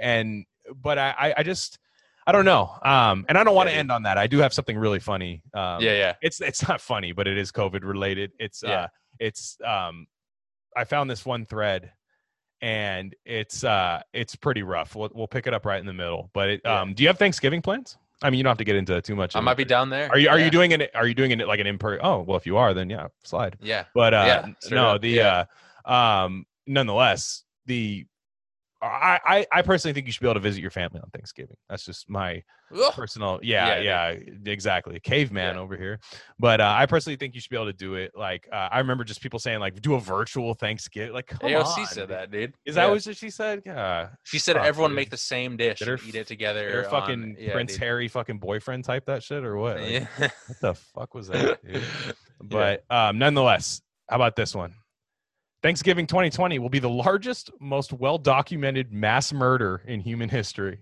[0.00, 1.78] and but I I- just
[2.26, 2.70] I don't know.
[2.82, 4.16] Um, and I don't want to end on that.
[4.16, 5.42] I do have something really funny.
[5.54, 6.14] Um, yeah, yeah.
[6.22, 8.32] it's it's not funny, but it is COVID related.
[8.38, 8.82] It's Yeah.
[8.82, 8.86] uh
[9.18, 10.06] it's um
[10.76, 11.92] I found this one thread
[12.60, 14.94] and it's uh it's pretty rough.
[14.94, 16.30] We'll we'll pick it up right in the middle.
[16.32, 16.80] But it, Yeah.
[16.80, 17.98] um do you have Thanksgiving plans?
[18.22, 19.34] I mean, you don't have to get into too much.
[19.34, 20.08] I might it, be down there.
[20.08, 20.44] Are you are yeah.
[20.44, 22.72] you doing it are you doing it like an in Oh, well if you are
[22.72, 23.56] then yeah, slide.
[23.60, 23.84] Yeah.
[23.94, 25.44] But uh Yeah, no, the uh
[25.84, 28.06] um nonetheless, the
[28.82, 31.56] I, I I personally think you should be able to visit your family on Thanksgiving.
[31.68, 32.42] That's just my
[32.74, 32.92] Ugh.
[32.94, 34.18] personal yeah yeah, Yeah,
[34.50, 35.60] exactly caveman Yeah.
[35.60, 36.00] over here
[36.38, 38.78] but uh, i personally think you should be able to do it like uh, i
[38.78, 42.08] remember just people saying like do a virtual thanksgiving like come AOC on, said dude.
[42.08, 42.54] that, dude.
[42.64, 42.86] is Yeah.
[42.86, 44.56] that what she said yeah she said?
[44.56, 44.96] Fuck, everyone dude.
[44.96, 46.84] make the same dish and eat it together.
[46.86, 47.82] On- fucking yeah, prince dude.
[47.82, 50.06] harry fucking boyfriend type that shit or what Like, Yeah.
[50.18, 51.82] what the fuck was that dude?
[52.40, 54.72] but um nonetheless how about this one
[55.62, 60.78] thanksgiving 2020 will be the largest most well documented mass murder in human history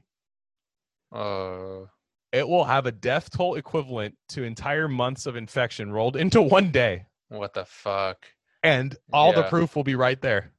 [1.13, 1.89] Oh,
[2.33, 6.71] it will have a death toll equivalent to entire months of infection rolled into one
[6.71, 8.27] day what the fuck?
[8.63, 10.53] and all the proof will be right there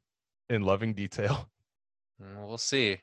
[0.50, 1.48] in loving detail.
[2.20, 3.00] We'll see.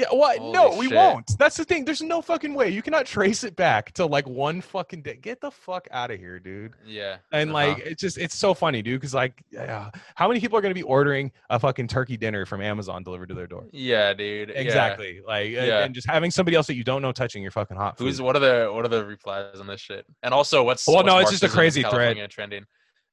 [0.00, 0.40] Yeah, what?
[0.40, 0.96] no, we shit.
[0.96, 1.38] won't.
[1.38, 1.84] That's the thing.
[1.84, 2.70] There's no fucking way.
[2.70, 5.18] You cannot trace it back to like one fucking day.
[5.20, 6.72] Get the fuck out of here, dude.
[6.86, 7.18] Yeah.
[7.32, 7.68] And uh-huh.
[7.68, 9.02] like, it's just, it's so funny, dude.
[9.02, 12.46] Cause like, yeah, how many people are going to be ordering a fucking turkey dinner
[12.46, 13.66] from Amazon delivered to their door?
[13.72, 14.48] Yeah, dude.
[14.48, 14.60] yeah.
[14.60, 15.20] Exactly.
[15.26, 15.84] Like, and- Yeah.
[15.84, 18.04] and just having somebody else that you don't know touching your fucking hot food.
[18.04, 20.06] Who's what are the what are the replies on this shit?
[20.22, 22.16] And also, what's Well, what's no, it's just a crazy thread.
[22.30, 22.64] Trending.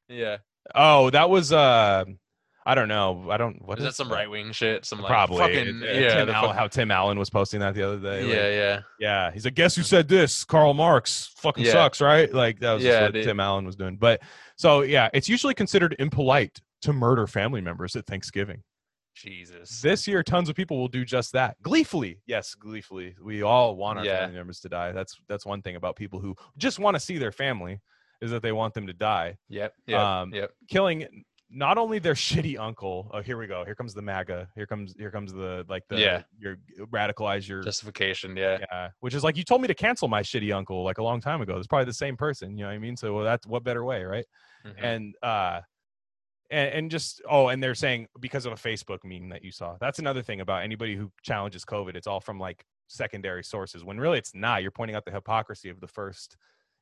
[0.07, 0.37] Yeah,
[0.73, 2.05] oh, that was, uh,
[2.67, 3.27] I don't know.
[3.31, 4.83] I don't, what is that some right wing shit?
[4.85, 5.37] Some like Probably.
[5.37, 8.23] fucking Uh, yeah, Tim Allen, how Tim Allen was posting that the other day.
[8.23, 10.43] like, yeah, yeah, Yeah, he's like, guess who said this?
[10.43, 11.71] Karl Marx fucking Yeah.
[11.71, 12.31] sucks, right?
[12.33, 13.23] Like that was Yeah, what dude.
[13.25, 13.95] Tim Allen was doing.
[13.95, 14.21] But
[14.57, 18.61] so yeah, it's usually considered impolite to murder family members at Thanksgiving.
[19.15, 19.81] Jesus.
[19.81, 22.19] This year, tons of people will do just that gleefully.
[22.27, 23.15] Yes, gleefully.
[23.21, 24.19] We all want our Yeah.
[24.19, 24.91] family members to die.
[24.91, 27.79] That's that's one thing about people who just want to see their family
[28.21, 29.37] is that they want them to die.
[29.49, 29.73] Yep.
[29.87, 29.99] Yep.
[29.99, 30.51] Um, yep.
[30.69, 33.09] Killing not only their shitty uncle.
[33.13, 33.63] Oh, here we go.
[33.65, 34.49] Here comes the MAGA.
[34.55, 36.23] Here comes here comes the like the Yeah.
[36.39, 36.57] your
[36.91, 38.35] radicalize your Justification.
[38.35, 38.57] Yeah.
[38.71, 41.21] yeah, which is like you told me to cancel my shitty uncle like a long
[41.21, 41.57] time ago.
[41.57, 42.97] It's probably the same person, you know what I mean?
[42.97, 44.25] So well, that's what better way, right?
[44.65, 44.73] Mhm.
[44.83, 45.61] And uh
[46.49, 49.75] and, and just oh, and they're saying because of a Facebook meme that you saw.
[49.81, 51.95] That's another thing about anybody who challenges COVID.
[51.95, 54.61] It's all from like secondary sources when really it's not.
[54.61, 56.37] You're pointing out the hypocrisy of the first,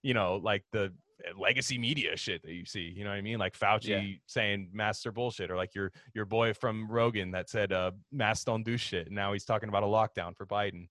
[0.05, 0.93] you know, like the
[1.25, 2.93] eh, legacy media shit that you see.
[2.95, 3.39] You know what I mean?
[3.39, 7.91] Like Fauci saying master bullshit, or like your your boy from Rogan that said uh
[8.11, 9.07] masks don't do shit.
[9.07, 10.87] And now he's talking about a lockdown for Biden.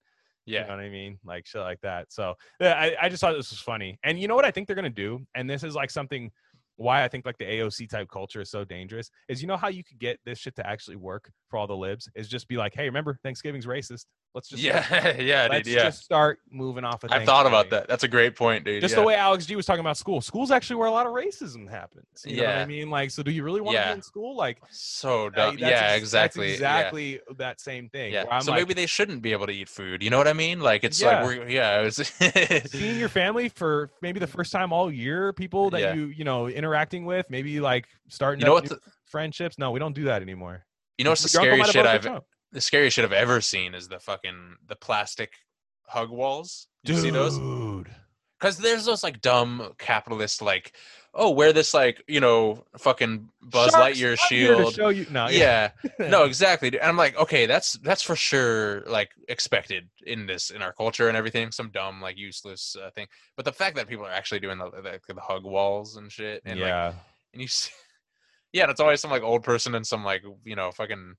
[0.47, 0.63] You yeah.
[0.65, 1.19] know what I mean?
[1.25, 2.13] Like shit like that.
[2.13, 3.99] So yeah, I, I just thought this was funny.
[4.03, 5.21] And you know what I think they're gonna do?
[5.37, 6.33] And this is like something
[6.77, 9.69] why I think like the AOC type culture is so dangerous is you know how
[9.69, 12.57] you could get this shit to actually work for all the libs is just be
[12.57, 14.07] like, hey, remember Thanksgiving's racist.
[14.35, 15.17] Let's just Yeah.
[15.21, 15.77] yeah, let's dude.
[15.77, 15.85] Yeah.
[15.85, 17.11] just start moving off of.
[17.11, 17.21] That.
[17.21, 17.87] I've thought about that.
[17.87, 18.81] That's a great point, dude.
[18.83, 19.01] Just yeah.
[19.01, 20.21] the way Alex G was talking about school.
[20.21, 22.07] School's actually where a lot of racism happens.
[22.27, 22.91] You know what I mean?
[22.91, 24.37] Like, so do you really want to be in school?
[24.37, 25.57] Like, So dumb.
[25.59, 25.69] Yeah.
[25.69, 26.47] ex- that's Exactly.
[26.49, 26.53] yeah.
[26.55, 28.13] exactly that same thing.
[28.13, 28.39] Yeah.
[28.41, 30.03] so like, maybe they shouldn't be able to eat food.
[30.03, 30.59] You know what I mean?
[30.59, 31.23] Like it's Yeah.
[31.23, 31.81] like we're yeah.
[31.81, 31.97] It was
[32.73, 35.95] seeing your family for maybe the first time all year, people that Yeah.
[35.95, 39.59] you you know interacting with, maybe like starting You know what the- friendships.
[39.59, 40.65] No, we don't do that anymore.
[40.99, 42.23] You know what's the Your uncle might scariest shit I've
[42.55, 45.33] the scariest shit I've ever seen is the fucking the plastic
[45.89, 46.69] hug walls.
[46.85, 47.37] Did you see those?
[47.37, 47.91] Dude.
[48.41, 50.73] Because there's those like dumb capitalist like,
[51.15, 54.75] oh, wear this like you know fucking Buzz Sharks, Lightyear I'm here to shield.
[54.75, 55.07] show you.
[55.11, 56.69] No, yeah, no, exactly.
[56.69, 61.09] And I'm like, okay, that's that's for sure like expected in this in our culture
[61.09, 61.51] and everything.
[61.51, 63.09] Some dumb like useless uh, thing.
[63.37, 66.41] But the fact that people are actually doing the, the, the hug walls and shit,
[66.45, 66.93] and like, yeah.
[67.33, 67.73] and you see,
[68.53, 71.15] Yeah, and it's always some like old person and some like you know fucking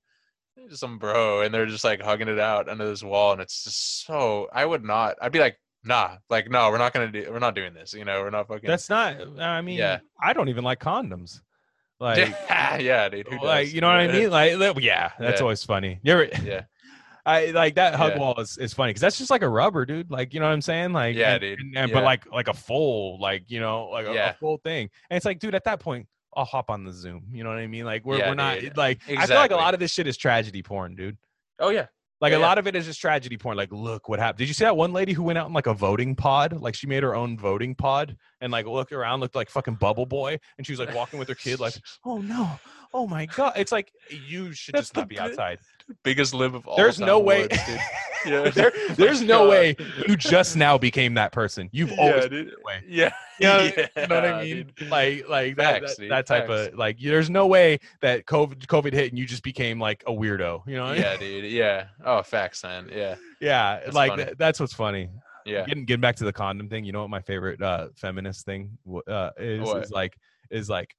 [0.70, 4.04] some bro, and they're just like hugging it out under this wall, and it's just
[4.06, 4.48] so.
[4.52, 5.16] I would not.
[5.20, 7.26] I'd be like, nah, like no, we're not gonna do.
[7.30, 7.94] We're not doing this.
[7.94, 8.66] You know, we're not fucking.
[8.66, 9.20] That's not.
[9.20, 9.98] Uh, I mean, Yeah.
[10.20, 11.40] I don't even like condoms.
[11.98, 13.26] Like, yeah, yeah, dude.
[13.26, 14.28] who like you know what I mean?
[14.30, 14.52] Like,
[14.82, 15.42] yeah, that's Yeah.
[15.42, 15.98] always funny.
[16.02, 16.64] You ever, Yeah,
[17.24, 18.18] I like that hug Yeah.
[18.18, 20.10] wall is, is funny because that's just like a rubber, dude.
[20.10, 20.92] Like, you know what I'm saying?
[20.92, 21.58] Like, Yeah, and- dude.
[21.58, 21.94] and- and- Yeah.
[21.96, 24.90] but like, like a full, like you know, like a, a full thing.
[25.08, 27.24] And it's like, dude, at that point, I'll hop on the Zoom.
[27.32, 27.84] You know what I mean?
[27.84, 28.76] Like, we're Yeah, we're not dude.
[28.76, 29.00] like.
[29.08, 31.16] I feel like a lot of this shit is tragedy porn, dude.
[31.58, 31.86] Oh yeah.
[32.20, 32.46] Like Yeah, a yeah.
[32.46, 33.56] lot of it is just tragedy porn.
[33.56, 34.38] Like, look what happened.
[34.38, 36.52] Did you see that one lady who went out in like a voting pod?
[36.60, 40.06] Like she made her own voting pod and like looked around, looked like fucking Bubble
[40.06, 41.74] Boy, and she was like walking with her kid, like,
[42.04, 42.58] oh no,
[42.94, 43.52] oh my god.
[43.56, 45.58] It's like you should That's just not be outside.
[46.04, 46.76] Biggest lib of all.
[46.76, 47.42] There's no way.
[47.42, 47.58] woods.
[48.36, 48.50] Yeah.
[48.50, 49.50] there, there's no God.
[49.50, 49.76] way
[50.08, 51.68] you just now became that person.
[51.72, 52.48] You've always yeah, been dude.
[52.48, 52.82] that way.
[52.88, 53.12] Yeah.
[53.38, 54.72] You know, yeah, you know what I mean?
[54.76, 54.90] dude.
[54.90, 56.68] Like, like that, Facts, that, that type facts.
[56.72, 56.98] of like.
[56.98, 60.66] There's no way that COVID, COVID hit and you just became like a weirdo.
[60.66, 60.84] You know?
[60.84, 61.02] What I mean?
[61.02, 61.44] yeah, dude.
[61.52, 61.86] Yeah.
[62.04, 62.90] Oh, facts, man.
[62.92, 63.14] Yeah.
[63.40, 63.80] yeah.
[63.80, 65.08] That's like th- that's what's funny.
[65.44, 65.64] Yeah.
[65.64, 68.76] Getting getting back to the condom thing, you know what my favorite uh feminist thing
[69.06, 70.16] uh is is like
[70.50, 70.94] is like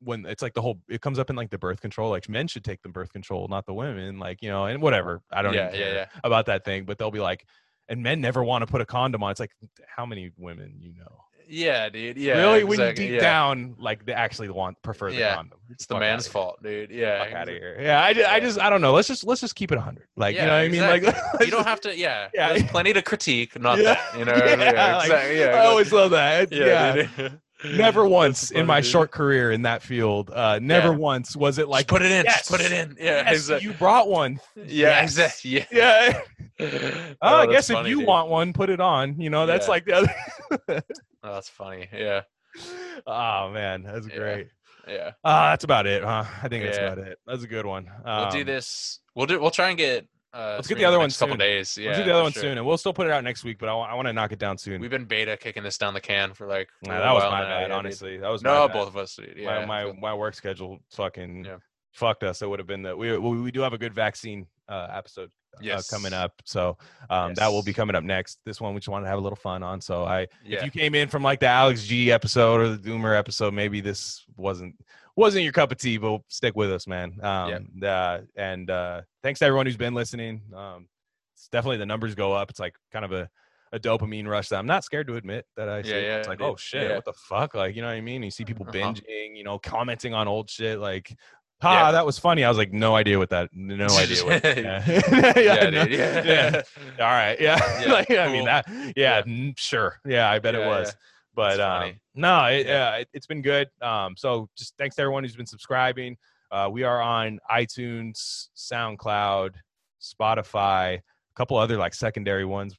[0.00, 2.46] when it's like the whole it comes up in like the birth control like men
[2.46, 5.54] should take the birth control not the women like you know and whatever i don't
[5.54, 6.06] Yeah, even yeah, care yeah.
[6.24, 7.46] about that thing but they'll be like
[7.88, 9.52] and men never want to put a condom on it's like
[9.86, 12.16] how many women you know Yeah, dude.
[12.18, 12.38] Yeah.
[12.40, 13.20] really when you exactly, deep yeah.
[13.20, 16.90] down like they actually want prefer the Yeah, condom It's the Fuck man's fault, dude.
[16.90, 17.24] Yeah.
[17.24, 19.40] Fuck out of here yeah I, ju- I just i don't know let's just let's
[19.40, 21.04] just keep it 100 like you know what i mean like
[21.40, 21.96] you don't have to.
[21.96, 22.28] Yeah.
[22.34, 22.48] Yeah.
[22.52, 24.00] There's plenty to critique, not that.
[24.18, 24.34] You know.
[24.36, 24.96] yeah, Yeah.
[24.96, 25.10] like.
[25.10, 25.60] Yeah.
[25.62, 27.06] i always love that Yeah.
[27.64, 30.96] never once in my short career in that field uh never Yeah.
[30.96, 32.24] once was it Like, like put it in.
[32.26, 32.96] yes, Just put it in.
[32.98, 33.04] Yeah.
[33.24, 33.68] yes, exactly.
[33.68, 34.64] you brought one Yeah.
[34.66, 35.02] yes.
[35.04, 35.50] Exactly.
[35.50, 35.64] Yeah.
[35.70, 36.20] yeah
[36.60, 38.06] oh, oh, i that's guess if you dude.
[38.06, 39.70] want one put it on you know that's Yeah.
[39.70, 40.14] like the other
[41.24, 41.88] Oh, that's funny.
[41.92, 42.22] Yeah.
[43.06, 44.48] oh man that's great
[44.86, 45.12] Yeah.
[45.24, 48.30] uh that's about it huh i think that's about it that's a good one We'll
[48.30, 49.00] do Um, this.
[49.14, 49.40] We'll do.
[49.40, 50.06] We'll try and get.
[50.36, 51.38] Uh, Let's get the other one next couple soon.
[51.38, 51.78] days.
[51.78, 51.86] Yeah.
[51.86, 52.42] Let's do the other one sure.
[52.42, 53.58] soon, and we'll still put it out next week.
[53.58, 54.80] But I want to knock it down soon.
[54.80, 56.68] We've been beta kicking this down the can for like.
[56.82, 58.18] Nah, that was my now, bad, yeah, honestly.
[58.18, 59.18] That was No, both of us.
[59.34, 59.64] Yeah.
[59.64, 61.56] my my, my work schedule fucking Yeah.
[61.92, 62.42] fucked us.
[62.42, 65.30] It would have been that we we, we do have a good vaccine uh, episode
[65.72, 66.76] uh, coming up, so
[67.08, 68.40] um, that will be coming up next.
[68.44, 69.80] This one we just wanted to have a little fun on.
[69.80, 70.58] So I, yeah.
[70.58, 73.80] if you came in from like the Alex G episode or the Doomer episode, maybe
[73.80, 74.74] this wasn't
[75.16, 77.18] wasn't your cup of tea, but stick with us, man.
[77.22, 80.42] Um, uh, and uh, thanks to everyone who's been listening.
[80.54, 80.88] Um,
[81.34, 82.50] it's definitely the numbers go up.
[82.50, 83.28] It's like kind of a
[83.72, 85.88] a dopamine rush that I'm not scared to admit that I see.
[85.90, 86.94] yeah, it's like, oh shit, Yeah.
[86.94, 87.52] what the fuck?
[87.54, 88.22] Like, you know what I mean?
[88.22, 88.72] You see people Uh-huh.
[88.92, 91.14] binging, you know, commenting on old shit like
[91.62, 92.44] Ha, that was funny.
[92.44, 94.44] I was like, no idea what that, no idea what.
[94.44, 95.90] Yeah, yeah, no- dude.
[95.98, 96.22] Yeah.
[96.24, 96.62] yeah.
[97.00, 97.40] All right.
[97.40, 97.80] Yeah.
[97.82, 99.22] Yeah, like, I mean, that, yeah,
[99.56, 99.98] sure.
[100.06, 100.96] Yeah, I bet it Yeah, was.
[101.36, 101.56] Yeah.
[101.56, 102.88] But um, no, it, Yeah.
[102.88, 103.68] uh, it, it's been good.
[103.82, 106.16] Um, so just thanks to everyone who's been subscribing.
[106.50, 109.54] Uh, we are on iTunes, SoundCloud,
[110.00, 111.02] Spotify, a
[111.34, 112.74] couple other like secondary ones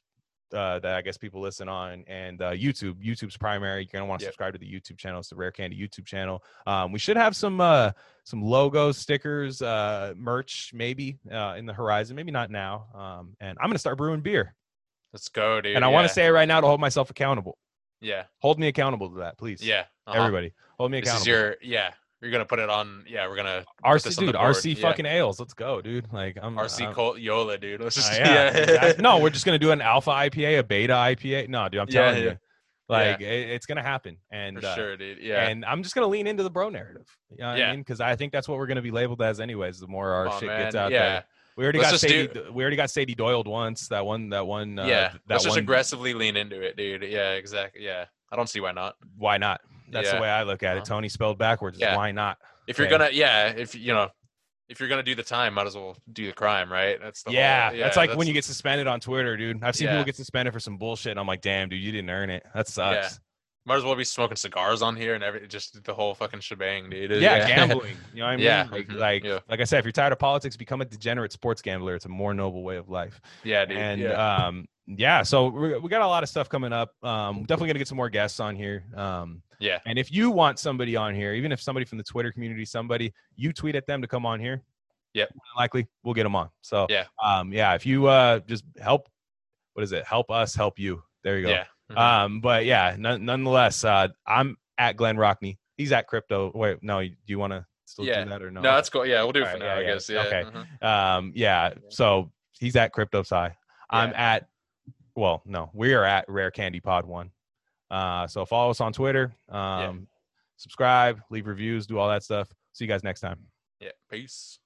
[0.54, 2.94] uh, that I guess people listen on, and uh, YouTube.
[3.04, 3.82] YouTube's primary.
[3.82, 4.32] You're gonna want to Yep.
[4.32, 5.20] subscribe to the YouTube channel.
[5.20, 6.42] It's the Rare Candy YouTube channel.
[6.66, 7.90] Um, we should have some uh,
[8.24, 12.16] some logos, stickers, uh, merch, maybe uh, in the horizon.
[12.16, 12.86] Maybe not now.
[12.94, 14.54] Um, and I'm gonna start brewing beer,
[15.12, 15.76] Let's go, dude.
[15.76, 17.58] and I want to say it right now to hold myself accountable.
[18.00, 18.24] Yeah.
[18.40, 19.62] Hold me accountable to that, please.
[19.62, 19.84] Yeah.
[20.06, 20.20] uh-huh.
[20.20, 21.18] everybody, hold me accountable.
[21.18, 21.56] This is your.
[21.62, 21.90] Yeah.
[22.20, 23.04] You're gonna put it on.
[23.08, 23.28] Yeah.
[23.28, 23.64] We're gonna.
[23.84, 24.82] RC dude, RC yeah.
[24.82, 25.38] fucking ales.
[25.38, 26.12] Let's go, dude.
[26.12, 27.80] Like I'm RC I'm- Colt Yola, dude.
[27.80, 28.18] Let's uh, just.
[28.18, 29.02] yeah, exactly.
[29.02, 31.48] No, we're just gonna do an alpha IPA, a beta IPA.
[31.48, 32.30] No, dude, I'm Yeah, telling yeah.
[32.30, 32.38] you,
[32.88, 34.16] like it, it's gonna happen.
[34.32, 35.18] And For uh, sure, dude.
[35.20, 35.46] Yeah.
[35.46, 37.06] and I'm just gonna lean into the bro narrative.
[37.30, 37.70] You know what I Yeah.
[37.70, 37.80] mean?
[37.80, 39.78] Because I think that's what we're gonna be labeled as, anyways.
[39.78, 40.62] The more our on, shit man.
[40.62, 40.98] gets out yeah.
[40.98, 41.24] there.
[41.58, 42.28] We already Let's got Sady.
[42.28, 43.88] do- We already got Sady Doyle once.
[43.88, 44.28] That one.
[44.30, 44.78] That one.
[44.78, 45.08] Uh, yeah.
[45.08, 47.02] That Let's just aggressively lean into it, dude.
[47.02, 47.32] Yeah.
[47.32, 47.84] Exactly.
[47.84, 48.04] Yeah.
[48.30, 48.94] I don't see why not.
[49.16, 49.60] Why not?
[49.90, 50.80] That's the way I look at it.
[50.82, 50.94] Uh-huh.
[50.94, 51.76] Tony spelled backwards.
[51.80, 51.96] Yeah.
[51.96, 52.38] Why not?
[52.68, 52.96] If you're Okay.
[52.98, 53.48] gonna, yeah.
[53.48, 54.08] If you know,
[54.68, 57.00] if you're gonna do the time, might as well do the crime, right?
[57.02, 59.64] That's the Yeah, Whole, that's like when you get suspended on Twitter, dude.
[59.64, 59.94] I've seen Yeah.
[59.94, 62.44] people get suspended for some bullshit, and I'm like, damn, dude, you didn't earn it.
[62.54, 63.18] That sucks.
[63.68, 66.88] Might as well be smoking cigars on here and every just the whole fucking shebang,
[66.90, 67.10] dude.
[67.22, 67.96] Yeah, gambling.
[68.14, 68.44] You know what I mean?
[68.46, 69.38] Yeah, Like, mhm, like, yeah.
[69.48, 71.94] like I said, if you're tired of politics, become a degenerate sports gambler.
[71.94, 73.20] It's a more noble way of life.
[73.44, 73.76] yeah, dude.
[73.76, 74.46] and yeah.
[74.46, 76.92] um, yeah, so we we got a lot of stuff coming up.
[77.04, 78.84] Um, definitely gonna get some more guests on here.
[78.96, 79.80] Um, yeah.
[79.84, 83.12] and if you want somebody on here, even if somebody from the Twitter community, somebody
[83.36, 84.62] you tweet at them to come on here,
[85.12, 85.26] Yeah.
[85.58, 86.48] likely we'll get them on.
[86.62, 87.04] So Yeah.
[87.22, 89.10] um, yeah, if you uh just help,
[89.74, 90.06] what is it?
[90.06, 91.02] Help us help you.
[91.22, 91.50] There you go.
[91.50, 91.64] Yeah.
[91.90, 91.96] Mhm.
[91.98, 95.58] Um, but yeah, none, nonetheless, uh, I'm at Glenn Rockney.
[95.76, 96.50] He's at Crypto.
[96.54, 98.24] Wait, no, do you want to still Yeah.
[98.24, 98.60] do that or no?
[98.60, 99.06] no, that's cool.
[99.06, 100.08] Yeah, we'll do it All for right, now, yeah, I yeah, guess.
[100.10, 100.20] Yeah.
[100.22, 100.44] okay.
[100.44, 100.84] mhm.
[100.84, 101.74] um, yeah.
[101.88, 103.50] So he's at Crypto Sci.
[103.90, 104.48] I'm at,
[105.14, 107.30] well, no, we are at Rare Candy Pod One.
[107.90, 109.32] Uh, so follow us on Twitter.
[109.48, 110.06] Um,
[110.56, 112.52] subscribe, leave reviews, do all that stuff.
[112.72, 113.38] See you guys next time.
[113.80, 113.90] Yeah.
[114.10, 114.58] Peace.